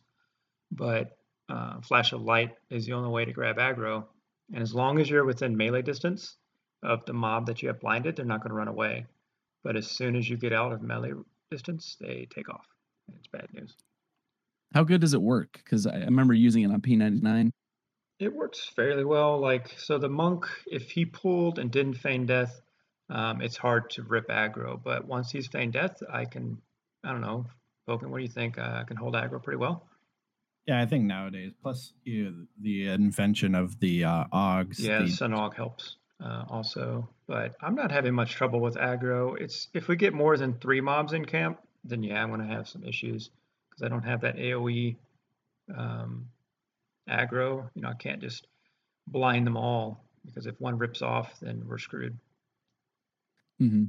But 0.71 1.17
uh, 1.49 1.81
Flash 1.81 2.11
of 2.13 2.21
Light 2.21 2.55
is 2.69 2.85
the 2.85 2.93
only 2.93 3.09
way 3.09 3.25
to 3.25 3.31
grab 3.31 3.57
aggro, 3.57 4.05
and 4.53 4.61
as 4.61 4.73
long 4.75 4.99
as 4.99 5.09
you're 5.09 5.25
within 5.25 5.55
melee 5.55 5.81
distance 5.81 6.35
of 6.83 7.05
the 7.05 7.13
mob 7.13 7.45
that 7.45 7.61
you 7.61 7.69
have 7.69 7.79
blinded, 7.79 8.15
they're 8.15 8.25
not 8.25 8.41
going 8.41 8.49
to 8.49 8.55
run 8.55 8.67
away. 8.67 9.05
But 9.63 9.75
as 9.75 9.89
soon 9.89 10.15
as 10.15 10.29
you 10.29 10.37
get 10.37 10.53
out 10.53 10.73
of 10.73 10.81
melee 10.81 11.13
distance, 11.51 11.95
they 11.99 12.27
take 12.33 12.49
off. 12.49 12.65
And 13.07 13.17
it's 13.17 13.27
bad 13.27 13.47
news. 13.53 13.75
How 14.73 14.83
good 14.83 15.01
does 15.01 15.13
it 15.13 15.21
work? 15.21 15.53
Because 15.63 15.85
I, 15.85 15.95
I 15.95 16.05
remember 16.05 16.33
using 16.33 16.63
it 16.63 16.71
on 16.71 16.81
P99. 16.81 17.51
It 18.19 18.33
works 18.33 18.71
fairly 18.75 19.03
well. 19.03 19.39
Like 19.39 19.75
so, 19.77 19.97
the 19.97 20.09
monk, 20.09 20.45
if 20.65 20.89
he 20.89 21.05
pulled 21.05 21.59
and 21.59 21.69
didn't 21.69 21.95
feign 21.95 22.25
death, 22.25 22.61
um, 23.11 23.41
it's 23.41 23.57
hard 23.57 23.89
to 23.91 24.03
rip 24.03 24.29
aggro. 24.29 24.81
But 24.81 25.05
once 25.05 25.29
he's 25.31 25.47
feigned 25.47 25.73
death, 25.73 26.01
I 26.11 26.25
can, 26.25 26.57
I 27.03 27.11
don't 27.11 27.21
know, 27.21 27.45
Vulcan, 27.85 28.09
what 28.09 28.17
do 28.17 28.23
you 28.23 28.29
think? 28.29 28.57
Uh, 28.57 28.79
I 28.81 28.83
can 28.85 28.97
hold 28.97 29.13
aggro 29.13 29.43
pretty 29.43 29.57
well. 29.57 29.85
Yeah, 30.65 30.81
I 30.81 30.85
think 30.85 31.05
nowadays. 31.05 31.51
Plus, 31.61 31.93
you, 32.03 32.47
the 32.61 32.87
invention 32.87 33.55
of 33.55 33.79
the 33.79 34.05
uh, 34.05 34.25
Augs. 34.31 34.79
Yeah, 34.79 34.99
the- 34.99 35.05
Sunog 35.05 35.55
helps 35.55 35.97
uh, 36.23 36.45
also, 36.49 37.09
but 37.27 37.55
I'm 37.61 37.75
not 37.75 37.91
having 37.91 38.13
much 38.13 38.33
trouble 38.33 38.61
with 38.61 38.75
aggro. 38.75 39.39
It's 39.39 39.67
if 39.73 39.87
we 39.87 39.95
get 39.95 40.13
more 40.13 40.37
than 40.37 40.53
three 40.53 40.79
mobs 40.79 41.13
in 41.13 41.25
camp, 41.25 41.59
then 41.83 42.03
yeah, 42.03 42.21
I'm 42.21 42.29
going 42.29 42.47
to 42.47 42.55
have 42.55 42.69
some 42.69 42.83
issues 42.83 43.31
because 43.69 43.83
I 43.83 43.87
don't 43.89 44.03
have 44.03 44.21
that 44.21 44.37
AOE 44.37 44.95
um, 45.75 46.27
aggro. 47.09 47.69
You 47.73 47.81
know, 47.81 47.89
I 47.89 47.95
can't 47.95 48.21
just 48.21 48.45
blind 49.07 49.47
them 49.47 49.57
all 49.57 50.05
because 50.23 50.45
if 50.45 50.61
one 50.61 50.77
rips 50.77 51.01
off, 51.01 51.39
then 51.41 51.63
we're 51.67 51.79
screwed. 51.79 52.17
Hmm 53.61 53.85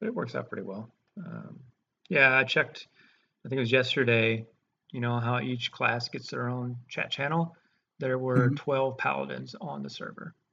But 0.00 0.08
it 0.08 0.14
works 0.14 0.34
out 0.34 0.48
pretty 0.48 0.64
well. 0.64 0.90
Um, 1.18 1.60
yeah, 2.08 2.36
I 2.36 2.44
checked. 2.44 2.88
I 3.44 3.48
think 3.48 3.58
it 3.58 3.62
was 3.62 3.72
yesterday. 3.72 4.46
You 4.92 5.00
know 5.00 5.18
how 5.20 5.40
each 5.40 5.72
class 5.72 6.08
gets 6.08 6.30
their 6.30 6.48
own 6.48 6.78
chat 6.88 7.10
channel. 7.10 7.56
There 7.98 8.18
were 8.18 8.50
Mhm. 8.50 8.56
12 8.56 8.98
paladins 8.98 9.54
on 9.60 9.82
the 9.82 9.90
server. 9.90 10.34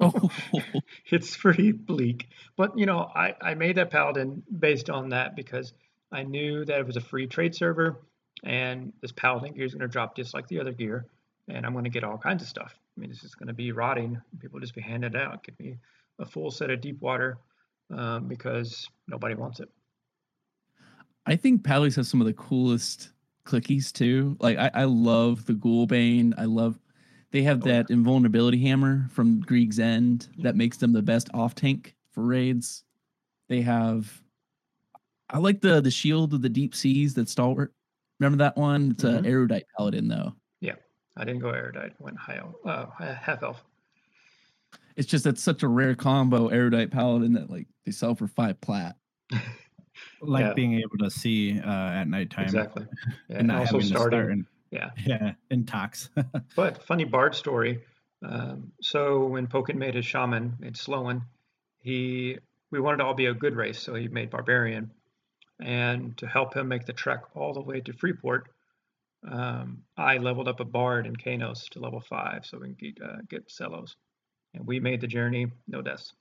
Oh, 0.00 0.30
it's 1.06 1.36
pretty 1.36 1.72
bleak. 1.72 2.28
But 2.56 2.78
you 2.78 2.86
know, 2.86 3.00
I, 3.00 3.34
I 3.40 3.54
made 3.54 3.76
that 3.78 3.90
paladin 3.90 4.44
based 4.58 4.90
on 4.90 5.10
that 5.10 5.36
because 5.36 5.72
I 6.12 6.22
knew 6.24 6.64
that 6.64 6.80
it 6.80 6.86
was 6.86 6.96
a 6.96 7.00
free 7.00 7.26
trade 7.26 7.54
server 7.54 8.00
and 8.44 8.92
this 9.02 9.12
paladin 9.12 9.54
gear 9.54 9.64
is 9.66 9.74
going 9.74 9.82
to 9.82 9.88
drop 9.88 10.16
just 10.16 10.34
like 10.34 10.48
the 10.48 10.60
other 10.60 10.72
gear 10.72 11.06
and 11.48 11.66
I'm 11.66 11.72
going 11.72 11.84
to 11.84 11.90
get 11.90 12.04
all 12.04 12.18
kinds 12.18 12.42
of 12.42 12.48
stuff. 12.48 12.74
I 12.96 13.00
mean, 13.00 13.10
this 13.10 13.24
is 13.24 13.34
going 13.34 13.48
to 13.48 13.54
be 13.54 13.72
rotting. 13.72 14.20
People 14.40 14.60
just 14.60 14.74
be 14.74 14.82
handed 14.82 15.16
out. 15.16 15.44
Give 15.44 15.58
me 15.58 15.78
a 16.18 16.26
full 16.26 16.50
set 16.50 16.70
of 16.70 16.80
deep 16.80 17.00
water 17.00 17.38
um, 17.90 18.28
because 18.28 18.88
nobody 19.06 19.34
wants 19.34 19.60
it. 19.60 19.68
I 21.26 21.36
think 21.36 21.62
Pallies 21.62 21.96
have 21.96 22.06
some 22.06 22.20
of 22.20 22.26
the 22.26 22.32
coolest 22.34 23.10
clickies 23.44 23.92
too. 23.92 24.36
Like 24.40 24.58
I, 24.58 24.70
I 24.74 24.84
love 24.84 25.44
the 25.46 25.54
Ghoulbane. 25.54 26.34
I 26.38 26.44
love 26.44 26.78
they 27.30 27.42
have 27.42 27.62
Oh, 27.62 27.66
that 27.66 27.90
invulnerability 27.90 28.58
hammer 28.62 29.06
from 29.10 29.40
Grieg's 29.40 29.78
End 29.78 30.28
that 30.38 30.56
makes 30.56 30.78
them 30.78 30.92
the 30.92 31.02
best 31.02 31.28
off 31.34 31.54
tank 31.54 31.94
for 32.10 32.24
raids. 32.24 32.84
They 33.48 33.60
have 33.62 34.22
I 35.30 35.38
like 35.38 35.60
the 35.60 35.80
the 35.80 35.90
shield 35.90 36.32
of 36.32 36.40
the 36.42 36.48
deep 36.48 36.74
seas 36.74 37.14
that 37.14 37.28
stalwart 37.28 37.72
Remember 38.20 38.38
that 38.38 38.56
one? 38.56 38.90
It's 38.92 39.04
Mhm. 39.04 39.18
an 39.18 39.26
erudite 39.26 39.64
paladin 39.76 40.08
though. 40.08 40.34
Yeah, 40.60 40.74
I 41.16 41.24
didn't 41.24 41.40
go 41.40 41.50
erudite. 41.50 41.92
I 42.00 42.02
went 42.02 42.16
high 42.18 42.38
elf, 42.38 42.54
uh, 42.64 42.86
half 43.14 43.42
elf. 43.44 43.64
It's 44.98 45.06
just 45.08 45.22
that's 45.24 45.42
such 45.42 45.62
a 45.62 45.68
rare 45.68 45.94
combo 45.94 46.48
erudite 46.48 46.90
paladin 46.90 47.32
that 47.34 47.48
like 47.48 47.68
they 47.86 47.92
sell 47.92 48.16
for 48.16 48.26
five 48.26 48.60
plat. 48.60 48.96
like 50.20 50.44
Yeah. 50.44 50.52
being 50.54 50.74
able 50.74 50.98
to 50.98 51.08
see 51.10 51.58
uh, 51.60 51.70
at 51.90 52.08
nighttime 52.08 52.44
Exactly. 52.46 52.84
Yeah, 53.06 53.12
and 53.30 53.38
and 53.38 53.48
not 53.48 53.60
also 53.60 53.78
starting. 53.78 54.18
start 54.18 54.32
in, 54.32 54.46
Yeah. 54.72 54.90
yeah 55.06 55.32
in 55.50 55.64
tox. 55.64 56.10
But 56.56 56.82
funny 56.82 57.04
bard 57.04 57.34
story. 57.36 57.80
Um, 58.24 58.72
so 58.82 59.26
when 59.26 59.46
Pokin 59.46 59.76
made 59.76 59.94
his 59.94 60.04
shaman, 60.04 60.56
made 60.58 60.76
Sloan, 60.76 61.22
he 61.80 62.38
we 62.72 62.80
wanted 62.80 62.96
to 62.98 63.04
all 63.04 63.14
be 63.14 63.26
a 63.26 63.34
good 63.34 63.54
race, 63.54 63.78
so 63.78 63.94
he 63.94 64.08
made 64.08 64.30
barbarian. 64.30 64.90
And 65.60 66.16
to 66.18 66.26
help 66.26 66.54
him 66.54 66.66
make 66.66 66.86
the 66.86 66.92
trek 66.92 67.20
all 67.36 67.54
the 67.54 67.60
way 67.60 67.80
to 67.82 67.92
Freeport, 67.92 68.48
um, 69.30 69.84
I 69.96 70.18
leveled 70.18 70.48
up 70.48 70.58
a 70.60 70.64
bard 70.64 71.06
in 71.06 71.14
Qeynos 71.16 71.68
to 71.70 71.78
level 71.80 72.00
five, 72.00 72.44
so 72.44 72.58
we 72.58 72.74
can 72.74 72.74
get, 72.74 73.02
uh, 73.02 73.16
get 73.28 73.48
Selo's. 73.48 73.96
And 74.58 74.66
we 74.66 74.80
made 74.80 75.00
the 75.00 75.06
journey, 75.06 75.46
no 75.68 75.80
deaths. 75.82 76.12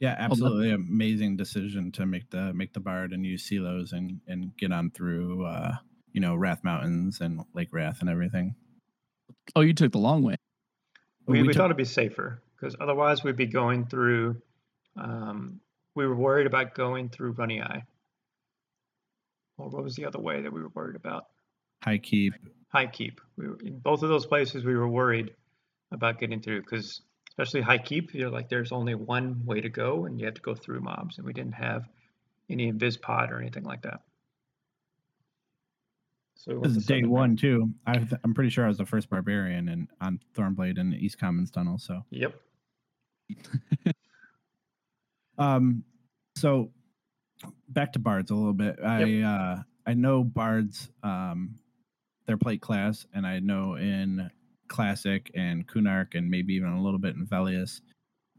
yeah, 0.00 0.16
absolutely 0.18 0.72
amazing 0.72 1.36
decision 1.36 1.92
to 1.92 2.06
make 2.06 2.28
the 2.30 2.52
make 2.52 2.72
the 2.72 2.80
bard 2.80 3.12
and 3.12 3.24
use 3.24 3.48
Selo's 3.48 3.92
and 3.92 4.20
and 4.26 4.56
get 4.56 4.72
on 4.72 4.90
through 4.90 5.46
uh, 5.46 5.76
you 6.12 6.20
know 6.20 6.34
Rathe 6.34 6.64
Mountains 6.64 7.20
and 7.20 7.40
Lake 7.54 7.70
Rathe 7.72 8.00
and 8.00 8.10
everything. 8.10 8.54
Oh, 9.54 9.60
you 9.60 9.74
took 9.74 9.92
the 9.92 9.98
long 9.98 10.22
way. 10.22 10.36
We, 11.26 11.42
we, 11.42 11.48
took- 11.48 11.56
thought 11.56 11.66
it'd 11.66 11.76
be 11.76 11.84
safer 11.84 12.42
because 12.56 12.74
otherwise 12.80 13.22
we'd 13.22 13.36
be 13.36 13.46
going 13.46 13.86
through. 13.86 14.40
Um, 14.96 15.60
we 15.94 16.06
were 16.06 16.16
worried 16.16 16.46
about 16.46 16.74
going 16.74 17.10
through 17.10 17.34
Runnyeye. 17.34 17.82
Or 19.58 19.68
what 19.68 19.82
was 19.82 19.94
the 19.94 20.06
other 20.06 20.18
way 20.18 20.42
that 20.42 20.52
we 20.52 20.62
were 20.62 20.70
worried 20.74 20.96
about? 20.96 21.24
High 21.82 21.98
Keep. 21.98 22.34
High 22.68 22.86
Keep. 22.86 23.20
We 23.36 23.48
were, 23.48 23.58
in 23.64 23.78
both 23.78 24.02
of 24.02 24.08
those 24.08 24.26
places 24.26 24.64
we 24.64 24.76
were 24.76 24.88
worried 24.88 25.32
about 25.90 26.18
getting 26.18 26.40
through 26.40 26.62
because 26.62 27.00
especially 27.30 27.60
High 27.60 27.78
Keep, 27.78 28.14
you're 28.14 28.30
like 28.30 28.48
there's 28.48 28.72
only 28.72 28.94
one 28.94 29.44
way 29.44 29.60
to 29.60 29.68
go 29.68 30.04
and 30.06 30.18
you 30.18 30.26
have 30.26 30.34
to 30.34 30.42
go 30.42 30.54
through 30.54 30.80
mobs 30.80 31.18
and 31.18 31.26
we 31.26 31.32
didn't 31.32 31.52
have 31.52 31.88
any 32.50 32.70
invis 32.72 33.00
pod 33.00 33.30
or 33.30 33.40
anything 33.40 33.64
like 33.64 33.82
that. 33.82 34.00
So 36.34 36.60
This 36.62 36.76
is 36.76 36.86
day 36.86 37.02
one 37.02 37.36
too. 37.36 37.70
I, 37.86 38.06
I'm 38.22 38.32
pretty 38.32 38.50
sure 38.50 38.64
I 38.64 38.68
was 38.68 38.78
the 38.78 38.86
first 38.86 39.10
barbarian 39.10 39.68
and 39.68 39.88
on 40.00 40.20
Thornblade 40.36 40.78
and 40.78 40.94
East 40.94 41.18
Commons 41.18 41.50
Tunnel. 41.50 41.78
So 41.78 42.04
Yep. 42.10 42.34
Um, 45.38 45.84
so 46.36 46.72
back 47.68 47.92
to 47.92 47.98
bards 47.98 48.30
a 48.30 48.34
little 48.34 48.52
bit. 48.52 48.76
I 48.84 49.22
uh, 49.22 49.62
I 49.86 49.94
know 49.94 50.24
bards, 50.24 50.90
um, 51.02 51.54
their 52.26 52.36
plate 52.36 52.60
class, 52.60 53.06
and 53.14 53.26
I 53.26 53.38
know 53.38 53.76
in 53.76 54.30
classic 54.68 55.30
and 55.34 55.66
Kunark, 55.66 56.14
and 56.14 56.30
maybe 56.30 56.54
even 56.54 56.72
a 56.72 56.82
little 56.82 56.98
bit 56.98 57.16
in 57.16 57.26
Velious, 57.26 57.80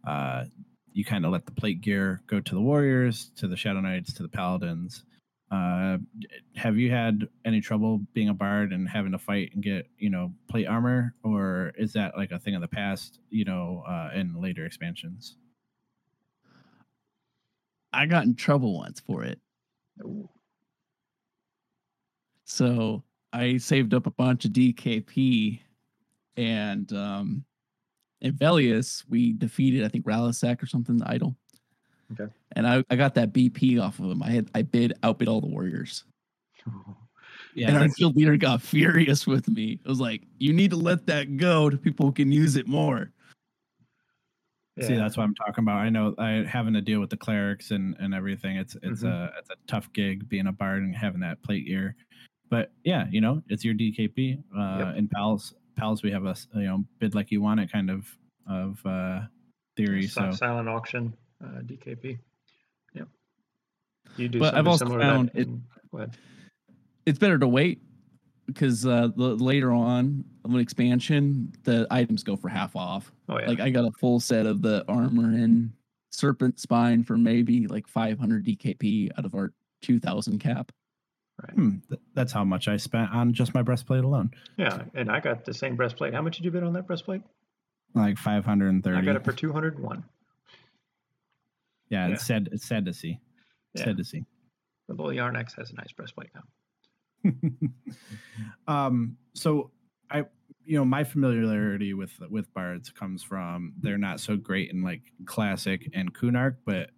uh, 0.08 0.46
you 0.94 1.06
kind 1.06 1.26
of 1.26 1.32
let 1.32 1.46
the 1.46 1.52
plate 1.52 1.82
gear 1.82 2.22
go 2.28 2.40
to 2.40 2.56
the 2.56 2.62
warriors, 2.62 3.32
to 3.38 3.48
the 3.48 3.58
Shadow 3.58 3.82
Knights, 3.82 4.14
to 4.14 4.24
the 4.24 4.30
paladins. 4.30 5.04
Uh, 5.52 5.98
have 6.56 6.78
you 6.78 6.92
had 6.92 7.28
any 7.44 7.60
trouble 7.60 8.02
being 8.14 8.30
a 8.30 8.34
bard 8.34 8.72
and 8.72 8.88
having 8.88 9.12
to 9.12 9.18
fight 9.18 9.50
and 9.54 9.64
get 9.64 9.88
you 9.98 10.10
know 10.10 10.32
plate 10.48 10.68
armor, 10.68 11.16
or 11.24 11.72
is 11.78 11.94
that 11.94 12.16
like 12.16 12.32
a 12.32 12.40
thing 12.40 12.56
of 12.56 12.62
the 12.62 12.68
past? 12.68 13.20
You 13.30 13.46
know, 13.46 13.84
uh, 13.88 14.10
in 14.14 14.40
later 14.40 14.66
expansions. 14.66 15.38
I 17.92 18.06
got 18.06 18.26
in 18.26 18.36
trouble 18.36 18.78
once 18.78 19.00
for 19.00 19.24
it. 19.24 19.40
So 22.46 23.04
I 23.34 23.58
saved 23.58 23.94
up 23.94 24.06
a 24.06 24.12
bunch 24.12 24.46
of 24.46 24.52
DKP 24.52 25.60
and 26.40 26.92
um 26.94 27.44
in 28.22 28.34
Velious 28.34 29.04
we 29.10 29.34
defeated 29.34 29.84
I 29.86 29.90
think 29.90 30.06
Ralisek 30.06 30.64
or 30.64 30.66
something, 30.66 30.98
the 30.98 31.10
idol. 31.10 31.36
Okay. 32.14 32.32
And 32.54 32.66
I, 32.66 32.84
I 32.90 32.96
got 32.96 33.14
that 33.16 33.34
BP 33.34 33.80
off 33.80 34.00
of 34.00 34.06
him. 34.06 34.24
I 34.24 34.32
had 34.32 34.50
I 34.56 34.64
bid 34.64 34.94
outbid 35.04 35.28
all 35.28 35.42
the 35.42 35.48
warriors. 35.48 36.04
Yeah, 37.56 37.68
and 37.68 37.78
our 37.78 37.82
that's- 37.82 37.96
guild 37.96 38.16
leader 38.16 38.38
got 38.38 38.62
furious 38.62 39.26
with 39.26 39.48
me. 39.50 39.80
It 39.84 39.88
was 39.88 40.00
like, 40.00 40.22
you 40.38 40.54
need 40.54 40.70
to 40.70 40.78
let 40.78 41.08
that 41.08 41.36
go 41.38 41.68
to 41.70 41.78
people 41.78 42.06
who 42.06 42.12
can 42.12 42.32
use 42.32 42.56
it 42.56 42.68
more. 42.68 43.12
See, 44.80 44.96
that's 44.96 45.18
what 45.18 45.24
I'm 45.24 45.34
talking 45.36 45.64
about. 45.64 45.78
I 45.80 45.90
know 45.90 46.14
I 46.20 46.46
having 46.48 46.74
to 46.76 46.82
deal 46.82 47.00
with 47.02 47.10
the 47.10 47.18
clerics 47.18 47.72
and 47.72 47.96
and 48.00 48.14
everything. 48.14 48.56
It's 48.58 48.76
it's 48.84 49.04
Mhm. 49.04 49.10
a 49.12 49.34
it's 49.40 49.50
a 49.50 49.56
tough 49.68 49.92
gig 49.94 50.30
being 50.30 50.48
a 50.48 50.52
bard 50.54 50.84
and 50.84 50.96
having 50.96 51.20
that 51.22 51.42
plate 51.42 51.66
gear. 51.66 51.96
But 52.50 52.72
yeah, 52.84 53.08
you 53.10 53.20
know, 53.20 53.42
it's 53.50 53.66
your 53.66 53.74
DKP. 53.74 54.42
Uh 54.56 54.86
Yep. 54.86 54.96
in 54.98 55.08
pals 55.10 55.54
pals 55.80 56.04
we 56.04 56.12
have 56.12 56.26
a 56.26 56.36
you 56.56 56.64
know 56.64 56.84
bid 57.00 57.16
like 57.16 57.32
you 57.32 57.42
want 57.42 57.60
it 57.60 57.72
kind 57.72 57.90
of 57.90 58.08
of 58.48 58.86
uh 58.86 59.22
theory. 59.80 60.08
So 60.08 60.32
silent 60.32 60.68
auction, 60.68 61.14
uh, 61.44 61.62
DKP. 61.62 62.20
Yeah, 62.94 63.04
You 64.18 64.28
do 64.28 64.40
But 64.40 64.56
I've 64.56 64.68
also 64.68 64.86
similar 64.86 65.00
to 65.00 65.06
that 65.06 65.12
found 65.12 65.32
it-. 65.34 66.10
It's 67.06 67.20
better 67.20 67.40
to 67.40 67.48
wait 67.48 67.82
because 68.46 68.86
uh, 68.86 69.10
the, 69.16 69.36
later 69.36 69.72
on 69.72 70.24
of 70.44 70.54
an 70.54 70.60
expansion, 70.60 71.52
the 71.64 71.88
items 71.90 72.24
go 72.24 72.36
for 72.36 72.50
half 72.50 72.76
off. 72.76 73.12
Oh 73.30 73.40
yeah. 73.40 73.48
Like 73.48 73.60
I 73.60 73.70
got 73.70 73.86
a 73.86 73.92
full 73.92 74.20
set 74.20 74.46
of 74.46 74.62
the 74.62 74.84
armor 74.88 75.30
and 75.30 75.72
serpent 76.12 76.60
spine 76.60 77.04
for 77.04 77.18
maybe 77.18 77.68
like 77.68 77.88
500 77.88 78.46
DKP 78.46 79.12
out 79.18 79.26
of 79.26 79.34
our 79.34 79.54
2000 79.82 80.40
cap. 80.40 80.72
Right. 81.44 81.54
hmm, 81.54 81.78
th- 81.90 82.02
that's 82.14 82.32
how 82.32 82.44
much 82.44 82.68
I 82.68 82.78
spent 82.78 83.12
on 83.12 83.34
just 83.34 83.54
my 83.54 83.62
breastplate 83.62 84.04
alone. 84.04 84.32
Yeah, 84.58 84.84
and 84.94 85.12
I 85.12 85.20
got 85.20 85.46
the 85.46 85.54
same 85.54 85.76
breastplate. 85.76 86.14
How 86.14 86.22
much 86.22 86.38
did 86.38 86.46
you 86.46 86.52
bid 86.52 86.64
on 86.64 86.74
that 86.74 86.88
breastplate? 86.88 87.22
Like 87.96 88.18
530. 88.18 88.98
I 88.98 89.02
got 89.02 89.16
it 89.16 89.26
for 89.26 89.34
two 89.34 89.52
hundred 89.52 89.76
and 89.76 89.84
one. 89.84 90.04
yeah, 91.90 92.08
yeah. 92.08 92.14
it's 92.14 92.26
sad. 92.26 92.50
It's 92.52 92.68
sad 92.68 92.86
to 92.86 92.94
see. 92.94 93.20
Yeah. 93.74 93.86
Sad 93.86 93.98
to 93.98 94.04
see. 94.04 94.26
The 94.88 94.94
little 94.94 95.12
Yarnex 95.12 95.56
has 95.58 95.72
a 95.72 95.76
nice 95.76 95.92
breastplate 95.92 96.30
now. 96.34 96.44
um 98.68 99.18
so 99.34 99.72
i 100.10 100.24
you 100.64 100.78
know 100.78 100.86
my 100.86 101.04
familiarity 101.04 101.94
with 101.94 102.12
with 102.30 102.52
bards 102.54 102.90
comes 102.92 103.24
from 103.24 103.74
they're 103.82 103.98
not 103.98 104.20
so 104.20 104.38
great 104.38 104.72
in 104.72 104.82
like 104.84 105.02
classic 105.26 105.90
and 105.94 106.14
kunark 106.14 106.56
but 106.66 106.92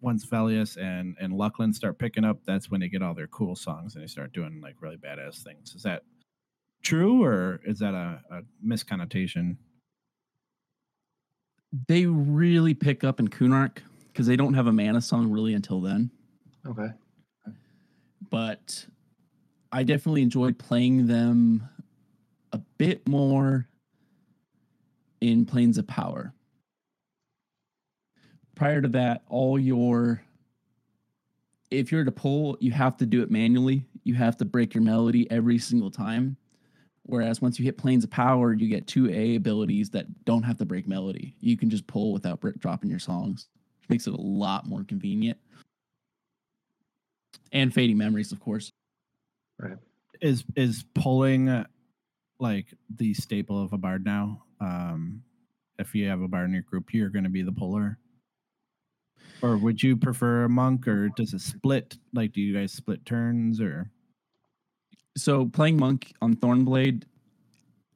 once 0.00 0.24
Velious 0.24 0.76
and 0.76 1.16
and 1.20 1.32
Luclin 1.32 1.74
start 1.74 1.98
picking 1.98 2.24
up 2.24 2.38
that's 2.46 2.70
when 2.70 2.80
they 2.80 2.88
get 2.88 3.02
all 3.02 3.14
their 3.14 3.26
cool 3.28 3.54
songs 3.54 3.94
and 3.94 4.02
they 4.02 4.08
start 4.08 4.32
doing 4.32 4.60
like 4.60 4.76
really 4.80 4.96
badass 4.96 5.42
things 5.42 5.74
is 5.74 5.82
that 5.82 6.02
true 6.82 7.22
or 7.22 7.60
is 7.64 7.78
that 7.78 7.94
a, 7.94 8.20
a 8.30 8.40
misconnotation 8.62 9.58
They 11.86 12.06
really 12.06 12.74
pick 12.74 13.04
up 13.04 13.20
in 13.20 13.28
Kunark 13.28 13.78
because 14.08 14.26
they 14.26 14.36
don't 14.36 14.54
have 14.54 14.66
a 14.66 14.72
mana 14.72 15.00
song 15.00 15.30
really 15.30 15.54
until 15.54 15.80
then. 15.80 16.10
Okay. 16.66 16.88
but 18.30 18.86
I 19.72 19.82
definitely 19.82 20.22
enjoyed 20.22 20.58
playing 20.58 21.06
them 21.06 21.68
a 22.52 22.58
bit 22.76 23.06
more 23.08 23.66
in 25.20 25.46
Planes 25.46 25.78
of 25.78 25.86
Power. 25.86 26.34
Prior 28.60 28.82
to 28.82 28.88
that, 28.88 29.22
all 29.30 29.58
your 29.58 30.22
if 31.70 31.90
you're 31.90 32.04
to 32.04 32.12
pull, 32.12 32.58
you 32.60 32.70
have 32.72 32.94
to 32.98 33.06
do 33.06 33.22
it 33.22 33.30
manually. 33.30 33.86
You 34.04 34.12
have 34.16 34.36
to 34.36 34.44
break 34.44 34.74
your 34.74 34.82
melody 34.82 35.30
every 35.30 35.56
single 35.56 35.90
time. 35.90 36.36
Whereas 37.04 37.40
once 37.40 37.58
you 37.58 37.64
hit 37.64 37.78
Planes 37.78 38.04
of 38.04 38.10
Power, 38.10 38.52
you 38.52 38.68
get 38.68 38.86
two 38.86 39.08
A 39.08 39.36
abilities 39.36 39.88
that 39.90 40.04
don't 40.26 40.42
have 40.42 40.58
to 40.58 40.66
break 40.66 40.86
melody. 40.86 41.34
You 41.40 41.56
can 41.56 41.70
just 41.70 41.86
pull 41.86 42.12
without 42.12 42.42
br- 42.42 42.50
dropping 42.58 42.90
your 42.90 42.98
songs, 42.98 43.48
which 43.80 43.88
makes 43.88 44.06
it 44.06 44.12
a 44.12 44.20
lot 44.20 44.66
more 44.66 44.84
convenient. 44.84 45.38
And 47.52 47.72
fading 47.72 47.96
memories, 47.96 48.30
of 48.30 48.40
course. 48.40 48.70
Right. 49.58 49.78
Is 50.20 50.44
is 50.54 50.84
pulling 50.94 51.64
like 52.38 52.66
the 52.94 53.14
staple 53.14 53.64
of 53.64 53.72
a 53.72 53.78
bard 53.78 54.04
now 54.04 54.42
um 54.60 55.22
if 55.78 55.94
you 55.94 56.06
have 56.06 56.20
a 56.20 56.28
bard 56.28 56.44
in 56.44 56.52
your 56.52 56.62
group 56.62 56.92
you're 56.92 57.08
going 57.08 57.24
to 57.24 57.30
be 57.30 57.40
the 57.40 57.52
puller 57.52 57.98
or 59.42 59.56
would 59.56 59.82
you 59.82 59.96
prefer 59.96 60.44
a 60.44 60.48
monk 60.48 60.86
or 60.86 61.08
does 61.10 61.32
it 61.34 61.40
split 61.40 61.96
like 62.12 62.32
do 62.32 62.40
you 62.40 62.54
guys 62.54 62.72
split 62.72 63.04
turns 63.04 63.60
or 63.60 63.90
so 65.16 65.46
playing 65.46 65.76
monk 65.78 66.12
on 66.22 66.36
Thornblade, 66.36 67.04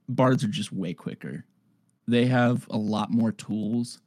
bards 0.08 0.44
are 0.44 0.48
just 0.48 0.72
way 0.72 0.94
quicker. 0.94 1.44
They 2.06 2.26
have 2.26 2.66
a 2.70 2.76
lot 2.76 3.10
more 3.10 3.32
tools 3.32 4.00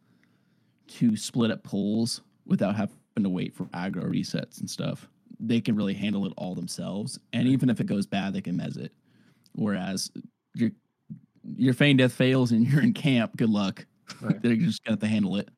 to 0.88 1.16
split 1.16 1.52
up 1.52 1.64
pulls 1.64 2.22
without 2.46 2.76
having 2.76 2.94
to 3.22 3.30
wait 3.30 3.56
for 3.56 3.66
aggro 3.66 4.06
resets 4.06 4.60
and 4.60 4.70
stuff. 4.70 5.08
They 5.40 5.62
can 5.62 5.76
really 5.76 5.94
handle 5.94 6.26
it 6.26 6.34
all 6.38 6.56
themselves, 6.56 7.20
and 7.34 7.48
even 7.48 7.70
if 7.70 7.80
it 7.80 7.88
goes 7.88 8.06
bad, 8.06 8.34
they 8.34 8.42
can 8.42 8.58
mez 8.58 8.78
it. 8.78 8.92
Whereas 9.54 10.12
your 10.54 10.72
your 11.56 11.74
feign 11.74 11.98
death 11.98 12.14
fails 12.14 12.52
and 12.52 12.68
you're 12.68 12.82
in 12.82 12.94
camp, 12.94 13.38
good 13.38 13.50
luck. 13.50 13.86
Right. 14.22 14.42
They're 14.42 14.56
just 14.56 14.84
gonna 14.84 14.94
have 14.94 15.00
to 15.02 15.08
handle 15.08 15.38
it. 15.38 15.50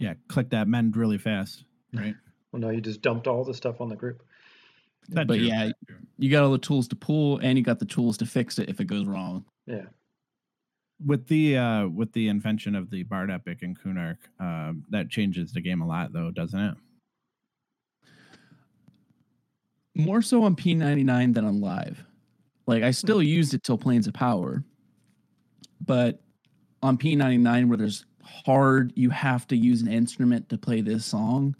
Yeah 0.00 0.14
click 0.28 0.50
that 0.50 0.66
mend 0.66 0.96
really 0.96 1.18
fast 1.18 1.64
right 1.92 2.16
Well, 2.52 2.60
no, 2.60 2.70
you 2.70 2.80
just 2.80 3.00
dumped 3.00 3.28
all 3.28 3.44
the 3.44 3.54
stuff 3.54 3.80
on 3.80 3.88
the 3.88 3.94
group. 3.96 4.24
That 5.10 5.26
but 5.28 5.34
too, 5.36 5.44
yeah, 5.44 5.70
you 6.18 6.30
got 6.30 6.42
all 6.42 6.50
the 6.52 6.58
tools 6.58 6.88
to 6.88 6.96
pull, 6.96 7.38
and 7.38 7.56
you 7.56 7.62
got 7.64 7.78
the 7.78 7.84
tools 7.86 8.16
to 8.18 8.26
fix 8.26 8.58
it 8.58 8.68
if 8.68 8.80
it 8.80 8.86
goes 8.86 9.06
wrong. 9.06 9.44
Yeah. 9.66 9.86
with 11.06 11.26
the 11.28 11.56
uh 11.56 11.86
with 11.88 12.12
the 12.12 12.28
invention 12.28 12.74
of 12.74 12.90
the 12.90 13.04
Bard 13.04 13.30
Epic 13.30 13.62
and 13.62 13.78
Kunark, 13.78 14.18
um, 14.40 14.84
that 14.90 15.08
changes 15.08 15.52
the 15.52 15.60
game 15.60 15.80
a 15.80 15.86
lot, 15.86 16.12
though, 16.12 16.30
doesn't 16.30 16.60
it? 16.60 16.74
More 19.94 20.22
so 20.22 20.42
on 20.44 20.54
P99 20.56 21.34
than 21.34 21.44
on 21.44 21.60
live. 21.60 22.04
Like 22.66 22.82
I 22.82 22.90
still 22.92 23.22
used 23.22 23.54
it 23.54 23.62
till 23.62 23.78
Planes 23.78 24.06
of 24.06 24.14
Power, 24.14 24.62
but 25.84 26.20
on 26.82 26.96
P99 26.96 27.68
where 27.68 27.78
there's 27.78 28.04
hard, 28.22 28.92
you 28.96 29.10
have 29.10 29.46
to 29.48 29.56
use 29.56 29.82
an 29.82 29.88
instrument 29.88 30.48
to 30.48 30.58
play 30.58 30.80
this 30.80 31.04
song. 31.04 31.56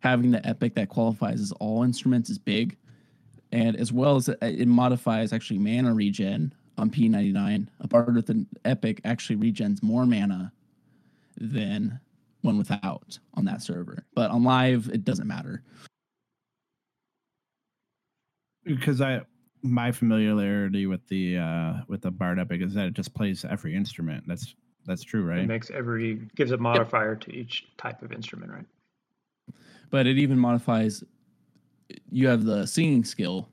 Having 0.00 0.32
the 0.32 0.46
epic 0.46 0.74
that 0.74 0.88
qualifies 0.88 1.40
as 1.40 1.52
all 1.52 1.82
instruments 1.82 2.30
is 2.30 2.38
big, 2.38 2.76
and 3.52 3.76
as 3.76 3.92
well 3.92 4.16
as 4.16 4.28
it, 4.28 4.38
it 4.40 4.68
modifies 4.68 5.32
actually 5.32 5.58
mana 5.58 5.92
regen 5.94 6.52
on 6.78 6.90
P99. 6.90 7.68
A 7.80 7.88
bard 7.88 8.14
with 8.14 8.30
an 8.30 8.46
epic 8.64 9.00
actually 9.04 9.36
regens 9.36 9.82
more 9.82 10.06
mana 10.06 10.52
than 11.38 11.98
one 12.42 12.58
without 12.58 13.18
on 13.34 13.44
that 13.46 13.62
server. 13.62 14.04
But 14.14 14.30
on 14.30 14.44
live, 14.44 14.88
it 14.92 15.04
doesn't 15.04 15.26
matter. 15.26 15.62
Because 18.64 19.00
I 19.00 19.22
my 19.62 19.90
familiarity 19.90 20.86
with 20.86 21.06
the 21.08 21.38
uh 21.38 21.74
with 21.88 22.02
the 22.02 22.10
Bard 22.10 22.38
Epic 22.38 22.62
is 22.62 22.74
that 22.74 22.86
it 22.86 22.94
just 22.94 23.14
plays 23.14 23.44
every 23.44 23.74
instrument. 23.74 24.24
That's 24.26 24.54
that's 24.86 25.02
true, 25.02 25.24
It 25.34 25.42
right? 25.42 25.46
makes 25.46 25.70
every 25.70 26.14
gives 26.34 26.50
a 26.50 26.56
modifier 26.56 27.14
to 27.16 27.32
each 27.32 27.68
type 27.76 28.02
of 28.02 28.10
instrument, 28.12 28.50
right? 28.52 28.66
but 29.90 30.06
it 30.06 30.18
even 30.18 30.38
modifies 30.38 31.02
you 32.10 32.26
have 32.28 32.44
the 32.44 32.66
singing 32.66 33.04
skill 33.04 33.48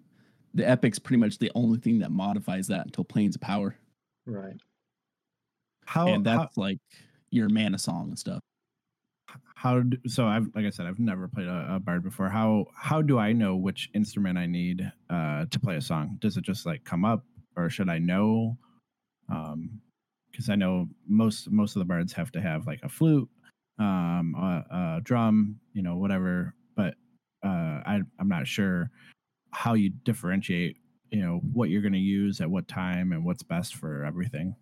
the 0.54 0.68
epic's 0.68 1.00
pretty 1.00 1.20
much 1.20 1.38
the 1.38 1.52
only 1.56 1.80
thing 1.80 2.00
that 2.00 2.12
modifies 2.12 2.68
that 2.68 2.86
until 2.86 3.04
planes 3.04 3.36
of 3.36 3.42
power 3.42 3.76
Right. 4.26 4.58
How 5.86 6.08
and 6.08 6.26
how, 6.26 6.48
that's 6.48 6.58
like 6.58 6.80
your 7.30 7.50
mana 7.50 7.78
song 7.78 8.10
and 8.10 8.20
stuff 8.20 8.42
how 9.56 9.82
do, 9.82 9.98
so 10.08 10.28
I've 10.28 10.54
like 10.56 10.66
I 10.66 10.70
said 10.70 10.86
I've 10.86 11.00
never 11.00 11.28
played 11.28 11.48
a, 11.48 11.76
a 11.76 11.80
bard 11.80 12.04
before. 12.04 12.30
How 12.30 12.66
how 12.76 13.02
do 13.02 13.18
I 13.20 13.32
know 13.32 13.56
which 13.56 13.90
instrument 13.94 14.38
I 14.38 14.46
need 14.46 14.92
uh 15.10 15.46
to 15.46 15.60
play 15.60 15.76
a 15.78 15.82
song? 15.82 16.18
Does 16.20 16.38
it 16.38 16.44
just 16.44 16.66
like 16.66 16.84
come 16.84 17.06
up 17.06 17.24
or 17.56 17.70
should 17.70 17.90
I 17.90 18.00
know? 18.00 18.58
Um 19.30 19.82
because 20.34 20.50
I 20.50 20.56
know 20.56 20.90
most 21.08 21.50
most 21.50 21.76
of 21.78 21.80
the 21.80 21.86
bards 21.86 22.12
have 22.14 22.32
to 22.34 22.42
have 22.42 22.68
like 22.68 22.82
a 22.84 22.90
flute, 22.90 23.30
um 23.80 24.36
a, 24.38 24.98
a 24.98 25.02
drum, 25.04 25.60
you 25.74 25.82
know, 25.84 25.96
whatever, 25.96 26.54
but 26.76 26.96
uh 27.46 27.80
I 27.86 28.02
I'm 28.20 28.28
not 28.28 28.48
sure 28.48 28.90
how 29.52 29.76
you 29.76 29.92
differentiate, 30.04 30.78
you 31.12 31.22
know, 31.22 31.40
what 31.54 31.70
you're 31.70 31.84
going 31.84 31.94
to 31.94 32.00
use 32.00 32.42
at 32.42 32.50
what 32.50 32.68
time 32.68 33.12
and 33.12 33.24
what's 33.24 33.44
best 33.44 33.76
for 33.76 34.04
everything. 34.04 34.56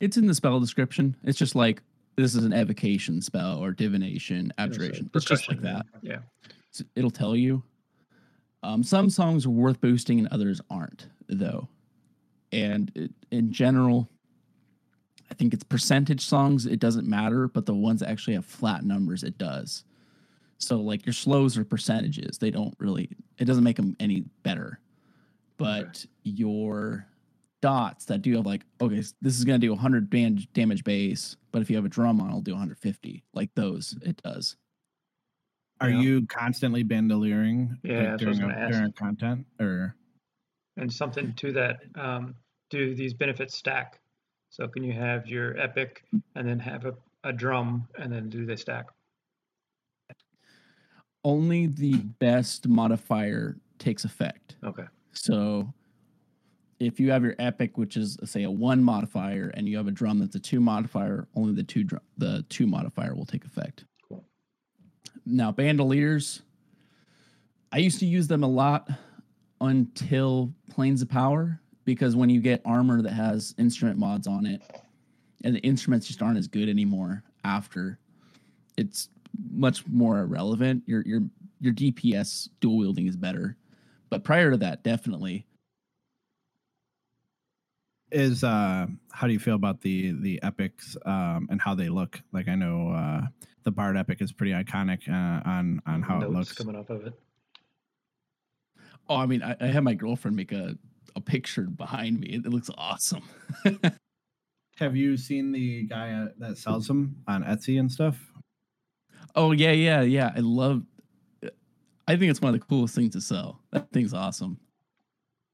it's 0.00 0.18
in 0.18 0.26
the 0.26 0.34
spell 0.34 0.60
description. 0.60 1.16
It's 1.24 1.38
just 1.38 1.54
like 1.54 1.82
this 2.16 2.34
is 2.34 2.44
an 2.44 2.52
evocation 2.52 3.22
spell 3.22 3.58
or 3.58 3.72
divination 3.72 4.52
Yeah, 4.58 4.64
abjuration. 4.64 5.10
It's 5.14 5.24
just 5.24 5.48
like 5.48 5.62
that. 5.62 5.86
Yeah. 6.02 6.18
S- 6.74 6.84
it'll 6.94 7.10
tell 7.10 7.34
you. 7.34 7.62
Um, 8.62 8.82
some 8.82 9.08
songs 9.08 9.46
are 9.46 9.50
worth 9.50 9.80
boosting 9.80 10.18
and 10.18 10.28
others 10.28 10.60
aren't 10.70 11.08
though. 11.28 11.68
And 12.52 12.92
it, 12.94 13.10
in 13.30 13.50
general 13.52 14.10
i 15.32 15.34
think 15.34 15.54
it's 15.54 15.64
percentage 15.64 16.20
songs 16.20 16.66
it 16.66 16.78
doesn't 16.78 17.08
matter 17.08 17.48
but 17.48 17.64
the 17.64 17.74
ones 17.74 18.00
that 18.00 18.10
actually 18.10 18.34
have 18.34 18.44
flat 18.44 18.84
numbers 18.84 19.22
it 19.22 19.38
does. 19.38 19.84
So 20.58 20.76
like 20.76 21.06
your 21.06 21.14
slows 21.14 21.56
are 21.56 21.64
percentages 21.64 22.36
they 22.38 22.50
don't 22.50 22.74
really 22.78 23.08
it 23.38 23.46
doesn't 23.46 23.64
make 23.64 23.76
them 23.76 23.96
any 23.98 24.24
better. 24.42 24.78
But 25.56 26.04
your 26.22 27.06
dots 27.62 28.04
that 28.06 28.20
do 28.20 28.36
have 28.36 28.44
like 28.44 28.62
okay 28.80 28.96
this 29.22 29.38
is 29.38 29.44
going 29.44 29.58
to 29.58 29.66
do 29.66 29.70
100 29.70 30.10
band 30.10 30.52
damage 30.52 30.84
base 30.84 31.36
but 31.50 31.62
if 31.62 31.70
you 31.70 31.76
have 31.76 31.84
a 31.86 31.88
drum 31.88 32.20
on 32.20 32.28
it'll 32.28 32.40
do 32.42 32.52
150 32.52 33.24
like 33.32 33.50
those 33.54 33.96
it 34.02 34.20
does. 34.22 34.56
Are 35.80 35.88
Yeah. 35.88 36.00
you 36.00 36.26
constantly 36.26 36.84
bandoliering 36.84 37.78
Yeah, 37.82 38.16
that's 38.16 38.22
what 38.22 38.26
I 38.26 38.28
was 38.28 38.38
during, 38.38 38.50
a, 38.52 38.70
during 38.70 38.92
content 38.92 39.46
or? 39.58 39.96
And 40.76 40.92
something 40.92 41.32
to 41.34 41.52
that, 41.52 41.76
um, 41.94 42.34
do 42.70 42.94
these 42.94 43.14
benefits 43.14 43.56
stack? 43.56 43.98
So 44.52 44.68
can 44.68 44.84
you 44.84 44.92
have 44.92 45.26
your 45.26 45.58
epic 45.58 46.04
and 46.36 46.46
then 46.46 46.60
have 46.60 46.84
a, 46.84 46.94
a 47.24 47.32
drum 47.32 47.88
and 47.98 48.12
then 48.12 48.28
do 48.28 48.46
they 48.46 48.56
stack? 48.56 48.86
only 51.24 51.66
the 51.66 51.96
best 52.18 52.68
modifier 52.68 53.56
takes 53.78 54.04
effect. 54.04 54.56
Okay. 54.64 54.84
So 55.12 55.72
if 56.80 56.98
you 56.98 57.10
have 57.10 57.22
your 57.22 57.34
epic, 57.38 57.78
which 57.78 57.96
is 57.96 58.18
say 58.24 58.42
a 58.44 58.50
one 58.50 58.82
modifier, 58.82 59.52
and 59.54 59.68
you 59.68 59.76
have 59.76 59.86
a 59.86 59.92
drum 59.92 60.18
that's 60.18 60.34
a 60.34 60.40
two 60.40 60.60
modifier, 60.60 61.28
only 61.36 61.54
the 61.54 61.62
two 61.62 61.84
drum, 61.84 62.02
the 62.18 62.44
two 62.48 62.66
modifier 62.66 63.14
will 63.14 63.26
take 63.26 63.44
effect. 63.44 63.84
Cool. 64.08 64.24
Now 65.24 65.52
bandoliers, 65.52 66.42
I 67.70 67.78
used 67.78 68.00
to 68.00 68.06
use 68.06 68.26
them 68.26 68.42
a 68.42 68.48
lot 68.48 68.88
until 69.60 70.52
Planes 70.70 71.02
of 71.02 71.08
Power 71.08 71.60
because 71.84 72.16
when 72.16 72.30
you 72.30 72.40
get 72.40 72.62
armor 72.64 73.02
that 73.02 73.12
has 73.12 73.54
instrument 73.58 73.98
mods 73.98 74.26
on 74.26 74.46
it, 74.46 74.62
and 75.44 75.56
the 75.56 75.60
instruments 75.60 76.06
just 76.06 76.22
aren't 76.22 76.38
as 76.38 76.46
good 76.46 76.68
anymore 76.68 77.24
after, 77.44 77.98
it's 78.76 79.08
much 79.50 79.86
more 79.86 80.20
irrelevant. 80.20 80.82
Your 80.86 81.02
your 81.02 81.22
your 81.60 81.72
DPS 81.72 82.48
dual 82.60 82.78
wielding 82.78 83.06
is 83.06 83.16
better, 83.16 83.56
but 84.10 84.24
prior 84.24 84.50
to 84.50 84.56
that, 84.58 84.82
definitely 84.82 85.46
is 88.10 88.44
uh 88.44 88.86
how 89.10 89.26
do 89.26 89.32
you 89.32 89.38
feel 89.38 89.54
about 89.54 89.80
the 89.80 90.12
the 90.20 90.38
epics 90.42 90.98
um 91.06 91.48
and 91.50 91.62
how 91.62 91.74
they 91.74 91.88
look 91.88 92.20
like 92.30 92.46
i 92.46 92.54
know 92.54 92.90
uh 92.90 93.22
the 93.64 93.70
bard 93.70 93.96
epic 93.96 94.20
is 94.20 94.32
pretty 94.32 94.52
iconic 94.52 95.08
uh, 95.08 95.48
on 95.48 95.80
on 95.86 96.02
how 96.02 96.16
it 96.16 96.30
Notes 96.30 96.34
looks 96.34 96.52
coming 96.52 96.76
off 96.76 96.90
of 96.90 97.06
it. 97.06 97.14
Oh, 99.08 99.16
I 99.16 99.26
mean, 99.26 99.42
I, 99.42 99.56
I 99.60 99.66
had 99.66 99.84
my 99.84 99.94
girlfriend 99.94 100.36
make 100.36 100.52
a, 100.52 100.76
a 101.16 101.20
picture 101.20 101.64
behind 101.64 102.20
me. 102.20 102.28
It, 102.28 102.46
it 102.46 102.50
looks 102.50 102.70
awesome. 102.76 103.22
have 104.76 104.96
you 104.96 105.16
seen 105.16 105.52
the 105.52 105.84
guy 105.84 106.12
uh, 106.12 106.28
that 106.38 106.58
sells 106.58 106.86
them 106.86 107.16
on 107.28 107.44
etsy 107.44 107.78
and 107.78 107.90
stuff 107.90 108.32
oh 109.34 109.52
yeah, 109.52 109.72
yeah, 109.72 110.02
yeah. 110.02 110.32
I 110.34 110.40
love. 110.40 110.82
I 112.08 112.16
think 112.16 112.30
it's 112.30 112.40
one 112.40 112.54
of 112.54 112.60
the 112.60 112.66
coolest 112.66 112.94
things 112.94 113.12
to 113.14 113.20
sell. 113.20 113.60
That 113.70 113.90
thing's 113.92 114.12
awesome. 114.12 114.58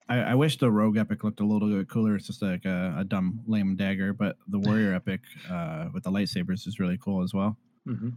I, 0.08 0.18
I 0.20 0.34
wish 0.34 0.56
the 0.58 0.70
rogue 0.70 0.96
epic 0.96 1.22
looked 1.22 1.40
a 1.40 1.44
little 1.44 1.68
bit 1.68 1.88
cooler 1.88 2.16
it's 2.16 2.26
just 2.26 2.40
like 2.40 2.64
a, 2.64 2.94
a 2.98 3.04
dumb 3.04 3.40
lame 3.46 3.76
dagger 3.76 4.14
but 4.14 4.36
the 4.48 4.58
warrior 4.58 4.94
epic 5.00 5.20
uh 5.50 5.88
with 5.92 6.04
the 6.04 6.10
lightsabers 6.10 6.66
is 6.66 6.80
really 6.80 6.96
cool 6.96 7.22
as 7.22 7.34
well 7.34 7.58
hmm 7.84 8.10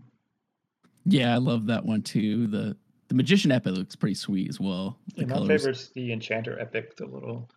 Yeah, 1.05 1.33
I 1.33 1.37
love 1.37 1.65
that 1.65 1.85
one 1.85 2.01
too. 2.01 2.47
The 2.47 2.77
the 3.11 3.15
magician 3.17 3.51
epic 3.51 3.73
looks 3.73 3.93
pretty 3.93 4.13
sweet 4.15 4.47
as 4.47 4.57
well. 4.57 4.97
The 5.17 5.23
Yeah, 5.23 5.27
my 5.27 5.33
colors. 5.35 5.47
favorite's 5.49 5.89
the 5.89 6.13
enchanter 6.13 6.57
epic, 6.61 6.95
the 6.95 7.05
little 7.07 7.49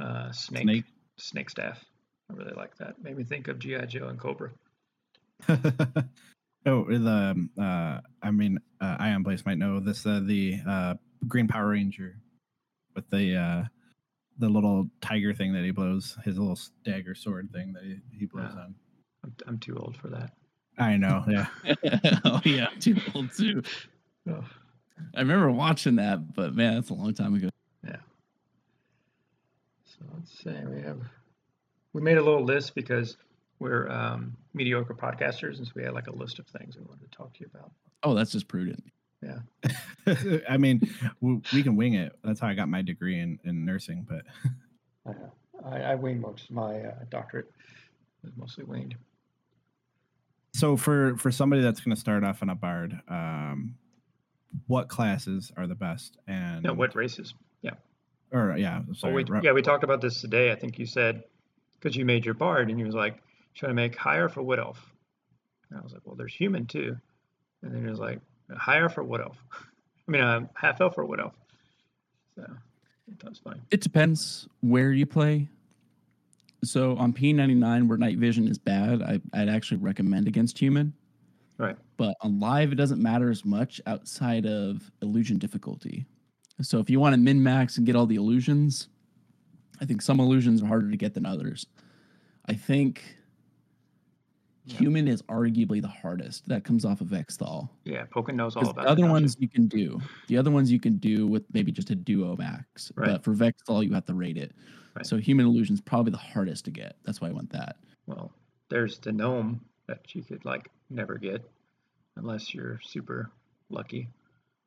uh, 0.00 0.30
snake, 0.30 0.62
snake 0.62 0.84
snake 1.18 1.50
staff. 1.50 1.84
I 2.30 2.34
really 2.34 2.52
like 2.54 2.76
that. 2.76 3.02
Made 3.02 3.16
me 3.16 3.24
think 3.24 3.48
of 3.48 3.58
GI 3.58 3.86
Joe 3.88 4.06
and 4.06 4.20
Cobra. 4.20 4.52
oh 5.48 6.84
the 6.84 7.10
um, 7.10 7.50
uh 7.58 7.98
i 8.22 8.30
mean 8.30 8.60
uh, 8.80 8.96
ion 9.00 9.22
blaze 9.24 9.44
might 9.46 9.58
know 9.58 9.80
this 9.80 10.04
uh 10.06 10.20
the 10.22 10.60
uh 10.68 10.94
green 11.26 11.48
power 11.48 11.70
ranger 11.70 12.14
with 12.94 13.08
the 13.10 13.34
uh 13.34 13.64
the 14.38 14.48
little 14.48 14.86
tiger 15.00 15.32
thing 15.34 15.52
that 15.54 15.64
he 15.64 15.70
blows 15.72 16.16
his 16.24 16.38
little 16.38 16.58
dagger 16.84 17.14
sword 17.16 17.50
thing 17.52 17.72
that 17.72 17.82
he, 17.82 17.96
he 18.16 18.26
blows 18.26 18.52
Yeah. 18.54 18.60
on 18.60 18.74
I'm, 19.24 19.34
I'm 19.46 19.58
too 19.58 19.76
old 19.76 19.96
for 19.96 20.08
that. 20.08 20.34
i 20.78 20.96
know 20.96 21.24
yeah 21.26 21.46
oh 22.24 22.40
yeah, 22.44 22.68
too 22.78 22.96
old 23.14 23.32
too. 23.32 23.62
Oh, 24.28 24.44
I 25.14 25.20
remember 25.20 25.50
watching 25.50 25.96
that, 25.96 26.34
but 26.34 26.54
man, 26.54 26.74
that's 26.74 26.90
a 26.90 26.94
long 26.94 27.14
time 27.14 27.34
ago. 27.34 27.48
Yeah. 27.84 27.96
So 29.84 30.04
let's 30.14 30.42
see. 30.42 30.50
We 30.66 30.82
have 30.82 31.00
we 31.92 32.00
made 32.02 32.18
a 32.18 32.22
little 32.22 32.44
list 32.44 32.74
because 32.74 33.16
we're 33.58 33.88
um, 33.88 34.36
mediocre 34.54 34.94
podcasters, 34.94 35.58
and 35.58 35.66
so 35.66 35.72
we 35.76 35.82
had 35.82 35.92
like 35.92 36.06
a 36.06 36.14
list 36.14 36.38
of 36.38 36.46
things 36.46 36.76
we 36.76 36.82
wanted 36.82 37.10
to 37.10 37.16
talk 37.16 37.32
to 37.34 37.40
you 37.40 37.50
about. 37.54 37.70
Oh, 38.02 38.14
that's 38.14 38.32
just 38.32 38.48
prudent. 38.48 38.82
Yeah. 39.22 39.40
I 40.48 40.56
mean 40.56 40.80
w- 41.20 41.42
we 41.52 41.62
can 41.62 41.76
wing 41.76 41.92
it 41.92 42.18
that's 42.24 42.40
how 42.40 42.48
i 42.48 42.54
got 42.54 42.70
my 42.70 42.80
degree 42.80 43.18
in, 43.20 43.38
in 43.44 43.66
nursing 43.66 44.06
but 44.08 44.22
I. 45.06 45.12
I, 45.62 45.92
I 45.92 45.94
winged 45.94 46.22
most. 46.22 46.50
My 46.50 46.80
uh, 46.80 46.94
doctorate 47.10 47.50
was 48.24 48.32
mostly 48.34 48.64
winged. 48.64 48.94
so 50.54 50.74
for 50.74 51.18
for 51.18 51.30
somebody 51.30 51.60
that's 51.60 51.80
going 51.80 51.94
to 51.94 52.00
start 52.00 52.24
off 52.24 52.40
in 52.40 52.48
a 52.48 52.54
bard 52.54 52.98
um 53.08 53.74
what 54.66 54.88
classes 54.88 55.52
are 55.56 55.66
the 55.66 55.74
best 55.74 56.16
and 56.26 56.62
No, 56.62 56.72
what 56.72 56.94
races? 56.94 57.34
Yeah. 57.62 57.74
Or 58.32 58.56
yeah 58.56 58.82
sorry, 58.94 59.14
we, 59.14 59.24
ro- 59.24 59.40
yeah, 59.42 59.52
we 59.52 59.62
talked 59.62 59.84
about 59.84 60.00
this 60.00 60.20
today. 60.20 60.52
I 60.52 60.54
think 60.54 60.78
you 60.78 60.86
said 60.86 61.24
because 61.78 61.96
you 61.96 62.04
made 62.04 62.24
your 62.24 62.34
bard, 62.34 62.70
and 62.70 62.78
you 62.78 62.86
was 62.86 62.94
like 62.94 63.22
should 63.52 63.68
I 63.68 63.72
make 63.72 63.96
higher 63.96 64.28
for 64.28 64.42
wood 64.42 64.58
elf. 64.58 64.92
And 65.70 65.78
I 65.78 65.82
was 65.82 65.92
like, 65.92 66.02
well, 66.04 66.16
there's 66.16 66.34
human 66.34 66.66
too. 66.66 66.96
And 67.62 67.74
then 67.74 67.82
he 67.82 67.90
was 67.90 67.98
like, 67.98 68.20
higher 68.56 68.88
for 68.88 69.02
wood 69.02 69.20
elf. 69.20 69.36
I 70.08 70.10
mean, 70.10 70.22
uh, 70.22 70.46
half 70.54 70.80
elf 70.80 70.98
or 70.98 71.04
wood 71.04 71.20
elf. 71.20 71.34
So 72.34 72.46
that's 73.22 73.38
fine. 73.38 73.60
It 73.70 73.80
depends 73.80 74.48
where 74.60 74.92
you 74.92 75.06
play. 75.06 75.48
So 76.62 76.96
on 76.96 77.12
P99, 77.12 77.88
where 77.88 77.98
night 77.98 78.18
vision 78.18 78.48
is 78.48 78.58
bad, 78.58 79.02
I, 79.02 79.20
I'd 79.32 79.48
actually 79.48 79.78
recommend 79.78 80.28
against 80.28 80.58
human. 80.58 80.92
Right. 81.60 81.76
But 81.98 82.16
on 82.22 82.40
live, 82.40 82.72
it 82.72 82.76
doesn't 82.76 83.02
matter 83.02 83.30
as 83.30 83.44
much 83.44 83.80
outside 83.86 84.46
of 84.46 84.90
illusion 85.02 85.36
difficulty. 85.36 86.06
So 86.62 86.78
if 86.78 86.88
you 86.88 86.98
want 86.98 87.14
to 87.14 87.20
min 87.20 87.42
max 87.42 87.76
and 87.76 87.84
get 87.86 87.96
all 87.96 88.06
the 88.06 88.16
illusions, 88.16 88.88
I 89.80 89.84
think 89.84 90.00
some 90.00 90.20
illusions 90.20 90.62
are 90.62 90.66
harder 90.66 90.90
to 90.90 90.96
get 90.96 91.12
than 91.12 91.26
others. 91.26 91.66
I 92.46 92.54
think 92.54 93.16
Yeah. 94.64 94.78
human 94.78 95.06
is 95.06 95.20
arguably 95.22 95.82
the 95.82 95.88
hardest. 95.88 96.48
That 96.48 96.64
comes 96.64 96.84
off 96.86 97.00
of 97.02 97.08
Vexthal. 97.08 97.68
Yeah, 97.84 98.06
Pokken 98.06 98.34
knows 98.36 98.56
all 98.56 98.68
about 98.70 98.84
the 98.84 98.90
other 98.90 99.06
ones 99.06 99.36
you 99.38 99.48
can 99.48 99.66
do. 99.66 100.00
The 100.28 100.38
other 100.38 100.50
ones 100.50 100.72
you 100.72 100.80
can 100.80 100.96
do 100.96 101.26
with 101.26 101.44
maybe 101.52 101.72
just 101.72 101.90
a 101.90 101.94
duo 101.94 102.36
max. 102.36 102.90
Right. 102.94 103.08
But 103.08 103.24
for 103.24 103.34
Vexthal, 103.34 103.84
you 103.84 103.92
have 103.92 104.06
to 104.06 104.14
rate 104.14 104.36
it. 104.38 104.52
Right. 104.94 105.04
So 105.06 105.18
human 105.18 105.44
illusion 105.46 105.74
is 105.74 105.80
probably 105.80 106.10
the 106.12 106.18
hardest 106.18 106.64
to 106.66 106.70
get. 106.70 106.96
That's 107.04 107.20
why 107.20 107.28
I 107.28 107.32
want 107.32 107.50
that. 107.50 107.76
Well, 108.06 108.32
there's 108.70 108.98
the 108.98 109.12
gnome 109.12 109.60
that 109.90 110.14
you 110.14 110.22
could 110.22 110.44
like 110.44 110.70
never 110.88 111.18
get 111.18 111.42
unless 112.16 112.54
you're 112.54 112.80
super 112.84 113.30
lucky. 113.68 114.08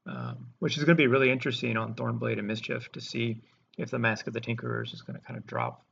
Um, 0.06 0.48
which 0.60 0.78
is 0.78 0.84
going 0.84 0.98
to 0.98 1.02
be 1.02 1.08
really 1.08 1.32
interesting 1.32 1.78
on 1.78 1.94
Thornblade 1.94 2.38
and 2.38 2.46
Mischief 2.46 2.92
to 2.92 3.00
see 3.00 3.42
if 3.78 3.90
the 3.90 4.00
Mask 4.00 4.28
of 4.28 4.34
the 4.34 4.42
Tinkerers 4.42 4.94
is 4.94 5.02
going 5.02 5.18
to 5.18 5.26
kind 5.26 5.38
of 5.38 5.48
drop 5.48 5.86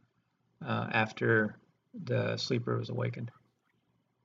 uh, 0.65 0.87
after 0.91 1.55
the 2.03 2.35
Sleeper 2.35 2.77
was 2.77 2.89
awakened. 2.89 3.31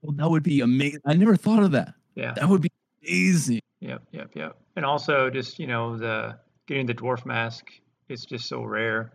Well, 0.03 0.17
that 0.17 0.29
would 0.29 0.43
be 0.43 0.61
amazing. 0.61 1.03
I 1.07 1.15
never 1.15 1.37
thought 1.37 1.63
of 1.63 1.71
that. 1.71 1.95
Yeah. 2.17 2.33
That 2.35 2.49
would 2.49 2.63
be 2.63 2.73
amazing. 3.05 3.61
Yep, 3.79 4.03
yep, 4.11 4.31
yep. 4.35 4.57
And 4.75 4.85
also 4.85 5.31
just, 5.31 5.61
you 5.61 5.69
know, 5.69 5.97
the 5.97 6.37
getting 6.67 6.87
the 6.87 6.95
dwarf 6.95 7.25
mask, 7.25 7.67
it's 8.09 8.25
just 8.25 8.49
so 8.49 8.65
rare. 8.65 9.13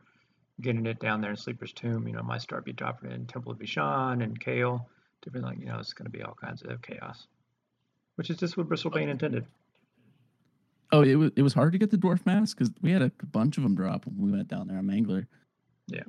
Getting 0.62 0.86
it 0.86 1.02
down 1.02 1.20
there 1.20 1.32
in 1.32 1.38
Sleeper's 1.38 1.74
Tomb, 1.74 2.08
you 2.08 2.14
know, 2.14 2.24
might 2.24 2.42
start 2.42 2.64
be 2.64 2.72
dropping 2.72 3.12
in 3.12 3.26
Temple 3.26 3.52
of 3.52 3.58
Veeshan 3.58 4.24
and 4.24 4.40
Kael, 4.40 4.86
different 5.22 5.46
like, 5.46 5.60
you 5.60 5.66
know, 5.66 5.80
it's 5.80 5.94
gonna 5.94 6.10
be 6.10 6.22
all 6.22 6.36
kinds 6.40 6.62
of 6.64 6.82
chaos. 6.82 7.28
Which 8.16 8.30
is 8.30 8.38
just 8.38 8.58
what 8.58 8.68
Bristlebane 8.68 9.10
intended. 9.10 9.46
Oh, 10.92 11.04
it 11.04 11.16
was 11.16 11.32
it 11.36 11.42
was 11.42 11.54
hard 11.54 11.72
to 11.74 11.80
get 11.80 11.90
the 11.90 11.98
dwarf 11.98 12.26
mask 12.26 12.58
because 12.58 12.74
we 12.82 12.92
had 12.92 13.02
a 13.02 13.12
bunch 13.32 13.58
of 13.58 13.64
them 13.64 13.76
drop 13.76 14.06
when 14.06 14.18
we 14.18 14.32
went 14.32 14.50
down 14.50 14.68
there 14.68 14.78
on 14.78 14.86
Mangler. 14.86 15.26
Yeah, 15.88 16.04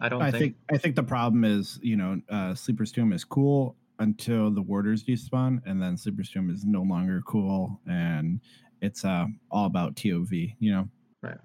I 0.00 0.08
don't 0.08 0.22
I 0.22 0.30
think, 0.30 0.40
think 0.40 0.56
I 0.70 0.76
think 0.78 0.96
the 0.96 1.02
problem 1.02 1.44
is, 1.44 1.78
you 1.82 1.96
know, 1.96 2.20
uh, 2.28 2.54
Sleeper's 2.54 2.92
Tomb 2.92 3.12
is 3.12 3.24
cool 3.24 3.76
until 3.98 4.50
the 4.50 4.60
warders 4.60 5.02
despawn, 5.02 5.62
and 5.64 5.80
then 5.82 5.96
Sleeper's 5.96 6.30
Tomb 6.30 6.50
is 6.50 6.64
no 6.66 6.82
longer 6.82 7.22
cool, 7.26 7.80
and 7.88 8.40
it's 8.82 9.04
uh, 9.06 9.24
all 9.50 9.64
about 9.64 9.96
TOV. 9.96 10.32
You 10.58 10.72
know, 10.72 10.88
Right. 11.22 11.38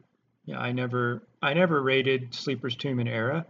yeah, 0.45 0.59
I 0.59 0.73
never 0.73 1.23
I 1.41 1.53
never 1.53 1.81
rated 1.81 2.33
Sleeper's 2.33 2.75
Tomb 2.75 2.99
in 2.99 3.07
Era. 3.07 3.45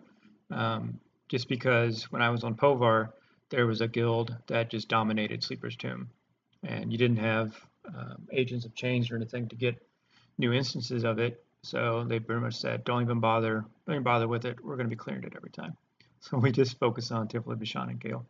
Um, 0.51 0.99
just 1.30 1.47
because 1.47 2.11
when 2.11 2.22
I 2.22 2.30
was 2.30 2.43
on 2.43 2.55
Povar, 2.55 3.09
there 3.52 3.68
was 3.68 3.82
a 3.82 3.88
guild 3.88 4.36
that 4.47 4.72
just 4.72 4.88
dominated 4.88 5.43
Sleeper's 5.43 5.76
Tomb. 5.76 6.10
And 6.64 6.91
you 6.91 6.97
didn't 6.97 7.18
have 7.18 7.56
um, 7.86 8.28
agents 8.32 8.66
of 8.66 8.74
change 8.74 9.12
or 9.12 9.16
anything 9.16 9.47
to 9.49 9.56
get 9.56 9.76
new 10.38 10.54
instances 10.54 11.04
of 11.04 11.20
it. 11.20 11.43
So 11.64 12.06
they 12.08 12.20
pretty 12.20 12.41
much 12.41 12.56
said, 12.56 12.84
don't 12.86 13.04
even 13.04 13.20
bother, 13.20 13.66
don't 13.86 13.95
even 13.95 14.04
bother 14.04 14.28
with 14.28 14.45
it. 14.45 14.64
We're 14.64 14.78
going 14.78 14.88
to 14.88 14.89
be 14.89 14.95
clearing 14.95 15.24
it 15.24 15.34
every 15.36 15.52
time. 15.52 15.78
So 16.24 16.38
we 16.38 16.52
just 16.52 16.78
focus 16.78 17.10
on 17.10 17.28
Temple 17.28 17.52
of 17.52 17.58
Veeshan 17.58 17.89
and 17.89 17.99
Kael. 17.99 18.24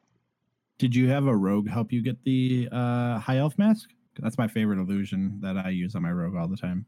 did 0.80 0.96
you 0.96 1.10
have 1.10 1.28
a 1.28 1.36
rogue 1.36 1.68
help 1.68 1.92
you 1.92 2.02
get 2.02 2.24
the 2.24 2.70
uh, 2.72 3.20
high 3.20 3.40
elf 3.40 3.58
mask? 3.58 3.90
That's 4.18 4.38
my 4.38 4.48
favorite 4.48 4.80
illusion 4.80 5.40
that 5.42 5.58
I 5.58 5.72
use 5.72 5.94
on 5.94 6.04
my 6.04 6.12
rogue 6.12 6.38
all 6.38 6.48
the 6.48 6.56
time. 6.56 6.86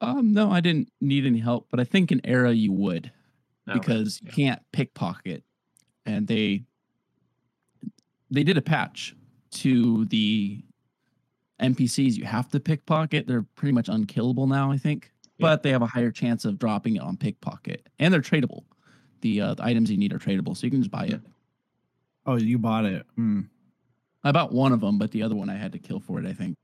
Um, 0.00 0.32
no, 0.32 0.50
I 0.50 0.62
didn't 0.62 0.90
need 1.02 1.26
any 1.26 1.40
help, 1.40 1.66
but 1.70 1.78
I 1.78 1.84
think 1.84 2.10
in 2.10 2.22
Era 2.24 2.52
you 2.52 2.72
would 2.72 3.12
Okay, 3.68 3.78
because 3.78 4.20
you 4.22 4.30
can't 4.30 4.62
pickpocket, 4.72 5.44
and 6.06 6.26
they 6.26 6.64
they 8.30 8.44
did 8.44 8.56
a 8.58 8.62
patch 8.62 9.14
to 9.50 10.04
the 10.06 10.62
NPCs 11.60 12.16
you 12.16 12.24
have 12.24 12.48
to 12.50 12.60
pickpocket. 12.60 13.26
They're 13.26 13.42
pretty 13.56 13.72
much 13.72 13.88
unkillable 13.88 14.46
now, 14.46 14.70
I 14.70 14.76
think, 14.78 15.10
Yeah. 15.38 15.46
but 15.46 15.62
they 15.62 15.70
have 15.70 15.82
a 15.82 15.86
higher 15.86 16.10
chance 16.10 16.44
of 16.44 16.58
dropping 16.58 16.96
it 16.96 17.02
on 17.02 17.16
pickpocket, 17.16 17.88
and 17.98 18.12
they're 18.12 18.20
tradable. 18.20 18.64
The 19.20 19.40
uh, 19.40 19.54
the 19.54 19.64
items 19.64 19.90
you 19.90 19.96
need 19.96 20.12
are 20.12 20.18
tradable, 20.18 20.56
so 20.56 20.66
you 20.66 20.70
can 20.70 20.80
just 20.80 20.90
buy 20.92 21.06
it. 21.06 21.20
Oh, 22.26 22.36
you 22.36 22.58
bought 22.58 22.84
it. 22.84 23.04
Mm. 23.18 23.48
I 24.22 24.32
bought 24.32 24.52
one 24.52 24.72
of 24.72 24.80
them, 24.80 24.98
but 24.98 25.10
the 25.10 25.22
other 25.22 25.34
one 25.34 25.48
I 25.50 25.56
had 25.56 25.72
to 25.72 25.78
kill 25.78 25.98
for 26.00 26.20
it. 26.20 26.26
I 26.26 26.32
think. 26.32 26.54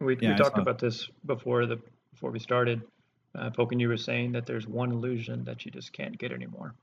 We, 0.00 0.16
Yeah, 0.18 0.30
we 0.30 0.34
I 0.34 0.36
talked 0.36 0.56
saw- 0.56 0.62
about 0.62 0.78
this 0.78 1.08
before 1.24 1.64
the 1.66 1.78
before 2.12 2.30
we 2.30 2.38
started. 2.40 2.82
Uh, 3.34 3.48
Pokin, 3.48 3.80
you 3.80 3.88
were 3.88 3.96
saying 3.96 4.32
that 4.32 4.44
there's 4.44 4.66
one 4.66 4.92
illusion 4.92 5.44
that 5.44 5.64
you 5.64 5.70
just 5.70 5.92
can't 5.94 6.18
get 6.18 6.32
anymore. 6.32 6.74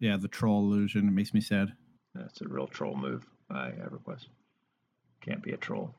Yeah, 0.00 0.18
the 0.18 0.28
troll 0.28 0.60
illusion. 0.64 1.08
It 1.08 1.12
makes 1.12 1.32
me 1.32 1.40
sad. 1.40 1.72
That's 2.14 2.40
a 2.40 2.48
real 2.48 2.66
troll 2.66 2.96
move 2.96 3.26
by 3.48 3.72
EverQuest. 3.72 4.26
Can't 5.20 5.42
be 5.42 5.52
a 5.52 5.56
troll. 5.56 5.94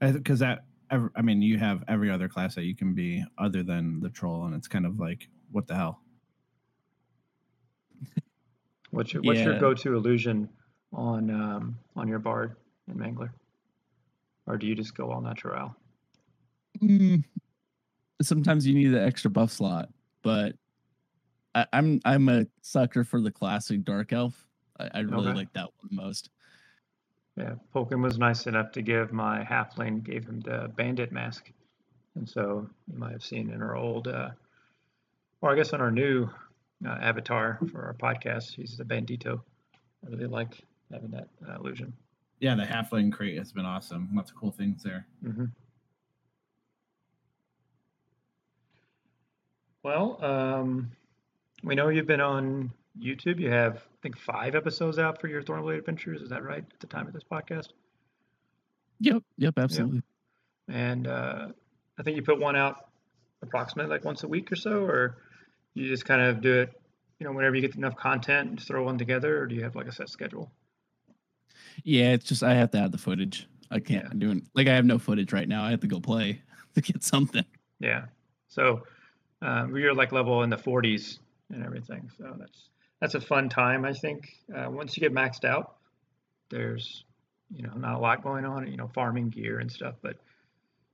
Because 0.00 0.38
that, 0.40 0.64
ev- 0.90 1.10
I 1.14 1.22
mean, 1.22 1.42
you 1.42 1.58
have 1.58 1.84
every 1.88 2.10
other 2.10 2.28
class 2.28 2.54
that 2.54 2.64
you 2.64 2.74
can 2.74 2.94
be 2.94 3.24
other 3.38 3.62
than 3.62 4.00
the 4.00 4.10
troll, 4.10 4.46
and 4.46 4.54
it's 4.54 4.68
kind 4.68 4.86
of 4.86 4.98
like, 4.98 5.28
what 5.50 5.66
the 5.66 5.74
hell? 5.74 6.00
What's 8.90 9.14
your 9.14 9.22
what's 9.22 9.40
your 9.40 9.58
go-to 9.58 9.94
illusion 9.94 10.50
on 10.92 11.30
um, 11.30 11.78
on 11.96 12.08
your 12.08 12.18
bard 12.18 12.56
and 12.88 12.98
Mangler, 12.98 13.30
or 14.46 14.58
do 14.58 14.66
you 14.66 14.74
just 14.74 14.94
go 14.94 15.10
all 15.10 15.22
natural? 15.22 15.74
Mm, 16.82 17.24
sometimes 18.20 18.66
you 18.66 18.74
need 18.74 18.88
the 18.88 19.02
extra 19.02 19.30
buff 19.30 19.50
slot, 19.50 19.88
but 20.22 20.56
I, 21.54 21.66
I'm 21.72 22.00
I'm 22.04 22.28
a 22.28 22.46
sucker 22.60 23.04
for 23.04 23.20
the 23.20 23.30
classic 23.30 23.84
dark 23.84 24.12
elf. 24.12 24.46
I, 24.78 24.90
I 24.94 25.00
really 25.00 25.28
Okay. 25.28 25.38
like 25.38 25.52
that 25.54 25.64
one 25.78 25.88
the 25.90 25.96
most. 25.96 26.30
Yeah, 27.36 27.54
Polkin 27.72 28.02
was 28.02 28.18
nice 28.18 28.46
enough 28.46 28.72
to 28.72 28.82
give 28.82 29.12
my 29.12 29.42
halfling 29.42 30.02
gave 30.02 30.26
him 30.26 30.40
the 30.40 30.70
bandit 30.76 31.12
mask, 31.12 31.50
and 32.14 32.28
so 32.28 32.68
you 32.90 32.98
might 32.98 33.12
have 33.12 33.24
seen 33.24 33.50
in 33.50 33.62
our 33.62 33.74
old, 33.74 34.06
uh, 34.06 34.30
or 35.40 35.50
I 35.50 35.56
guess 35.56 35.72
on 35.72 35.80
our 35.80 35.90
new 35.90 36.28
uh, 36.86 36.90
avatar 37.00 37.58
for 37.70 37.82
our 37.84 37.94
podcast, 37.94 38.54
he's 38.54 38.76
the 38.76 38.84
bandito. 38.84 39.40
I 40.04 40.10
really 40.10 40.26
like 40.26 40.62
having 40.90 41.10
that 41.12 41.28
uh, 41.48 41.56
illusion. 41.56 41.94
Yeah, 42.40 42.54
the 42.54 42.64
halfling 42.64 43.12
crate 43.12 43.38
has 43.38 43.52
been 43.52 43.64
awesome. 43.64 44.10
Lots 44.12 44.30
of 44.30 44.36
cool 44.36 44.50
things 44.50 44.82
there. 44.82 45.06
hmm 45.22 45.46
Well, 49.82 50.22
um, 50.24 50.92
we 51.64 51.74
know 51.74 51.88
you've 51.88 52.06
been 52.06 52.20
on 52.20 52.72
YouTube. 53.00 53.40
You 53.40 53.50
have, 53.50 53.76
I 53.76 53.96
think, 54.02 54.18
five 54.18 54.54
episodes 54.54 54.98
out 54.98 55.20
for 55.20 55.28
your 55.28 55.42
Thornblade 55.42 55.78
Adventures. 55.78 56.20
Is 56.22 56.30
that 56.30 56.42
right 56.42 56.64
at 56.72 56.80
the 56.80 56.86
time 56.86 57.06
of 57.06 57.12
this 57.12 57.24
podcast? 57.24 57.68
Yep, 59.00 59.22
yep, 59.38 59.54
absolutely. 59.58 60.02
And 60.68 61.06
uh, 61.06 61.48
I 61.98 62.02
think 62.02 62.16
you 62.16 62.22
put 62.22 62.38
one 62.38 62.56
out 62.56 62.88
approximately 63.42 63.90
like 63.90 64.04
once 64.04 64.22
a 64.22 64.28
week 64.28 64.52
or 64.52 64.56
so, 64.56 64.84
or 64.84 65.16
you 65.74 65.88
just 65.88 66.04
kind 66.04 66.20
of 66.22 66.40
do 66.40 66.60
it, 66.60 66.80
you 67.18 67.26
know, 67.26 67.32
whenever 67.32 67.54
you 67.56 67.62
get 67.62 67.74
enough 67.74 67.96
content 67.96 68.56
just 68.56 68.68
throw 68.68 68.84
one 68.84 68.98
together, 68.98 69.40
or 69.40 69.46
do 69.46 69.54
you 69.54 69.62
have 69.64 69.74
like 69.74 69.86
a 69.88 69.92
set 69.92 70.08
schedule? 70.08 70.52
Yeah, 71.84 72.12
it's 72.12 72.24
just 72.26 72.42
I 72.42 72.54
have 72.54 72.70
to 72.72 72.78
have 72.78 72.92
the 72.92 72.98
footage. 72.98 73.48
I 73.70 73.80
can't 73.80 74.04
Yeah. 74.04 74.18
do 74.18 74.30
it. 74.32 74.42
Like 74.54 74.68
I 74.68 74.74
have 74.74 74.84
no 74.84 74.98
footage 74.98 75.32
right 75.32 75.48
now. 75.48 75.64
I 75.64 75.70
have 75.70 75.80
to 75.80 75.86
go 75.88 75.98
play 75.98 76.42
to 76.74 76.80
get 76.80 77.02
something. 77.02 77.44
Yeah. 77.80 78.04
So 78.48 78.82
um, 79.40 79.74
you're 79.76 79.94
like 79.94 80.12
level 80.12 80.42
in 80.42 80.50
the 80.50 80.56
40s 80.56 81.18
and 81.50 81.64
everything. 81.64 82.08
So 82.18 82.36
that's 82.38 82.68
that's 83.02 83.14
a 83.16 83.20
fun 83.20 83.48
time, 83.48 83.84
I 83.84 83.92
think. 83.92 84.32
Uh, 84.54 84.70
once 84.70 84.96
you 84.96 85.00
get 85.00 85.12
maxed 85.12 85.44
out, 85.44 85.74
there's 86.50 87.02
you 87.54 87.62
know 87.62 87.72
not 87.74 87.96
a 87.96 87.98
lot 87.98 88.22
going 88.22 88.44
on. 88.44 88.66
You 88.70 88.76
know, 88.76 88.88
farming 88.94 89.30
gear 89.30 89.58
and 89.58 89.70
stuff, 89.70 89.96
but 90.02 90.16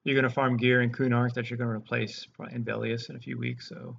you're 0.04 0.16
gonna 0.16 0.30
farm 0.32 0.56
gear 0.56 0.80
in 0.80 0.90
Kunark 0.90 1.34
that 1.34 1.50
you're 1.50 1.58
gonna 1.58 1.70
replace 1.76 2.26
in 2.50 2.64
Velious 2.64 3.10
in 3.10 3.16
a 3.16 3.18
few 3.20 3.36
weeks. 3.38 3.68
So 3.68 3.96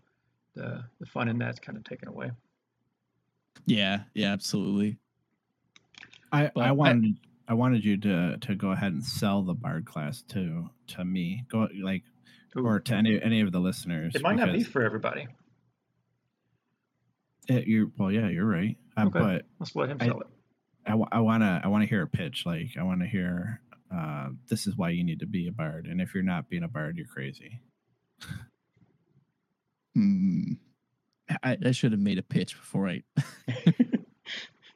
the 0.55 0.83
the 0.99 1.05
fun 1.05 1.29
in 1.29 1.37
that's 1.37 1.59
kind 1.59 1.77
of 1.77 1.83
taken 1.83 2.07
away. 2.07 2.31
Yeah, 3.67 4.01
yeah, 4.15 4.31
absolutely. 4.33 4.97
I, 6.31 6.49
But 6.53 6.61
I 6.61 6.69
I- 6.69 6.71
wanted 6.71 7.15
I 7.47 7.53
wanted 7.53 7.85
you 7.85 7.97
to 7.97 8.37
to 8.37 8.55
go 8.55 8.71
ahead 8.71 8.91
and 8.93 9.03
sell 9.03 9.43
the 9.43 9.53
bard 9.53 9.85
class 9.85 10.23
to 10.29 10.69
to 10.87 11.05
me. 11.05 11.45
Go 11.49 11.67
like 11.81 12.03
Ooh, 12.57 12.65
or 12.65 12.79
to 12.79 12.95
any 12.95 13.21
any 13.21 13.41
of 13.41 13.51
the 13.51 13.59
listeners. 13.59 14.15
it 14.15 14.23
might 14.23 14.37
not 14.37 14.51
be 14.51 14.63
for 14.63 14.81
everybody. 14.83 15.27
It- 17.49 17.67
you're 17.67 17.87
well, 17.97 18.11
yeah, 18.11 18.29
you're 18.29 18.45
right. 18.47 18.77
Uh, 18.97 19.05
Okay. 19.07 19.19
But 19.19 19.45
Let's 19.59 19.75
let 19.75 19.89
him 19.89 19.97
I- 19.99 20.05
sell 20.07 20.21
it. 20.21 20.27
I, 20.85 20.95
wa- 20.95 21.07
I 21.11 21.19
wanna 21.19 21.61
I 21.63 21.67
wanna 21.67 21.85
hear 21.85 22.01
a 22.01 22.07
pitch. 22.07 22.45
Like 22.45 22.69
I 22.79 22.83
wanna 22.83 23.05
hear 23.07 23.61
uh, 23.93 24.29
this 24.47 24.65
is 24.67 24.75
why 24.75 24.89
you 24.91 25.03
need 25.03 25.19
to 25.19 25.25
be 25.27 25.47
a 25.47 25.51
bard, 25.51 25.85
and 25.87 25.99
if 26.01 26.13
you're 26.13 26.23
not 26.23 26.49
being 26.49 26.63
a 26.63 26.67
bard, 26.67 26.97
you're 26.97 27.05
crazy. 27.07 27.59
Hmm. 29.95 30.53
I, 31.43 31.57
I 31.65 31.71
should 31.71 31.91
have 31.91 32.01
made 32.01 32.17
a 32.17 32.23
pitch 32.23 32.55
before 32.57 32.87
I. 32.87 33.03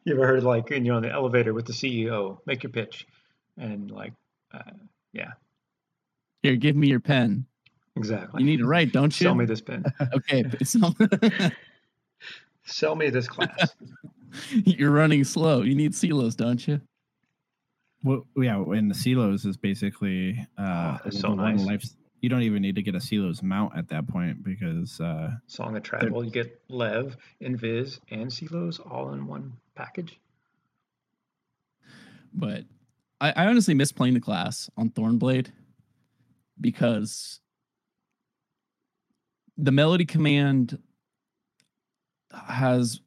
you 0.03 0.13
ever 0.13 0.28
heard 0.28 0.43
like 0.43 0.69
you 0.69 0.80
know 0.82 0.97
in 0.97 1.03
the 1.03 1.11
elevator 1.11 1.53
with 1.53 1.65
the 1.65 1.74
CEO, 1.74 2.38
make 2.45 2.63
your 2.63 2.71
pitch, 2.71 3.07
and 3.57 3.89
like 3.89 4.13
uh, 4.53 4.59
yeah. 5.13 5.32
Here, 6.43 6.55
give 6.57 6.76
me 6.76 6.88
your 6.88 6.99
pen. 6.99 7.45
Exactly. 7.95 8.41
You 8.41 8.45
need 8.45 8.57
to 8.57 8.65
write, 8.65 8.91
don't 8.91 9.17
you? 9.19 9.26
Sell 9.26 9.36
me 9.36 9.45
this 9.45 9.61
pen. 9.61 9.86
Okay, 10.13 10.43
but 10.43 10.67
some- 10.67 10.95
Sell 12.66 12.95
me 12.95 13.09
this 13.09 13.28
class. 13.28 13.76
you're 14.51 14.91
running 14.91 15.24
slow. 15.24 15.61
You 15.61 15.76
need 15.76 15.91
Selo's, 15.93 16.36
don't 16.36 16.66
you? 16.68 16.82
Well, 18.03 18.26
yeah, 18.36 18.55
and 18.57 18.89
the 18.91 18.95
Selo's 18.95 19.45
is 19.45 19.57
basically 19.57 20.45
uh, 20.57 20.97
Oh, 21.05 21.09
so 21.09 21.34
nice. 21.34 21.61
life. 21.61 21.84
You 22.22 22.30
don't 22.30 22.41
even 22.43 22.61
need 22.61 22.76
to 22.76 22.82
get 22.82 22.95
a 22.95 22.99
Selo's 22.99 23.43
mount 23.43 23.78
at 23.78 23.89
that 23.89 24.07
point 24.07 24.43
because 24.43 24.99
uh, 25.01 25.32
Song 25.47 25.76
of 25.76 25.84
Travel. 25.84 26.24
You 26.24 26.32
get 26.32 26.61
Lev, 26.70 27.18
Invis, 27.41 27.99
and 28.11 28.32
Selo's 28.32 28.80
all 28.80 29.14
in 29.14 29.28
one 29.28 29.53
package. 29.76 30.18
But 32.34 32.64
I, 33.22 33.32
I 33.36 33.45
honestly 33.47 33.74
miss 33.74 33.91
playing 33.91 34.14
the 34.16 34.20
class 34.22 34.70
on 34.78 34.89
Thornblade 34.89 35.51
because 36.59 37.39
the 39.57 39.72
melody 39.72 40.05
command 40.05 40.80
has 42.34 43.01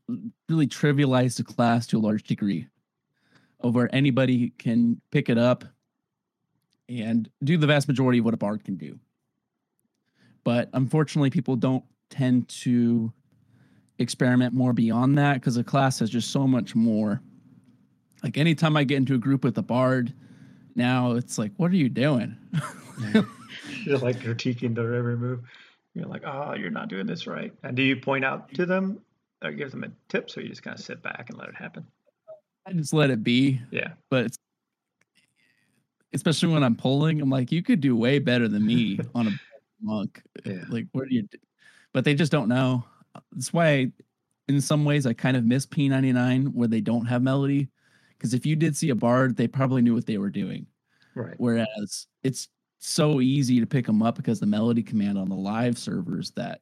really 0.48 0.66
trivialized 0.66 1.36
the 1.36 1.44
class 1.44 1.86
to 1.86 1.98
a 1.98 2.00
large 2.00 2.22
degree 2.24 2.66
over 3.60 3.88
anybody 3.92 4.50
can 4.58 5.00
pick 5.10 5.28
it 5.28 5.38
up 5.38 5.64
and 6.88 7.28
do 7.42 7.56
the 7.56 7.66
vast 7.66 7.88
majority 7.88 8.18
of 8.18 8.24
what 8.24 8.34
a 8.34 8.36
bard 8.36 8.64
can 8.64 8.76
do 8.76 8.98
but 10.44 10.68
unfortunately 10.74 11.30
people 11.30 11.56
don't 11.56 11.84
tend 12.10 12.48
to 12.48 13.12
experiment 13.98 14.54
more 14.54 14.72
beyond 14.72 15.18
that 15.18 15.34
because 15.34 15.56
the 15.56 15.64
class 15.64 15.98
has 15.98 16.10
just 16.10 16.30
so 16.30 16.46
much 16.46 16.74
more 16.74 17.20
like 18.22 18.36
anytime 18.36 18.76
i 18.76 18.84
get 18.84 18.98
into 18.98 19.14
a 19.14 19.18
group 19.18 19.42
with 19.42 19.58
a 19.58 19.62
bard 19.62 20.12
now 20.74 21.12
it's 21.12 21.38
like 21.38 21.50
what 21.56 21.70
are 21.70 21.76
you 21.76 21.88
doing 21.88 22.36
You're 23.84 23.98
like 23.98 24.18
critiquing 24.20 24.74
their 24.74 24.94
every 24.94 25.16
move. 25.16 25.40
You're 25.94 26.06
like, 26.06 26.22
oh, 26.26 26.54
you're 26.54 26.70
not 26.70 26.88
doing 26.88 27.06
this 27.06 27.26
right. 27.26 27.52
And 27.62 27.76
do 27.76 27.82
you 27.82 27.96
point 27.96 28.24
out 28.24 28.52
to 28.54 28.66
them 28.66 29.00
or 29.42 29.52
give 29.52 29.70
them 29.70 29.84
a 29.84 29.88
tips 30.08 30.36
or 30.36 30.40
you 30.42 30.48
just 30.48 30.62
kind 30.62 30.78
of 30.78 30.84
sit 30.84 31.02
back 31.02 31.26
and 31.30 31.38
let 31.38 31.48
it 31.48 31.54
happen? 31.56 31.86
i 32.66 32.72
just 32.72 32.92
let 32.92 33.10
it 33.10 33.22
be 33.22 33.60
Yeah. 33.70 33.92
but 34.10 34.26
it's, 34.26 34.38
especially 36.12 36.52
when 36.52 36.62
I'm 36.64 36.74
polling, 36.76 37.20
I'm 37.20 37.30
like, 37.30 37.52
you 37.52 37.62
could 37.62 37.80
do 37.80 37.94
way 37.96 38.18
better 38.18 38.48
than 38.48 38.64
me 38.66 38.98
on 39.14 39.28
a 39.28 39.32
monk. 39.82 40.22
Yeah. 40.44 40.64
Like, 40.68 40.86
where 40.92 41.04
do 41.06 41.14
you? 41.14 41.22
d- 41.22 41.38
But 41.92 42.04
they 42.04 42.14
just 42.14 42.32
don't 42.32 42.48
know. 42.48 42.84
That's 43.32 43.52
why, 43.52 43.66
I, 43.68 43.92
in 44.48 44.60
some 44.60 44.84
ways, 44.84 45.06
I 45.06 45.12
kind 45.12 45.36
of 45.36 45.44
miss 45.44 45.66
P99 45.66 46.54
where 46.54 46.68
they 46.68 46.80
don't 46.80 47.04
have 47.06 47.22
melody. 47.22 47.68
Because 48.16 48.32
if 48.32 48.46
you 48.46 48.56
did 48.56 48.76
see 48.76 48.90
a 48.90 48.94
bard, 48.94 49.36
they 49.36 49.46
probably 49.48 49.82
knew 49.82 49.94
what 49.94 50.06
they 50.06 50.16
were 50.18 50.30
doing. 50.30 50.66
Right. 51.14 51.34
Whereas 51.36 52.06
it's 52.22 52.48
so 52.78 53.20
easy 53.20 53.60
to 53.60 53.66
pick 53.66 53.84
them 53.86 54.02
up 54.02 54.16
because 54.16 54.40
the 54.40 54.46
melody 54.46 54.82
command 54.82 55.18
on 55.18 55.28
the 55.28 55.34
live 55.36 55.76
servers 55.76 56.30
that 56.32 56.60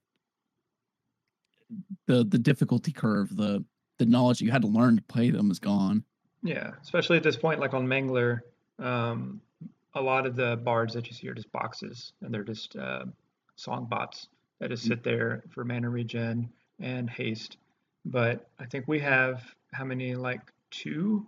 the 2.06 2.24
the 2.24 2.38
difficulty 2.38 2.92
curve, 2.92 3.34
the 3.36 3.64
the 3.98 4.06
knowledge 4.06 4.40
you 4.40 4.50
had 4.50 4.62
to 4.62 4.68
learn 4.68 4.96
to 4.96 5.02
play 5.02 5.30
them 5.30 5.50
is 5.50 5.58
gone. 5.58 6.04
Yeah. 6.42 6.72
Especially 6.82 7.16
at 7.16 7.22
this 7.22 7.36
point, 7.36 7.60
like 7.60 7.74
on 7.74 7.86
Mangler, 7.86 8.40
um, 8.78 9.40
a 9.94 10.00
lot 10.00 10.26
of 10.26 10.36
the 10.36 10.56
bards 10.56 10.94
that 10.94 11.06
you 11.06 11.14
see 11.14 11.28
are 11.28 11.34
just 11.34 11.50
boxes 11.52 12.12
and 12.20 12.32
they're 12.32 12.44
just 12.44 12.76
uh, 12.76 13.04
song 13.56 13.86
bots 13.88 14.28
that 14.60 14.70
just 14.70 14.84
sit 14.84 15.02
there 15.02 15.44
for 15.50 15.64
mana 15.64 15.88
regen 15.88 16.50
and 16.80 17.08
haste. 17.08 17.56
But 18.04 18.46
I 18.58 18.66
think 18.66 18.86
we 18.86 19.00
have 19.00 19.42
how 19.72 19.84
many, 19.84 20.14
like 20.14 20.40
two 20.70 21.26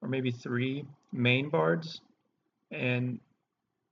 or 0.00 0.08
maybe 0.08 0.30
three 0.30 0.86
main 1.12 1.50
bards. 1.50 2.00
And 2.70 3.20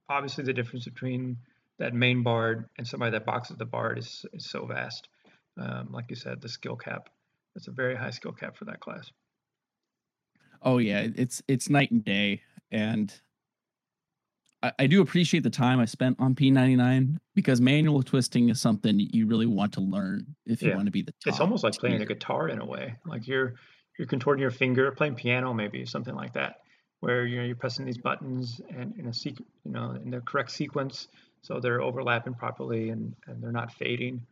obviously, 0.08 0.44
the 0.44 0.52
difference 0.52 0.84
between 0.84 1.36
that 1.78 1.94
main 1.94 2.22
bard 2.22 2.68
and 2.78 2.86
somebody 2.86 3.12
that 3.12 3.26
boxes 3.26 3.56
the 3.56 3.64
bard 3.64 3.98
is, 3.98 4.24
is 4.32 4.48
so 4.48 4.64
vast. 4.66 5.08
Um, 5.58 5.88
like 5.92 6.06
you 6.10 6.16
said, 6.16 6.40
the 6.40 6.48
skill 6.48 6.76
cap. 6.76 7.08
It's 7.56 7.68
a 7.68 7.72
very 7.72 7.96
high 7.96 8.10
skill 8.10 8.32
cap 8.32 8.56
for 8.56 8.64
that 8.66 8.80
class. 8.80 9.10
Oh 10.62 10.78
yeah, 10.78 11.06
it's 11.14 11.42
it's 11.48 11.68
night 11.70 11.90
and 11.90 12.04
day, 12.04 12.42
and 12.70 13.12
I, 14.62 14.72
I 14.80 14.86
do 14.86 15.00
appreciate 15.02 15.42
the 15.42 15.50
time 15.50 15.78
I 15.78 15.84
spent 15.84 16.16
on 16.18 16.34
P99 16.34 17.16
because 17.34 17.60
manual 17.60 18.02
twisting 18.02 18.48
is 18.48 18.60
something 18.60 18.98
you 18.98 19.26
really 19.26 19.46
want 19.46 19.72
to 19.74 19.80
learn 19.80 20.34
if 20.46 20.62
you 20.62 20.68
Yeah. 20.68 20.74
want 20.76 20.86
to 20.86 20.92
be 20.92 21.02
the 21.02 21.12
top. 21.12 21.32
it's 21.32 21.40
almost 21.40 21.64
like 21.64 21.74
playing 21.74 21.96
a 21.96 21.98
tier. 21.98 22.06
guitar 22.06 22.48
in 22.48 22.60
a 22.60 22.64
way 22.64 22.96
like 23.06 23.26
you're 23.28 23.54
you're 23.98 24.08
contorting 24.08 24.40
your 24.42 24.50
finger 24.50 24.90
playing 24.92 25.14
piano 25.14 25.52
maybe 25.54 25.84
something 25.84 26.14
like 26.14 26.32
that 26.32 26.62
where 27.00 27.24
you 27.26 27.36
know 27.38 27.44
you're 27.44 27.56
pressing 27.56 27.84
these 27.84 27.98
buttons 27.98 28.60
and 28.70 28.94
in 28.98 29.06
a 29.06 29.10
sequ- 29.10 29.44
you 29.64 29.70
know 29.72 29.92
in 29.92 30.10
the 30.10 30.20
correct 30.22 30.50
sequence 30.50 31.08
so 31.42 31.60
they're 31.60 31.80
overlapping 31.80 32.34
properly 32.34 32.90
and 32.90 33.14
and 33.26 33.40
they're 33.42 33.52
not 33.52 33.72
fading 33.72 34.24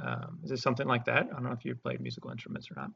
um, 0.00 0.38
is 0.44 0.50
it 0.50 0.58
something 0.58 0.86
like 0.86 1.04
that 1.04 1.26
i 1.30 1.34
don't 1.34 1.42
know 1.44 1.52
if 1.52 1.64
you've 1.64 1.82
played 1.82 2.00
musical 2.00 2.30
instruments 2.30 2.70
or 2.70 2.74
not 2.76 2.90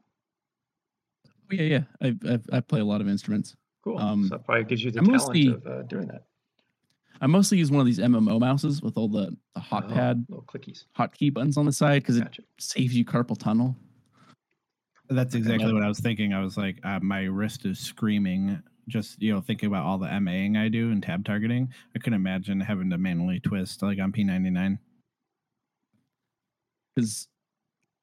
Oh, 1.49 1.55
yeah, 1.55 1.61
yeah. 1.63 1.83
I 2.01 2.07
I've, 2.29 2.45
I 2.51 2.59
play 2.59 2.81
a 2.81 2.85
lot 2.85 2.99
of 2.99 3.07
instruments. 3.07 3.55
cool 3.81 3.97
Um, 3.97 4.27
so 4.27 4.35
it 4.35 4.43
probably 4.43 4.65
gives 4.65 4.83
you 4.83 4.91
the 4.91 4.99
I 4.99 5.03
talent 5.03 5.13
mostly- 5.27 5.47
of 5.47 5.65
uh, 5.65 5.81
doing 5.83 6.07
that 6.07 6.23
I 7.21 7.25
mostly 7.27 7.57
use 7.57 7.71
one 7.71 7.79
of 7.79 7.85
these 7.85 7.99
MMO 7.99 8.37
mouses 8.39 8.81
with 8.81 8.97
all 8.97 9.07
the, 9.07 9.35
the 9.55 9.61
hot 9.61 9.85
Oh, 9.89 9.93
pad 9.93 10.25
little 10.27 10.43
clickies 10.43 10.83
hotkey 10.97 11.33
buttons 11.33 11.55
on 11.57 11.65
the 11.65 11.71
side 11.71 12.01
because 12.03 12.17
it 12.17 12.37
saves 12.59 12.93
you 12.95 13.05
carpal 13.05 13.37
tunnel. 13.37 13.75
that's 15.09 15.35
exactly 15.35 15.71
what 15.73 15.83
I 15.83 15.87
was 15.87 15.99
thinking. 16.01 16.33
I 16.33 16.41
was 16.41 16.57
like, 16.57 16.79
uh, 16.83 16.99
my 17.01 17.21
wrist 17.23 17.65
is 17.65 17.79
screaming. 17.79 18.61
Just 18.89 19.21
you 19.21 19.33
know, 19.33 19.39
thinking 19.41 19.67
about 19.67 19.85
all 19.85 19.97
the 19.97 20.07
MAing 20.07 20.57
I 20.57 20.67
do 20.69 20.91
and 20.91 21.01
tab 21.01 21.23
targeting, 21.25 21.69
I 21.95 21.99
couldn't 21.99 22.13
imagine 22.15 22.59
having 22.59 22.89
to 22.89 22.97
manually 22.97 23.39
twist 23.39 23.81
like 23.83 23.99
on 23.99 24.11
P99. 24.11 24.77
Because 26.97 27.27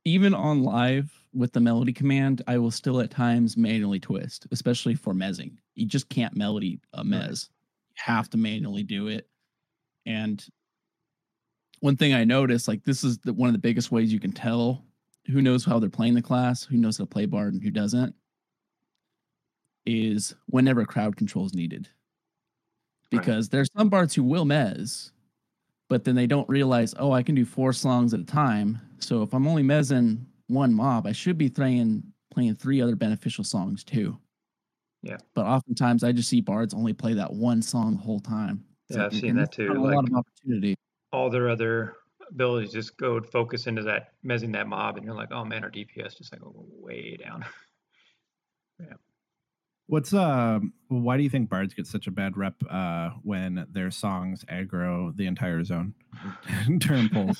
even 0.04 0.34
on 0.34 0.62
live 0.62 1.12
with 1.32 1.52
the 1.52 1.58
melody 1.58 1.92
command, 1.92 2.42
I 2.46 2.58
will 2.58 2.70
still 2.70 3.00
at 3.00 3.10
times 3.10 3.56
manually 3.56 3.98
twist, 3.98 4.46
especially 4.52 4.94
for 4.94 5.12
mezzing. 5.12 5.58
You 5.74 5.86
just 5.86 6.08
can't 6.08 6.36
melody 6.36 6.80
a 6.92 6.98
Right. 6.98 7.06
mez. 7.06 7.48
You 7.90 7.94
have 7.96 8.30
to 8.30 8.36
manually 8.36 8.84
do 8.84 9.08
it. 9.08 9.28
And 10.06 10.46
one 11.80 11.96
thing 11.96 12.14
I 12.14 12.22
noticed, 12.22 12.68
like 12.68 12.84
this 12.84 13.02
is 13.02 13.18
the, 13.18 13.32
one 13.32 13.48
of 13.48 13.52
the 13.54 13.58
biggest 13.58 13.90
ways 13.90 14.12
you 14.12 14.20
can 14.20 14.32
tell 14.32 14.84
who 15.26 15.42
knows 15.42 15.64
how 15.64 15.80
they're 15.80 15.90
playing 15.90 16.14
the 16.14 16.22
class, 16.22 16.62
who 16.62 16.76
knows 16.76 16.98
how 16.98 17.04
to 17.04 17.10
play 17.10 17.26
bard 17.26 17.54
and 17.54 17.62
who 17.62 17.70
doesn't, 17.70 18.14
is 19.86 20.34
whenever 20.46 20.84
crowd 20.84 21.16
control 21.16 21.46
is 21.46 21.54
needed. 21.54 21.88
Right. 23.12 23.20
Because 23.20 23.48
there's 23.48 23.68
some 23.76 23.88
bards 23.88 24.14
who 24.14 24.22
will 24.22 24.44
mez, 24.44 25.10
but 25.94 26.02
then 26.02 26.16
they 26.16 26.26
don't 26.26 26.48
realize, 26.48 26.92
oh, 26.98 27.12
I 27.12 27.22
can 27.22 27.36
do 27.36 27.44
four 27.44 27.72
songs 27.72 28.14
at 28.14 28.18
a 28.18 28.24
time. 28.24 28.80
So 28.98 29.22
if 29.22 29.32
I'm 29.32 29.46
only 29.46 29.62
mezzing 29.62 30.26
one 30.48 30.74
mob, 30.74 31.06
I 31.06 31.12
should 31.12 31.38
be 31.38 31.48
playing 31.48 32.02
playing 32.32 32.56
three 32.56 32.82
other 32.82 32.96
beneficial 32.96 33.44
songs 33.44 33.84
too. 33.84 34.18
Yeah. 35.04 35.18
But 35.36 35.46
oftentimes 35.46 36.02
I 36.02 36.10
just 36.10 36.28
see 36.28 36.40
bards 36.40 36.74
only 36.74 36.94
play 36.94 37.14
that 37.14 37.32
one 37.32 37.62
song 37.62 37.94
the 37.94 38.02
whole 38.02 38.18
time. 38.18 38.64
Yeah, 38.88 39.04
I've 39.06 39.14
seen 39.14 39.36
that 39.36 39.52
too, 39.52 39.68
not 39.68 39.76
A 39.76 39.80
lot 39.80 40.08
of 40.08 40.16
opportunity. 40.16 40.74
all 41.12 41.30
their 41.30 41.48
other 41.48 41.94
abilities 42.28 42.72
just 42.72 42.96
go 42.96 43.20
focus 43.20 43.68
into 43.68 43.82
that 43.84 44.14
mezzing 44.24 44.50
that 44.50 44.66
mob 44.66 44.96
and 44.96 45.06
you're 45.06 45.14
like 45.14 45.30
oh 45.30 45.44
man 45.44 45.62
our 45.62 45.70
dps 45.70 46.16
just 46.18 46.32
like 46.32 46.40
way 46.42 47.16
down 47.22 47.44
What's 49.86 50.14
uh? 50.14 50.60
Why 50.88 51.16
do 51.16 51.22
you 51.22 51.28
think 51.30 51.50
bards 51.50 51.74
get 51.74 51.86
such 51.86 52.06
a 52.06 52.10
bad 52.10 52.36
rep 52.36 52.54
uh, 52.70 53.10
when 53.22 53.66
their 53.70 53.90
songs 53.90 54.44
aggro 54.50 55.14
the 55.16 55.26
entire 55.26 55.62
zone? 55.64 55.94
Turn 56.80 57.08
pulls. 57.10 57.36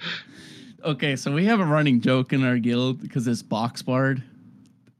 okay, 0.84 1.16
so 1.16 1.32
we 1.32 1.46
have 1.46 1.60
a 1.60 1.64
running 1.64 2.00
joke 2.00 2.32
in 2.32 2.44
our 2.44 2.58
guild 2.58 3.00
because 3.00 3.24
this 3.24 3.42
box 3.42 3.80
bard, 3.80 4.22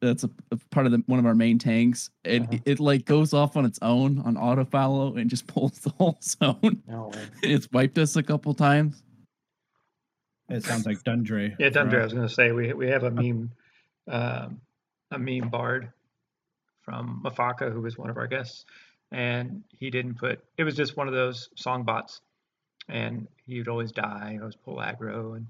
that's 0.01 0.25
a, 0.25 0.31
a 0.53 0.57
part 0.71 0.87
of 0.87 0.93
the, 0.93 1.03
one 1.07 1.19
of 1.19 1.27
our 1.27 1.35
main 1.35 1.59
tanks. 1.59 2.09
It, 2.25 2.43
Uh-huh. 2.43 2.59
it 2.65 2.81
like 2.81 3.05
goes 3.05 3.35
off 3.35 3.57
on 3.59 3.67
its 3.67 3.79
own 3.83 4.21
on 4.21 4.37
auto 4.39 4.65
follow 4.65 5.17
and 5.17 5.29
just 5.29 5.47
pulls 5.55 5.81
the 5.81 5.91
whole 5.91 6.17
zone. 6.23 6.83
no 6.89 7.13
it's 7.43 7.69
wiped 7.73 7.99
us 7.99 8.17
a 8.17 8.23
couple 8.23 8.55
times. 8.55 9.03
It 10.49 10.63
sounds 10.65 10.87
like 10.87 11.03
Dundre. 11.05 11.57
yeah 11.59 11.69
for 11.69 11.75
Dundre, 11.75 12.01
i 12.01 12.05
was 12.05 12.13
going 12.15 12.29
to 12.29 12.33
say 12.35 12.53
we, 12.53 12.73
we 12.75 12.89
have 12.89 13.03
a 13.03 13.11
meme 13.11 13.51
um, 14.09 14.61
a 15.11 15.19
meme 15.19 15.49
bard 15.51 15.91
from 16.85 17.23
mafaka 17.25 17.73
who 17.73 17.81
was 17.81 17.97
one 17.97 18.11
of 18.11 18.17
our 18.17 18.27
guests 18.27 18.65
and 19.13 19.63
he 19.79 19.91
didn't 19.91 20.15
put 20.15 20.45
it 20.59 20.65
was 20.65 20.77
just 20.77 20.97
one 20.97 21.09
of 21.09 21.15
those 21.15 21.49
song 21.57 21.83
bots 21.83 22.21
and 22.89 23.27
he 23.47 23.59
would 23.59 23.69
always 23.69 23.93
die 23.93 24.39
always 24.41 24.57
pull 24.57 24.77
aggro 24.77 25.37
and 25.37 25.47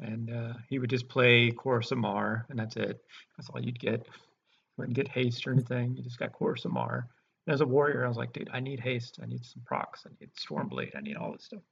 and 0.00 0.30
uh, 0.30 0.54
he 0.68 0.78
would 0.78 0.90
just 0.90 1.08
play 1.08 1.50
Chorus 1.50 1.92
of 1.92 1.98
Marr, 1.98 2.46
and 2.50 2.58
that's 2.58 2.76
it. 2.76 3.00
That's 3.36 3.48
all 3.50 3.60
you'd 3.60 3.78
get. 3.78 4.00
You 4.00 4.78
wouldn't 4.78 4.96
get 4.96 5.08
haste 5.08 5.46
or 5.46 5.52
anything. 5.52 5.94
You 5.96 6.02
just 6.02 6.18
got 6.18 6.32
Chorus 6.32 6.64
of 6.64 6.72
Marr. 6.72 7.08
And 7.46 7.54
as 7.54 7.60
a 7.60 7.66
warrior, 7.66 8.04
I 8.04 8.08
was 8.08 8.16
like, 8.16 8.32
dude, 8.32 8.50
I 8.52 8.60
need 8.60 8.80
haste. 8.80 9.18
I 9.22 9.26
need 9.26 9.44
some 9.44 9.62
procs. 9.64 10.04
I 10.06 10.10
need 10.20 10.30
Stormblade. 10.34 10.96
I 10.96 11.00
need 11.00 11.16
all 11.16 11.32
this 11.32 11.44
stuff. 11.44 11.62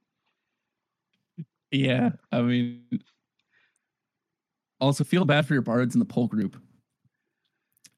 Yeah, 1.71 2.11
I 2.31 2.41
mean, 2.41 2.83
also 4.79 5.03
feel 5.03 5.25
bad 5.25 5.47
for 5.47 5.53
your 5.53 5.63
bards 5.63 5.95
in 5.95 5.99
the 5.99 6.05
poll 6.05 6.27
group 6.27 6.55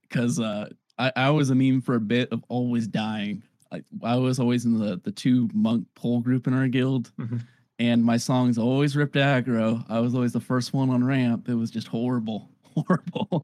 because 0.01 0.39
uh, 0.39 0.69
I, 0.97 1.11
I 1.15 1.29
was 1.29 1.49
a 1.49 1.55
meme 1.55 1.81
for 1.81 1.95
a 1.95 1.99
bit 1.99 2.31
of 2.31 2.43
always 2.47 2.87
dying 2.87 3.43
I, 3.71 3.83
I 4.03 4.15
was 4.17 4.39
always 4.39 4.65
in 4.65 4.77
the 4.79 4.99
the 5.03 5.11
two 5.11 5.49
monk 5.53 5.87
pole 5.95 6.21
group 6.21 6.47
in 6.47 6.53
our 6.53 6.67
guild, 6.67 7.11
Mhm. 7.17 7.41
and 7.79 8.03
my 8.03 8.17
songs 8.17 8.57
always 8.57 8.95
ripped 8.95 9.15
aggro. 9.15 9.83
I 9.89 9.99
was 9.99 10.15
always 10.15 10.33
the 10.33 10.39
first 10.39 10.73
one 10.73 10.89
on 10.89 11.03
ramp. 11.03 11.49
It 11.49 11.55
was 11.55 11.71
just 11.71 11.87
horrible, 11.87 12.49
horrible. 12.75 13.43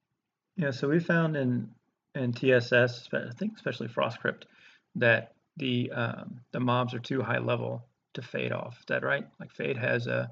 Yeah, 0.58 0.72
so 0.72 0.90
we 0.90 1.00
found 1.00 1.36
in 1.36 1.70
in 2.16 2.34
TSS, 2.34 3.10
I 3.14 3.32
think 3.38 3.54
especially 3.56 3.88
Frostcrypt, 3.88 4.44
that 4.96 5.34
the 5.58 5.92
um, 5.92 6.42
the 6.52 6.60
mobs 6.60 6.94
are 6.94 7.00
too 7.00 7.22
high 7.22 7.40
level 7.40 7.88
to 8.14 8.22
fade 8.22 8.52
off. 8.52 8.80
Is 8.80 8.86
that 8.88 9.04
right? 9.04 9.28
Like 9.40 9.52
fade 9.52 9.78
has 9.78 10.08
a 10.08 10.32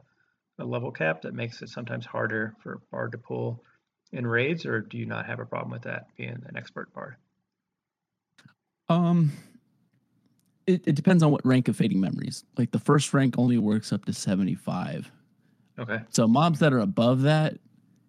a 0.59 0.65
level 0.65 0.91
cap 0.91 1.21
that 1.21 1.33
makes 1.33 1.61
it 1.61 1.69
sometimes 1.69 2.05
harder 2.05 2.53
for 2.61 2.81
bard 2.91 3.13
to 3.13 3.17
pull 3.17 3.63
in 4.11 4.25
raids, 4.25 4.65
or 4.65 4.81
do 4.81 4.97
you 4.97 5.05
not 5.05 5.25
have 5.25 5.39
a 5.39 5.45
problem 5.45 5.71
with 5.71 5.83
that 5.83 6.07
being 6.17 6.41
an 6.47 6.55
expert 6.55 6.93
bard? 6.93 7.15
Um, 8.87 9.31
it, 10.65 10.81
it 10.87 10.95
depends 10.95 11.21
on 11.23 11.31
what 11.31 11.45
rank 11.45 11.67
of 11.67 11.75
fading 11.75 11.99
memories. 11.99 12.43
Like 12.57 12.71
the 12.71 12.79
first 12.79 13.13
rank 13.13 13.35
only 13.37 13.57
works 13.57 13.93
up 13.93 14.05
to 14.05 14.13
seventy 14.13 14.55
five. 14.55 15.11
Okay, 15.77 15.99
So 16.09 16.27
mobs 16.27 16.59
that 16.59 16.73
are 16.73 16.79
above 16.79 17.21
that, 17.21 17.57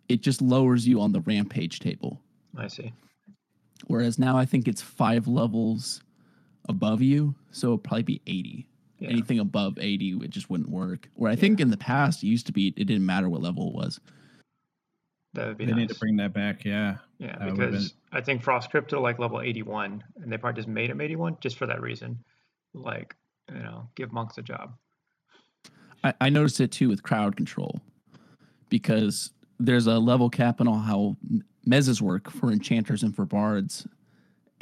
it 0.09 0.22
just 0.22 0.42
lowers 0.42 0.88
you 0.88 1.01
on 1.01 1.12
the 1.12 1.20
rampage 1.20 1.78
table. 1.78 2.20
I 2.57 2.66
see. 2.66 2.92
Whereas 3.86 4.18
now 4.18 4.36
I 4.36 4.44
think 4.44 4.66
it's 4.66 4.82
five 4.82 5.28
levels 5.28 6.03
above 6.68 7.01
you, 7.01 7.34
so 7.53 7.68
it'll 7.68 7.78
probably 7.78 8.03
be 8.03 8.22
80. 8.26 8.66
Yeah, 8.98 9.11
Anything 9.11 9.38
above 9.38 9.78
80, 9.80 10.18
it 10.24 10.30
just 10.30 10.51
wouldn't 10.51 10.68
work. 10.68 11.09
Where 11.14 11.30
I 11.30 11.36
think 11.36 11.61
in 11.61 11.70
the 11.70 11.76
past 11.76 12.24
it 12.24 12.26
used 12.26 12.46
to 12.46 12.53
be 12.53 12.74
it 12.76 12.84
didn't 12.84 13.07
matter 13.07 13.28
what 13.28 13.40
level 13.40 13.68
it 13.68 13.74
was. 13.74 14.01
That 15.35 15.47
would 15.47 15.59
be 15.59 15.64
They 15.64 15.72
nice. 15.72 15.81
need 15.81 15.89
to 15.91 15.99
bring 15.99 16.16
that 16.16 16.33
back. 16.33 16.64
Yeah. 16.64 16.97
Yeah, 17.18 17.28
uh, 17.37 17.39
That 17.39 17.41
would've 17.45 17.57
been- 17.59 17.70
because 17.72 17.95
I 18.12 18.20
think 18.20 18.43
Frostcrypt 18.43 18.93
are 18.93 18.99
like 18.99 19.18
level 19.18 19.41
81, 19.41 20.03
and 20.22 20.33
they 20.33 20.37
probably 20.39 20.59
just 20.59 20.68
made 20.68 20.91
him 20.91 21.01
81 21.01 21.37
just 21.41 21.57
for 21.57 21.66
that 21.66 21.81
reason. 21.81 22.18
Like, 22.74 23.14
you 23.53 23.59
know, 23.59 23.89
give 23.95 24.12
monks 24.12 24.39
a 24.39 24.43
job. 24.43 24.74
I, 26.03 26.14
I 26.20 26.28
noticed 26.31 26.61
it 26.61 26.72
too 26.72 26.89
with 26.89 27.03
crowd 27.03 27.37
control 27.37 27.81
because 28.70 29.33
there's 29.59 29.87
a 29.87 29.99
level 29.99 30.31
cap 30.31 30.61
on 30.61 30.68
all 30.68 30.78
how 30.78 31.16
mezzes 31.66 32.01
work 32.01 32.31
for 32.31 32.51
enchanters 32.51 33.03
and 33.03 33.14
for 33.14 33.26
bards. 33.26 33.87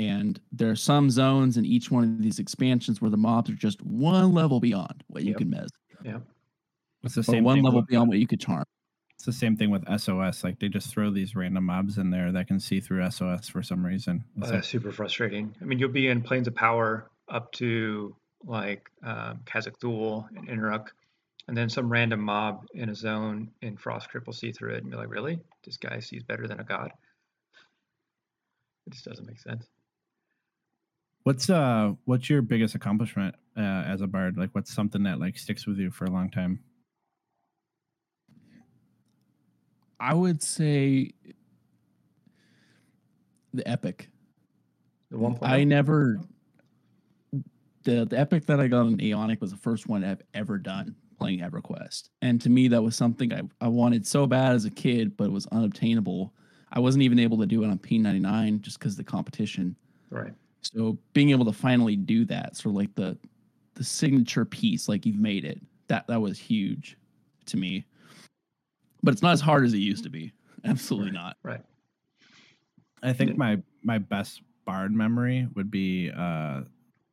And 0.00 0.40
there 0.52 0.70
are 0.70 0.76
some 0.76 1.10
zones 1.10 1.56
in 1.56 1.64
each 1.64 1.90
one 1.90 2.04
of 2.04 2.22
these 2.22 2.38
expansions 2.38 3.00
where 3.00 3.10
the 3.10 3.16
mobs 3.16 3.50
are 3.50 3.54
just 3.54 3.82
one 3.82 4.32
level 4.32 4.60
beyond 4.60 5.02
what 5.08 5.22
you 5.24 5.30
Yep. 5.30 5.38
can 5.38 5.50
mez, 5.50 5.68
It's 7.04 7.14
the 7.14 7.20
or 7.20 7.24
same 7.24 7.44
one 7.44 7.62
level 7.62 7.80
with, 7.80 7.88
beyond 7.88 8.08
what 8.08 8.18
you 8.18 8.26
could 8.26 8.40
charm. 8.40 8.64
It's 9.18 9.26
the 9.26 9.32
same 9.32 9.56
thing 9.56 9.70
with 9.70 9.84
SOS. 10.00 10.44
Like 10.44 10.60
they 10.60 10.68
just 10.68 10.90
throw 10.90 11.10
these 11.10 11.34
random 11.34 11.64
mobs 11.64 11.98
in 11.98 12.10
there 12.10 12.30
that 12.30 12.46
can 12.46 12.60
see 12.60 12.78
through 12.78 13.10
SOS 13.10 13.48
for 13.48 13.64
some 13.64 13.84
reason. 13.84 14.24
Oh, 14.40 14.46
that's 14.46 14.68
super 14.68 14.92
frustrating. 14.92 15.52
I 15.60 15.64
mean, 15.64 15.80
you'll 15.80 15.88
be 15.88 16.06
in 16.06 16.22
Planes 16.22 16.46
of 16.46 16.54
Power 16.54 17.10
up 17.28 17.50
to 17.54 18.14
like 18.44 18.88
um, 19.02 19.40
Kazakh 19.44 19.80
Thul 19.80 20.28
and 20.36 20.48
Inruk, 20.48 20.86
and 21.48 21.56
then 21.56 21.68
some 21.68 21.90
random 21.90 22.20
mob 22.20 22.64
in 22.74 22.90
a 22.90 22.94
zone 22.94 23.50
in 23.60 23.76
Frostcrypt 23.76 24.26
will 24.26 24.32
see 24.32 24.52
through 24.52 24.74
it 24.74 24.84
and 24.84 24.90
be 24.92 24.96
like, 24.96 25.10
really? 25.10 25.40
This 25.64 25.78
guy 25.78 25.98
sees 25.98 26.22
better 26.22 26.46
than 26.46 26.60
a 26.60 26.64
god? 26.64 26.92
It 28.86 28.92
just 28.92 29.04
doesn't 29.04 29.26
make 29.26 29.40
sense. 29.40 29.66
What's 31.24 31.50
uh 31.50 31.94
what's 32.04 32.30
your 32.30 32.40
biggest 32.40 32.76
accomplishment 32.76 33.34
uh, 33.56 33.82
as 33.84 34.00
a 34.00 34.06
bard? 34.06 34.36
Like 34.36 34.50
what's 34.54 34.72
something 34.72 35.02
that 35.02 35.18
like 35.18 35.36
sticks 35.36 35.66
with 35.66 35.78
you 35.78 35.90
for 35.90 36.04
a 36.04 36.10
long 36.10 36.30
time? 36.30 36.60
I 40.00 40.14
would 40.14 40.42
say 40.42 41.12
the 43.52 43.66
epic. 43.66 44.08
The 45.10 45.16
oh? 45.16 45.20
1.0. 45.20 45.38
I 45.42 45.64
never 45.64 46.20
the 47.84 48.04
the 48.04 48.18
epic 48.18 48.46
that 48.46 48.60
I 48.60 48.68
got 48.68 48.80
on 48.80 48.98
Aeonic 48.98 49.40
was 49.40 49.50
the 49.50 49.56
first 49.56 49.88
one 49.88 50.04
I've 50.04 50.22
ever 50.34 50.58
done 50.58 50.94
playing 51.18 51.40
EverQuest. 51.40 52.10
And 52.22 52.40
to 52.40 52.50
me 52.50 52.68
that 52.68 52.82
was 52.82 52.96
something 52.96 53.32
I, 53.32 53.42
I 53.60 53.68
wanted 53.68 54.06
so 54.06 54.26
bad 54.26 54.54
as 54.54 54.64
a 54.64 54.70
kid, 54.70 55.16
but 55.16 55.24
it 55.24 55.32
was 55.32 55.46
unobtainable. 55.46 56.32
I 56.70 56.80
wasn't 56.80 57.02
even 57.02 57.18
able 57.18 57.38
to 57.38 57.46
do 57.46 57.64
it 57.64 57.68
on 57.68 57.78
P99 57.78 58.60
just 58.60 58.78
because 58.78 58.96
the 58.96 59.04
competition. 59.04 59.74
Right. 60.10 60.32
So 60.60 60.98
being 61.12 61.30
able 61.30 61.44
to 61.46 61.52
finally 61.52 61.96
do 61.96 62.24
that, 62.26 62.56
sort 62.56 62.72
of 62.72 62.76
like 62.76 62.94
the 62.94 63.16
the 63.74 63.84
signature 63.84 64.44
piece, 64.44 64.88
like 64.88 65.06
you've 65.06 65.20
made 65.20 65.44
it, 65.44 65.60
that 65.86 66.06
that 66.08 66.20
was 66.20 66.38
huge 66.38 66.96
to 67.46 67.56
me. 67.56 67.86
But 69.08 69.14
it's 69.14 69.22
not 69.22 69.32
as 69.32 69.40
hard 69.40 69.64
as 69.64 69.72
it 69.72 69.78
used 69.78 70.04
to 70.04 70.10
be. 70.10 70.34
Absolutely 70.66 71.12
not. 71.12 71.38
Right. 71.42 71.62
I 73.02 73.14
think 73.14 73.30
Yeah. 73.30 73.36
my 73.38 73.62
my 73.82 73.96
best 73.96 74.42
bard 74.66 74.92
memory 74.92 75.48
would 75.54 75.70
be 75.70 76.10
uh 76.14 76.64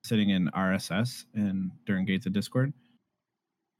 sitting 0.03 0.29
in 0.29 0.49
RSS 0.49 1.23
and 1.35 1.71
during 1.85 2.03
Gates 2.03 2.25
of 2.25 2.33
Discord. 2.33 2.73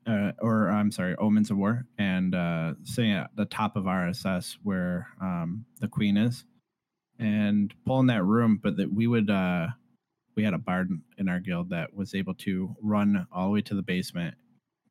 Uh, 0.07 0.32
or 0.39 0.70
I'm 0.70 0.91
sorry, 0.93 1.13
Omens 1.18 1.51
of 1.51 1.57
War, 1.57 1.86
and 1.97 2.34
uh, 2.34 2.76
sitting 2.86 3.11
at 3.11 3.32
the 3.36 3.43
top 3.43 3.76
of 3.76 3.84
RSS 3.84 4.55
where 4.63 5.09
um, 5.20 5.66
the 5.82 5.89
Queen 5.89 6.16
is, 6.16 6.45
and 7.20 7.74
pulling 7.86 8.07
that 8.07 8.24
room. 8.24 8.61
But 8.63 8.78
that 8.78 8.93
we 8.93 9.07
would, 9.07 9.30
uh, 9.30 9.68
we 10.38 10.43
had 10.45 10.53
a 10.53 10.57
bard 10.57 10.89
in 11.18 11.28
our 11.28 11.41
guild 11.41 11.70
that 11.72 11.93
was 11.93 12.16
able 12.16 12.36
to 12.36 12.74
run 12.82 13.28
all 13.30 13.47
the 13.47 13.51
way 13.51 13.61
to 13.63 13.76
the 13.76 13.82
basement, 13.82 14.36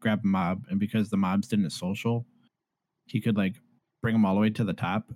grab 0.01 0.21
a 0.25 0.27
mob, 0.27 0.67
and 0.69 0.79
because 0.79 1.09
the 1.09 1.17
mobs 1.17 1.49
didn't 1.49 1.71
social, 1.71 2.27
he 3.07 3.21
could 3.21 3.37
like 3.37 3.55
bring 4.03 4.15
them 4.15 4.25
all 4.25 4.35
the 4.35 4.41
way 4.41 4.51
to 4.51 4.65
the 4.65 4.73
top 4.73 5.11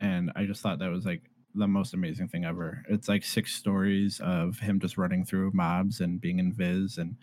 and 0.00 0.30
I 0.36 0.44
just 0.44 0.62
thought 0.62 0.78
that 0.78 0.90
was 0.90 1.06
like 1.06 1.22
the 1.54 1.66
most 1.66 1.94
amazing 1.94 2.28
thing 2.28 2.44
ever. 2.44 2.84
It's 2.88 3.08
like 3.08 3.24
six 3.24 3.54
stories 3.54 4.20
of 4.22 4.58
him 4.58 4.78
just 4.78 4.98
running 4.98 5.24
through 5.24 5.52
mobs 5.54 6.00
and 6.00 6.20
being 6.20 6.38
in 6.38 6.52
Viz 6.52 6.98
and 6.98 7.16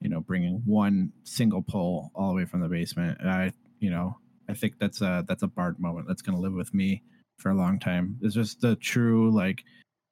you 0.00 0.08
know 0.08 0.20
bringing 0.20 0.62
one 0.64 1.12
single 1.24 1.62
pull 1.62 2.10
all 2.14 2.30
the 2.30 2.36
way 2.36 2.44
from 2.44 2.60
the 2.60 2.68
basement. 2.68 3.18
And 3.20 3.30
I 3.30 3.52
you 3.80 3.90
know 3.90 4.16
I 4.48 4.54
think 4.54 4.74
that's 4.78 5.00
a 5.00 5.24
that's 5.28 5.42
a 5.42 5.48
Bard 5.48 5.78
moment 5.80 6.06
that's 6.08 6.22
gonna 6.22 6.40
live 6.40 6.54
with 6.54 6.72
me 6.72 7.02
for 7.38 7.50
a 7.50 7.54
long 7.54 7.78
time. 7.78 8.16
It's 8.22 8.34
just 8.34 8.60
the 8.60 8.76
true 8.76 9.30
like 9.34 9.64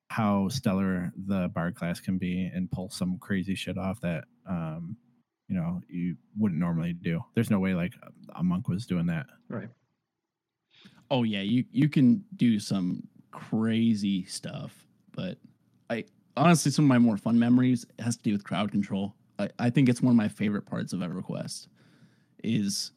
how 0.08 0.48
stellar 0.48 1.12
the 1.26 1.48
Bard 1.54 1.76
class 1.76 2.00
can 2.00 2.18
be 2.18 2.50
and 2.52 2.70
pull 2.70 2.90
some 2.90 3.18
crazy 3.18 3.54
shit 3.54 3.78
off 3.78 4.00
that 4.00 4.24
um 4.48 4.96
you 5.48 5.56
know 5.56 5.82
you 5.88 6.16
wouldn't 6.38 6.60
normally 6.60 6.92
do. 6.92 7.24
There's 7.34 7.50
no 7.50 7.58
way 7.58 7.74
like 7.74 7.94
a 8.36 8.44
monk 8.44 8.68
was 8.68 8.86
doing 8.86 9.06
that. 9.06 9.26
Right. 9.48 9.68
Oh 11.10 11.22
yeah, 11.22 11.40
you 11.40 11.64
you 11.72 11.88
can 11.88 12.24
do 12.36 12.60
some 12.60 13.02
crazy 13.30 14.24
stuff, 14.24 14.86
but 15.12 15.38
I 15.90 16.04
honestly 16.36 16.70
some 16.70 16.84
of 16.84 16.88
my 16.88 16.98
more 16.98 17.16
fun 17.16 17.38
memories 17.38 17.86
has 17.98 18.16
to 18.16 18.22
do 18.22 18.32
with 18.32 18.44
crowd 18.44 18.70
control. 18.70 19.14
I, 19.38 19.48
I 19.58 19.70
think 19.70 19.88
it's 19.88 20.02
one 20.02 20.12
of 20.12 20.16
my 20.16 20.28
favorite 20.28 20.66
parts 20.66 20.92
of 20.92 21.00
EverQuest 21.00 21.68
is 22.44 22.92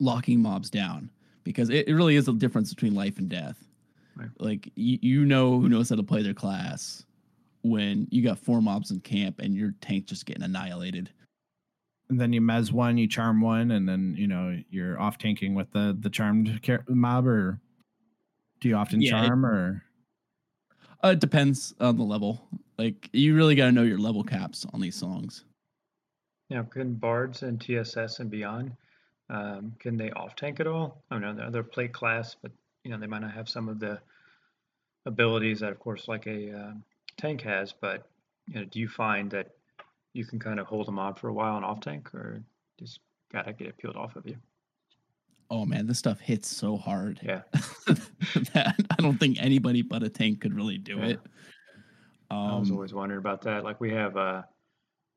locking 0.00 0.40
mobs 0.40 0.70
down 0.70 1.10
because 1.44 1.70
it, 1.70 1.88
it 1.88 1.94
really 1.94 2.16
is 2.16 2.28
a 2.28 2.32
difference 2.32 2.72
between 2.72 2.94
life 2.94 3.18
and 3.18 3.28
death. 3.28 3.56
Right. 4.16 4.28
Like 4.38 4.70
you, 4.74 4.98
you 5.00 5.24
know 5.24 5.60
who 5.60 5.68
knows 5.68 5.88
how 5.88 5.96
to 5.96 6.02
play 6.02 6.22
their 6.22 6.34
class 6.34 7.04
when 7.62 8.06
you 8.10 8.22
got 8.22 8.38
four 8.38 8.60
mobs 8.60 8.90
in 8.90 9.00
camp 9.00 9.40
and 9.40 9.54
your 9.54 9.74
tank 9.80 10.06
just 10.06 10.26
getting 10.26 10.42
annihilated. 10.42 11.10
And 12.10 12.20
then 12.20 12.32
you 12.32 12.40
mez 12.40 12.72
one, 12.72 12.96
you 12.98 13.06
charm 13.06 13.40
one, 13.40 13.70
and 13.72 13.88
then 13.88 14.14
you 14.16 14.26
know 14.26 14.58
you're 14.70 15.00
off 15.00 15.18
tanking 15.18 15.54
with 15.54 15.70
the 15.72 15.96
the 15.98 16.10
charmed 16.10 16.60
char- 16.62 16.84
mob, 16.88 17.26
or 17.26 17.60
do 18.60 18.68
you 18.68 18.74
often 18.76 19.00
Yeah, 19.00 19.22
it- 19.22 19.26
charm 19.26 19.44
or? 19.46 19.82
Uh, 21.04 21.08
it 21.10 21.20
depends 21.20 21.74
on 21.80 21.96
the 21.96 22.02
level. 22.02 22.48
Like 22.76 23.08
you 23.12 23.34
really 23.36 23.54
got 23.54 23.66
to 23.66 23.72
know 23.72 23.82
your 23.84 23.98
level 23.98 24.24
caps 24.24 24.66
on 24.72 24.80
these 24.80 24.96
songs. 24.96 25.44
Now, 26.50 26.62
can 26.62 26.94
bards 26.94 27.42
and 27.42 27.60
TSS 27.60 28.20
and 28.20 28.30
beyond, 28.30 28.72
um, 29.28 29.74
can 29.78 29.96
they 29.96 30.10
off 30.12 30.34
tank 30.34 30.60
at 30.60 30.66
all? 30.66 31.02
I 31.10 31.18
know 31.18 31.34
they're, 31.34 31.50
they're 31.50 31.62
plate 31.62 31.92
class, 31.92 32.34
but 32.40 32.50
you 32.84 32.90
know 32.90 32.98
they 32.98 33.06
might 33.06 33.20
not 33.20 33.32
have 33.32 33.48
some 33.48 33.68
of 33.68 33.78
the 33.78 34.00
abilities 35.06 35.60
that, 35.60 35.70
of 35.72 35.78
course, 35.78 36.08
like 36.08 36.26
a 36.26 36.52
um, 36.52 36.84
tank 37.16 37.42
has. 37.42 37.72
But 37.80 38.08
you 38.48 38.54
know, 38.56 38.64
do 38.64 38.80
you 38.80 38.88
find 38.88 39.30
that 39.30 39.50
you 40.12 40.24
can 40.24 40.38
kind 40.38 40.58
of 40.60 40.66
hold 40.66 40.86
them 40.86 40.98
on 40.98 41.14
for 41.14 41.28
a 41.28 41.32
while 41.32 41.56
and 41.56 41.64
off 41.64 41.80
tank, 41.80 42.12
or 42.14 42.42
just 42.78 43.00
gotta 43.32 43.52
get 43.52 43.68
it 43.68 43.76
peeled 43.78 43.96
off 43.96 44.16
of 44.16 44.26
you? 44.26 44.36
Oh 45.50 45.64
man, 45.64 45.86
this 45.86 45.98
stuff 45.98 46.20
hits 46.20 46.48
so 46.48 46.76
hard. 46.76 47.20
Yeah. 47.22 47.42
that 48.54 48.74
I 48.90 48.96
don't 48.98 49.18
think 49.18 49.42
anybody 49.42 49.82
but 49.82 50.02
a 50.02 50.08
tank 50.08 50.40
could 50.40 50.54
really 50.54 50.78
do 50.78 50.96
Yeah. 50.98 51.06
it. 51.06 51.20
I 52.30 52.58
was 52.58 52.68
Um, 52.70 52.76
always 52.76 52.92
wondering 52.92 53.18
about 53.18 53.40
that. 53.42 53.64
Like 53.64 53.80
we 53.80 53.90
have 53.92 54.16
a, 54.16 54.46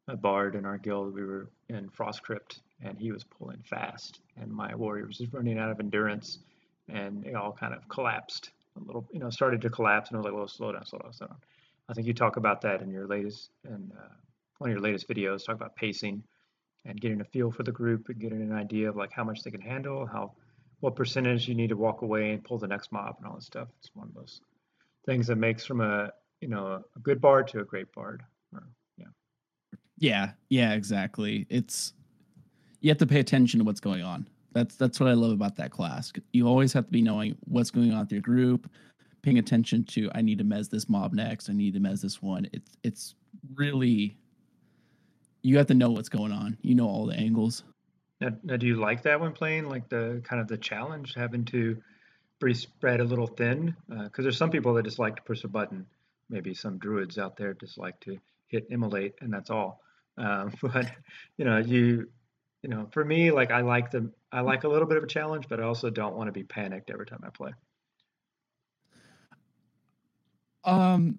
a 0.08 0.16
bard 0.16 0.56
in 0.56 0.66
our 0.66 0.78
guild. 0.78 1.14
We 1.14 1.24
were 1.26 1.50
in 1.68 1.90
Frost 1.90 2.24
Crypt, 2.24 2.62
and 2.82 2.98
he 2.98 3.12
was 3.12 3.24
pulling 3.26 3.62
fast, 3.64 4.22
and 4.38 4.50
my 4.52 4.74
warrior 4.76 5.06
was 5.06 5.18
just 5.18 5.34
running 5.34 5.58
out 5.60 5.70
of 5.70 5.80
endurance, 5.82 6.40
and 6.88 7.26
it 7.26 7.36
all 7.36 7.52
kind 7.52 7.74
of 7.74 7.88
collapsed 7.90 8.52
a 8.78 8.80
little. 8.86 9.06
You 9.12 9.20
know, 9.20 9.30
started 9.30 9.62
to 9.62 9.70
collapse, 9.70 10.10
and 10.10 10.16
I 10.16 10.20
was 10.20 10.26
like, 10.26 10.34
"Well, 10.34 10.48
slow 10.48 10.72
down, 10.72 10.86
slow 10.86 11.00
down, 11.00 11.12
slow 11.14 11.28
down." 11.28 11.38
I 11.90 11.94
think 11.94 12.08
you 12.08 12.14
talk 12.14 12.38
about 12.38 12.62
that 12.62 12.82
in 12.82 12.90
your 12.90 13.06
latest 13.08 13.50
and 13.66 13.92
uh, 13.92 14.14
one 14.62 14.70
of 14.70 14.76
your 14.76 14.84
latest 14.84 15.10
videos. 15.10 15.44
Talk 15.44 15.56
about 15.56 15.76
pacing 15.76 16.24
and 16.86 17.02
getting 17.02 17.20
a 17.20 17.26
feel 17.26 17.50
for 17.52 17.64
the 17.64 17.72
group 17.72 18.10
and 18.10 18.20
getting 18.20 18.42
an 18.44 18.54
idea 18.54 18.88
of 18.88 18.96
like 18.96 19.12
how 19.12 19.24
much 19.24 19.42
they 19.42 19.50
can 19.50 19.60
handle, 19.60 20.06
how 20.06 20.34
what 20.82 20.96
percentage 20.96 21.48
you 21.48 21.56
need 21.56 21.70
to 21.70 21.78
walk 21.78 22.04
away 22.04 22.32
and 22.32 22.44
pull 22.44 22.60
the 22.60 22.68
next 22.68 22.92
mob 22.92 23.16
and 23.18 23.28
all 23.28 23.36
that 23.36 23.44
stuff. 23.44 23.70
It's 23.80 23.90
one 23.96 24.08
of 24.08 24.14
those 24.14 24.40
things 25.08 25.26
that 25.28 25.38
makes 25.38 25.66
from 25.66 25.82
a 25.82 26.12
you 26.42 26.48
know 26.48 26.84
a 26.96 27.00
good 27.00 27.20
bard 27.20 27.48
to 27.50 27.60
a 27.62 27.64
great 27.64 27.92
bard. 27.92 28.22
Or, 28.54 28.68
yeah. 28.98 29.08
Yeah, 29.98 30.32
yeah, 30.50 30.74
exactly. 30.74 31.48
It's 31.50 31.94
you 32.82 32.90
have 32.90 33.00
to 33.00 33.08
pay 33.08 33.20
attention 33.20 33.60
to 33.60 33.64
what's 33.64 33.80
going 33.80 34.04
on. 34.04 34.28
That's 34.54 34.76
that's 34.76 35.00
what 35.00 35.10
I 35.10 35.14
love 35.14 35.32
about 35.32 35.56
that 35.56 35.72
class. 35.72 36.14
You 36.34 36.48
always 36.48 36.72
have 36.74 36.86
to 36.86 36.92
be 36.92 37.02
knowing 37.02 37.36
what's 37.46 37.72
going 37.72 37.94
on 37.94 38.02
with 38.02 38.12
your 38.12 38.22
group, 38.22 38.70
paying 39.24 39.40
attention 39.40 39.86
to 39.86 40.12
I 40.14 40.22
need 40.22 40.38
to 40.38 40.44
mez 40.44 40.70
this 40.70 40.88
mob 40.88 41.14
next, 41.14 41.50
I 41.50 41.54
need 41.54 41.74
to 41.74 41.80
mez 41.80 42.02
this 42.02 42.22
one. 42.22 42.48
It's 42.54 42.78
it's 42.84 43.16
really 43.56 44.20
you 45.42 45.58
have 45.58 45.68
to 45.68 45.74
know 45.74 45.92
what's 45.92 46.10
going 46.10 46.32
on. 46.32 46.58
You 46.62 46.76
know 46.76 46.88
all 46.88 47.06
the 47.06 47.16
angles. 47.16 47.64
Now, 48.20 48.30
now, 48.44 48.58
do 48.58 48.68
you 48.68 48.76
like 48.76 49.04
that 49.04 49.20
when 49.20 49.32
playing, 49.32 49.68
like 49.68 49.90
the 49.90 50.22
kind 50.24 50.42
of 50.42 50.48
the 50.48 50.58
challenge, 50.58 51.16
having 51.16 51.46
to 51.46 51.82
be 52.40 52.54
spread 52.54 53.00
a 53.00 53.04
little 53.04 53.28
thin? 53.28 53.76
Because 53.90 54.10
uh, 54.20 54.22
there's 54.24 54.38
some 54.38 54.52
people 54.52 54.76
that 54.76 54.84
just 54.84 55.00
like 55.00 55.16
to 55.16 55.22
push 55.24 55.44
a 55.44 55.48
button. 55.48 55.88
Maybe 56.30 56.54
some 56.54 56.78
druids 56.78 57.18
out 57.18 57.36
there 57.36 57.54
just 57.54 57.78
like 57.78 58.00
to 58.02 58.18
hit 58.48 58.68
immolate 58.70 59.16
and 59.22 59.34
that's 59.34 59.50
all. 59.50 59.82
Um, 60.18 60.54
but 60.62 60.92
you 61.38 61.46
know, 61.46 61.58
you 61.58 62.10
you 62.62 62.70
know, 62.70 62.88
for 62.92 63.04
me, 63.04 63.32
like 63.32 63.52
I 63.52 63.62
like 63.62 63.92
the 63.92 64.12
I 64.32 64.42
like 64.42 64.64
a 64.64 64.68
little 64.68 64.88
bit 64.88 64.98
of 64.98 65.04
a 65.04 65.08
challenge, 65.08 65.48
but 65.50 65.60
I 65.60 65.64
also 65.64 65.90
don't 65.90 66.16
want 66.16 66.28
to 66.28 66.32
be 66.32 66.44
panicked 66.44 66.92
every 66.92 67.06
time 67.06 67.24
I 67.26 67.30
play. 67.30 67.52
Um, 70.64 71.18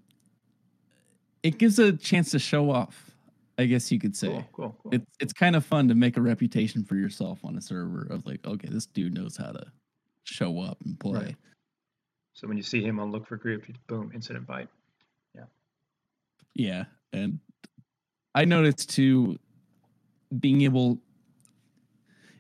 it 1.43 1.59
gives 1.59 1.81
a 1.81 1.93
chance 1.93 2.31
to 2.31 2.39
show 2.39 2.71
off. 2.71 3.12
I 3.59 3.67
guess 3.67 3.91
you 3.93 3.99
could 3.99 4.17
say. 4.17 4.29
Cool, 4.29 4.45
cool, 4.53 4.77
cool. 4.83 4.95
It's 4.95 5.17
it's 5.21 5.33
kind 5.33 5.57
of 5.57 5.65
fun 5.65 5.89
to 5.89 5.95
make 5.95 6.17
a 6.17 6.21
reputation 6.21 6.85
for 6.85 6.97
yourself 6.97 7.41
on 7.45 7.57
a 7.57 7.61
server 7.61 8.07
of 8.11 8.25
like, 8.27 8.47
okay, 8.47 8.69
this 8.69 8.87
dude 8.87 9.15
knows 9.15 9.37
how 9.37 9.53
to 9.53 9.65
show 10.25 10.61
up 10.61 10.79
and 10.85 10.99
play. 10.99 11.21
Right. 11.21 11.37
So 12.35 12.49
when 12.49 12.57
you 12.57 12.63
see 12.63 12.83
him 12.83 12.99
on 12.99 13.11
look 13.11 13.27
for 13.27 13.37
group, 13.37 13.65
boom, 13.87 14.11
incident 14.15 14.47
bite. 14.47 14.69
Yeah. 15.35 15.45
Yeah, 16.55 16.85
and 17.13 17.39
I 18.35 18.45
noticed 18.45 18.91
too, 18.91 19.39
being 20.41 20.63
able. 20.63 20.99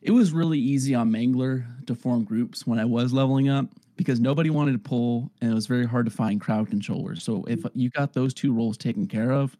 It 0.00 0.10
was 0.10 0.32
really 0.32 0.58
easy 0.58 0.94
on 0.94 1.12
Mangler 1.12 1.64
to 1.86 1.94
form 1.94 2.24
groups 2.24 2.66
when 2.66 2.80
I 2.80 2.84
was 2.84 3.12
leveling 3.12 3.48
up 3.48 3.66
because 3.96 4.18
nobody 4.18 4.50
wanted 4.50 4.72
to 4.72 4.78
pull, 4.78 5.30
and 5.40 5.52
it 5.52 5.54
was 5.54 5.66
very 5.66 5.86
hard 5.86 6.06
to 6.06 6.10
find 6.10 6.40
crowd 6.40 6.68
controllers. 6.68 7.22
So 7.22 7.44
if 7.46 7.60
you 7.74 7.90
got 7.90 8.12
those 8.12 8.34
two 8.34 8.52
roles 8.52 8.76
taken 8.76 9.06
care 9.06 9.30
of, 9.30 9.56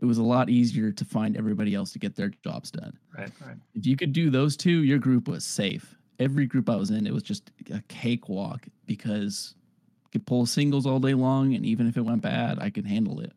it 0.00 0.04
was 0.04 0.18
a 0.18 0.22
lot 0.22 0.50
easier 0.50 0.92
to 0.92 1.04
find 1.04 1.36
everybody 1.36 1.74
else 1.74 1.92
to 1.92 1.98
get 1.98 2.14
their 2.14 2.30
jobs 2.44 2.70
done. 2.70 2.98
Right, 3.16 3.30
right. 3.44 3.56
If 3.74 3.86
you 3.86 3.96
could 3.96 4.12
do 4.12 4.30
those 4.30 4.56
two, 4.56 4.82
your 4.82 4.98
group 4.98 5.28
was 5.28 5.44
safe. 5.44 5.94
Every 6.18 6.46
group 6.46 6.68
I 6.68 6.76
was 6.76 6.90
in, 6.90 7.06
it 7.06 7.12
was 7.12 7.22
just 7.22 7.50
a 7.72 7.82
cakewalk 7.88 8.66
because 8.86 9.54
I 10.04 10.08
could 10.12 10.26
pull 10.26 10.46
singles 10.46 10.86
all 10.86 10.98
day 10.98 11.14
long, 11.14 11.54
and 11.54 11.64
even 11.64 11.86
if 11.86 11.96
it 11.96 12.02
went 12.02 12.22
bad, 12.22 12.58
I 12.58 12.70
could 12.70 12.86
handle 12.86 13.20
it. 13.20 13.32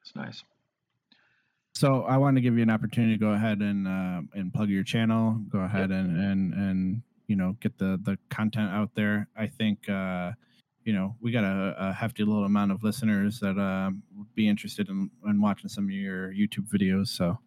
That's 0.00 0.16
nice. 0.16 0.44
So 1.74 2.02
I 2.02 2.16
want 2.16 2.36
to 2.36 2.40
give 2.40 2.56
you 2.56 2.62
an 2.62 2.70
opportunity 2.70 3.14
to 3.14 3.18
go 3.18 3.30
ahead 3.30 3.60
and 3.60 3.88
uh, 3.88 4.22
and 4.34 4.52
plug 4.52 4.68
your 4.68 4.84
channel. 4.84 5.40
Go 5.48 5.60
ahead 5.60 5.90
yep. 5.90 6.00
and 6.00 6.16
and 6.16 6.54
and 6.54 7.02
you 7.26 7.36
know 7.36 7.56
get 7.60 7.78
the 7.78 7.98
the 8.02 8.18
content 8.28 8.70
out 8.70 8.90
there. 8.94 9.28
I 9.36 9.46
think. 9.46 9.88
Uh, 9.88 10.32
you 10.84 10.92
know, 10.92 11.16
we 11.20 11.30
got 11.30 11.44
a, 11.44 11.74
a 11.78 11.92
hefty 11.92 12.24
little 12.24 12.44
amount 12.44 12.72
of 12.72 12.82
listeners 12.82 13.40
that 13.40 13.58
uh, 13.58 13.90
would 14.16 14.34
be 14.34 14.48
interested 14.48 14.88
in, 14.88 15.10
in 15.26 15.40
watching 15.40 15.68
some 15.68 15.84
of 15.84 15.90
your 15.90 16.32
YouTube 16.32 16.68
videos. 16.72 17.08
So, 17.08 17.38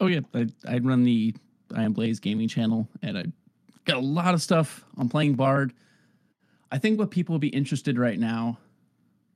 oh 0.00 0.06
yeah, 0.06 0.20
I 0.34 0.46
I 0.66 0.78
run 0.78 1.04
the 1.04 1.34
I 1.74 1.84
am 1.84 1.92
Blaze 1.92 2.20
gaming 2.20 2.48
channel, 2.48 2.88
and 3.02 3.18
I 3.18 3.24
got 3.84 3.96
a 3.96 4.00
lot 4.00 4.34
of 4.34 4.42
stuff 4.42 4.84
on 4.96 5.08
playing 5.08 5.34
Bard. 5.34 5.72
I 6.70 6.78
think 6.78 6.98
what 6.98 7.10
people 7.10 7.32
will 7.32 7.40
be 7.40 7.48
interested 7.48 7.98
right 7.98 8.18
now. 8.18 8.58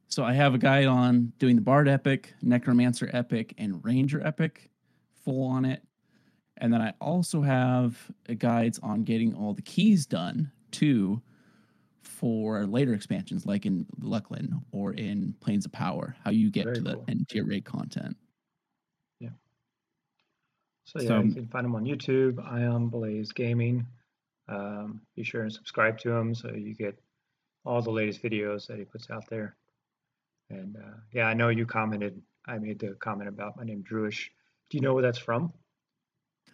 So 0.09 0.23
I 0.23 0.35
have 0.35 0.55
a 0.55 0.59
guide 0.59 0.87
on 0.87 1.33
doing 1.39 1.57
the 1.57 1.63
Bard 1.63 1.89
Epic, 1.89 2.35
Necromancer 2.43 3.09
Epic, 3.15 3.55
and 3.57 3.83
Ranger 3.83 4.25
Epic, 4.25 4.69
full 5.25 5.47
on 5.47 5.65
it. 5.65 5.83
And 6.59 6.71
then 6.71 6.83
I 6.83 6.93
also 7.01 7.41
have 7.41 7.99
guides 8.39 8.79
on 8.83 9.05
getting 9.05 9.35
all 9.35 9.55
the 9.55 9.63
keys 9.63 10.05
done 10.05 10.53
too 10.71 11.23
for 12.03 12.67
later 12.67 12.95
expansions, 12.95 13.47
like 13.47 13.67
in 13.67 13.87
Luclin 14.01 14.63
or 14.73 14.93
in 14.93 15.35
Planes 15.41 15.65
of 15.65 15.73
Power, 15.73 16.17
how 16.25 16.31
you 16.31 16.51
get 16.51 16.65
Very 16.65 16.77
to 16.77 16.83
cool. 16.83 17.05
the 17.05 17.11
end 17.11 17.29
tier 17.29 17.45
raid 17.45 17.65
content. 17.65 18.17
Yeah. 19.21 19.31
So 20.85 21.01
yeah, 21.01 21.09
so, 21.09 21.21
you 21.21 21.35
can 21.35 21.47
find 21.49 21.65
them 21.65 21.75
on 21.75 21.85
YouTube. 21.85 22.45
I 22.45 22.63
am 22.63 22.89
Blaze 22.89 23.33
Gaming. 23.33 23.87
Um, 24.49 25.01
be 25.17 25.23
sure 25.23 25.43
and 25.43 25.53
subscribe 25.53 25.99
to 25.99 26.11
him 26.11 26.35
so 26.35 26.51
you 26.53 26.75
get 26.75 26.99
all 27.65 27.81
the 27.81 27.91
latest 27.91 28.23
videos 28.23 28.67
that 28.67 28.79
he 28.79 28.85
puts 28.85 29.09
out 29.11 29.25
there. 29.31 29.57
And 30.51 30.77
uh, 30.77 30.99
yeah, 31.13 31.27
I 31.27 31.35
know 31.35 31.49
you 31.49 31.65
commented. 31.65 32.21
I 32.47 32.59
made 32.59 32.81
the 32.81 32.97
comment 32.99 33.29
about 33.29 33.57
my 33.57 33.65
name 33.65 33.85
Druish. 33.89 34.29
Do 34.69 34.77
you 34.77 34.81
know 34.81 34.95
where 34.95 35.03
that's 35.03 35.19
from? 35.19 35.53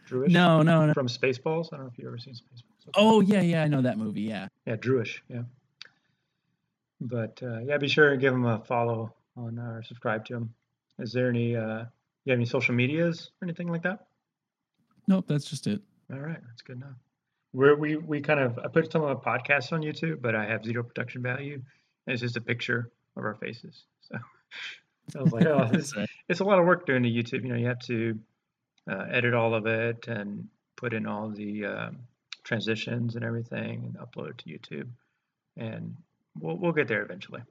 Druish? 0.09 0.29
No, 0.29 0.63
no, 0.63 0.87
no. 0.87 0.93
From 0.93 1.09
Spaceballs. 1.09 1.69
I 1.73 1.77
don't 1.77 1.87
know 1.87 1.91
if 1.93 1.99
you've 1.99 2.07
ever 2.07 2.19
seen 2.19 2.35
Spaceballs. 2.35 2.68
Oh 2.95 3.21
yeah, 3.21 3.41
yeah, 3.41 3.63
I 3.63 3.69
know 3.69 3.83
that 3.83 3.99
movie. 3.99 4.23
Yeah. 4.23 4.49
Yeah, 4.67 4.77
Druish. 4.77 5.21
Yeah. 5.29 5.43
But 7.01 7.41
uh, 7.43 7.61
yeah, 7.61 7.79
be 7.79 7.89
sure 7.89 8.13
and 8.13 8.21
give 8.21 8.35
him 8.35 8.45
a 8.45 8.61
follow 8.65 9.15
on 9.37 9.59
or 9.59 9.83
subscribe 9.83 10.25
to 10.27 10.35
him. 10.35 10.55
Is 10.99 11.13
there 11.13 11.29
any 11.29 11.55
uh, 11.55 11.85
you 12.25 12.33
have 12.33 12.39
any 12.39 12.47
social 12.47 12.75
medias 12.75 13.31
or 13.41 13.47
anything 13.47 13.69
like 13.69 13.83
that? 13.83 14.07
Nope, 15.07 15.27
that's 15.29 15.49
just 15.49 15.67
it. 15.67 15.81
All 16.13 16.19
right, 16.19 16.41
that's 16.47 16.63
good 16.63 16.77
enough. 16.77 16.97
We're, 17.53 17.77
we 17.77 17.97
we 17.97 18.21
kind 18.21 18.41
of 18.41 18.59
I 18.59 18.69
put 18.69 18.91
some 18.91 19.03
of 19.03 19.25
my 19.25 19.39
podcasts 19.39 19.73
on 19.73 19.81
YouTube, 19.81 20.21
but 20.21 20.35
I 20.35 20.45
have 20.45 20.65
zero 20.65 20.83
production 20.83 21.23
value. 21.23 21.63
it's 22.07 22.21
just 22.21 22.37
a 22.37 22.41
picture 22.41 22.91
of 23.17 23.25
our 23.25 23.35
faces. 23.35 23.85
So, 24.01 24.19
so 25.11 25.19
I 25.21 25.23
was 25.23 25.33
like, 25.33 25.47
oh, 25.47 25.71
it's, 25.73 25.95
it's 26.29 26.41
a 26.41 26.45
lot 26.45 26.59
of 26.59 26.67
work 26.67 26.85
doing 26.85 27.03
the 27.03 27.17
YouTube. 27.17 27.45
You 27.45 27.51
know, 27.51 27.57
you 27.57 27.67
have 27.67 27.81
to 27.81 28.19
uh, 28.91 29.07
edit 29.11 29.35
all 29.35 29.55
of 29.55 29.67
it 29.67 30.09
and 30.09 30.49
put 30.77 30.93
in 30.93 31.07
all 31.07 31.31
the 31.31 31.65
um, 31.65 31.99
transitions 32.49 33.15
and 33.15 33.25
everything 33.25 33.85
and 33.85 33.99
upload 33.99 34.31
it 34.31 34.39
to 34.39 34.47
YouTube. 34.47 34.89
And 35.57 35.95
we'll 36.41 36.57
we'll 36.57 36.73
get 36.73 36.89
there 36.89 37.03
eventually. 37.03 37.43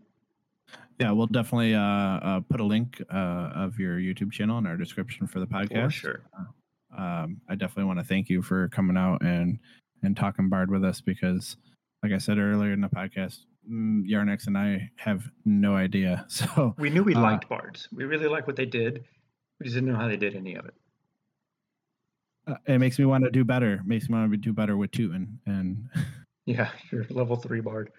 Yeah, 0.99 1.11
we'll 1.11 1.27
definitely 1.27 1.75
uh, 1.75 1.81
uh, 1.81 2.39
put 2.49 2.59
a 2.59 2.63
link 2.63 3.01
uh, 3.13 3.51
of 3.55 3.79
your 3.79 3.97
YouTube 3.97 4.31
channel 4.31 4.57
in 4.57 4.65
our 4.65 4.75
description 4.75 5.27
for 5.27 5.39
the 5.39 5.45
podcast. 5.45 5.85
For 5.85 5.91
sure. 5.91 6.21
Uh, 6.37 7.01
um, 7.01 7.41
I 7.47 7.55
definitely 7.55 7.85
want 7.85 7.99
to 7.99 8.05
thank 8.05 8.29
you 8.29 8.41
for 8.41 8.67
coming 8.69 8.97
out 8.97 9.21
and 9.21 9.59
and 10.03 10.17
talking 10.17 10.49
Bard 10.49 10.71
with 10.71 10.83
us 10.83 10.99
because, 10.99 11.57
like 12.01 12.11
I 12.11 12.17
said 12.17 12.39
earlier 12.39 12.71
in 12.71 12.81
the 12.81 12.87
podcast, 12.87 13.39
mm, 13.69 14.03
Yarnex 14.09 14.47
and 14.47 14.57
I 14.57 14.89
have 14.97 15.29
no 15.45 15.75
idea. 15.75 16.25
So 16.29 16.75
we 16.77 16.89
knew 16.89 17.03
we 17.03 17.15
uh, 17.15 17.21
liked 17.21 17.47
Bards. 17.47 17.87
We 17.91 18.05
really 18.05 18.27
liked 18.27 18.47
what 18.47 18.55
they 18.55 18.65
did. 18.65 19.05
We 19.59 19.65
just 19.65 19.75
didn't 19.75 19.91
know 19.91 19.99
how 19.99 20.07
they 20.07 20.17
did 20.17 20.35
any 20.35 20.55
of 20.55 20.65
it. 20.65 20.73
Uh, 22.47 22.55
it 22.65 22.79
makes 22.79 22.97
me 22.97 23.05
want 23.05 23.23
to 23.23 23.31
do 23.31 23.43
better. 23.43 23.81
Makes 23.85 24.09
me 24.09 24.17
want 24.17 24.31
to 24.31 24.37
do 24.37 24.53
better 24.53 24.77
with 24.77 24.91
Tootin 24.91 25.39
and. 25.45 25.89
and. 25.95 26.05
yeah, 26.45 26.69
you're 26.91 27.05
level 27.09 27.35
three 27.35 27.61
Bard. 27.61 27.91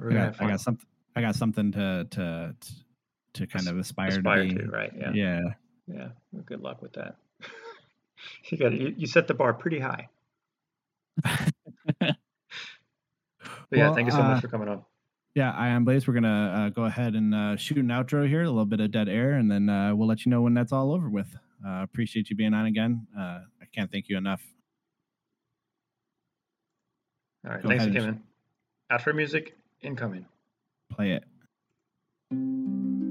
I 0.00 0.12
got, 0.12 0.40
I 0.40 0.46
got 0.48 0.60
something. 0.60 0.86
I 1.16 1.20
got 1.20 1.34
something 1.34 1.72
to 1.72 2.06
to 2.10 2.54
to 3.34 3.46
kind 3.46 3.68
of 3.68 3.78
aspire, 3.78 4.08
aspire 4.08 4.44
to, 4.44 4.54
be. 4.54 4.60
To, 4.60 4.66
right? 4.68 4.92
Yeah. 4.96 5.12
Yeah. 5.12 5.40
Yeah. 5.86 6.08
Well, 6.32 6.44
good 6.44 6.60
luck 6.60 6.82
with 6.82 6.92
that. 6.92 7.16
you 8.50 8.58
got 8.58 8.72
you, 8.72 8.94
you 8.96 9.06
set 9.06 9.26
the 9.26 9.34
bar 9.34 9.54
pretty 9.54 9.80
high. 9.80 10.08
Yeah, 13.70 13.92
thank 13.94 14.06
you 14.06 14.12
so 14.12 14.22
much 14.22 14.38
uh, 14.38 14.40
for 14.40 14.48
coming 14.48 14.68
on. 14.68 14.82
Yeah, 15.34 15.52
I 15.52 15.68
am 15.68 15.84
Blaze. 15.84 16.06
We're 16.06 16.14
gonna 16.14 16.66
uh, 16.66 16.68
go 16.70 16.84
ahead 16.84 17.14
and 17.14 17.34
uh, 17.34 17.56
shoot 17.56 17.78
an 17.78 17.88
outro 17.88 18.26
here, 18.26 18.42
a 18.42 18.48
little 18.48 18.64
bit 18.64 18.80
of 18.80 18.90
dead 18.90 19.08
air, 19.08 19.32
and 19.32 19.50
then 19.50 19.68
uh, 19.68 19.94
we'll 19.94 20.08
let 20.08 20.24
you 20.24 20.30
know 20.30 20.42
when 20.42 20.54
that's 20.54 20.72
all 20.72 20.92
over 20.92 21.08
with. 21.08 21.36
Uh, 21.66 21.82
appreciate 21.82 22.30
you 22.30 22.36
being 22.36 22.54
on 22.54 22.66
again. 22.66 23.06
Uh, 23.16 23.40
I 23.60 23.66
can't 23.74 23.90
thank 23.90 24.08
you 24.08 24.16
enough. 24.16 24.42
All 27.44 27.52
right, 27.52 27.62
go 27.62 27.68
thanks 27.68 27.84
for 27.84 27.92
coming. 27.92 28.22
Outro 28.90 29.14
music 29.14 29.56
incoming. 29.82 30.26
Play 30.90 31.12
it. 31.12 33.07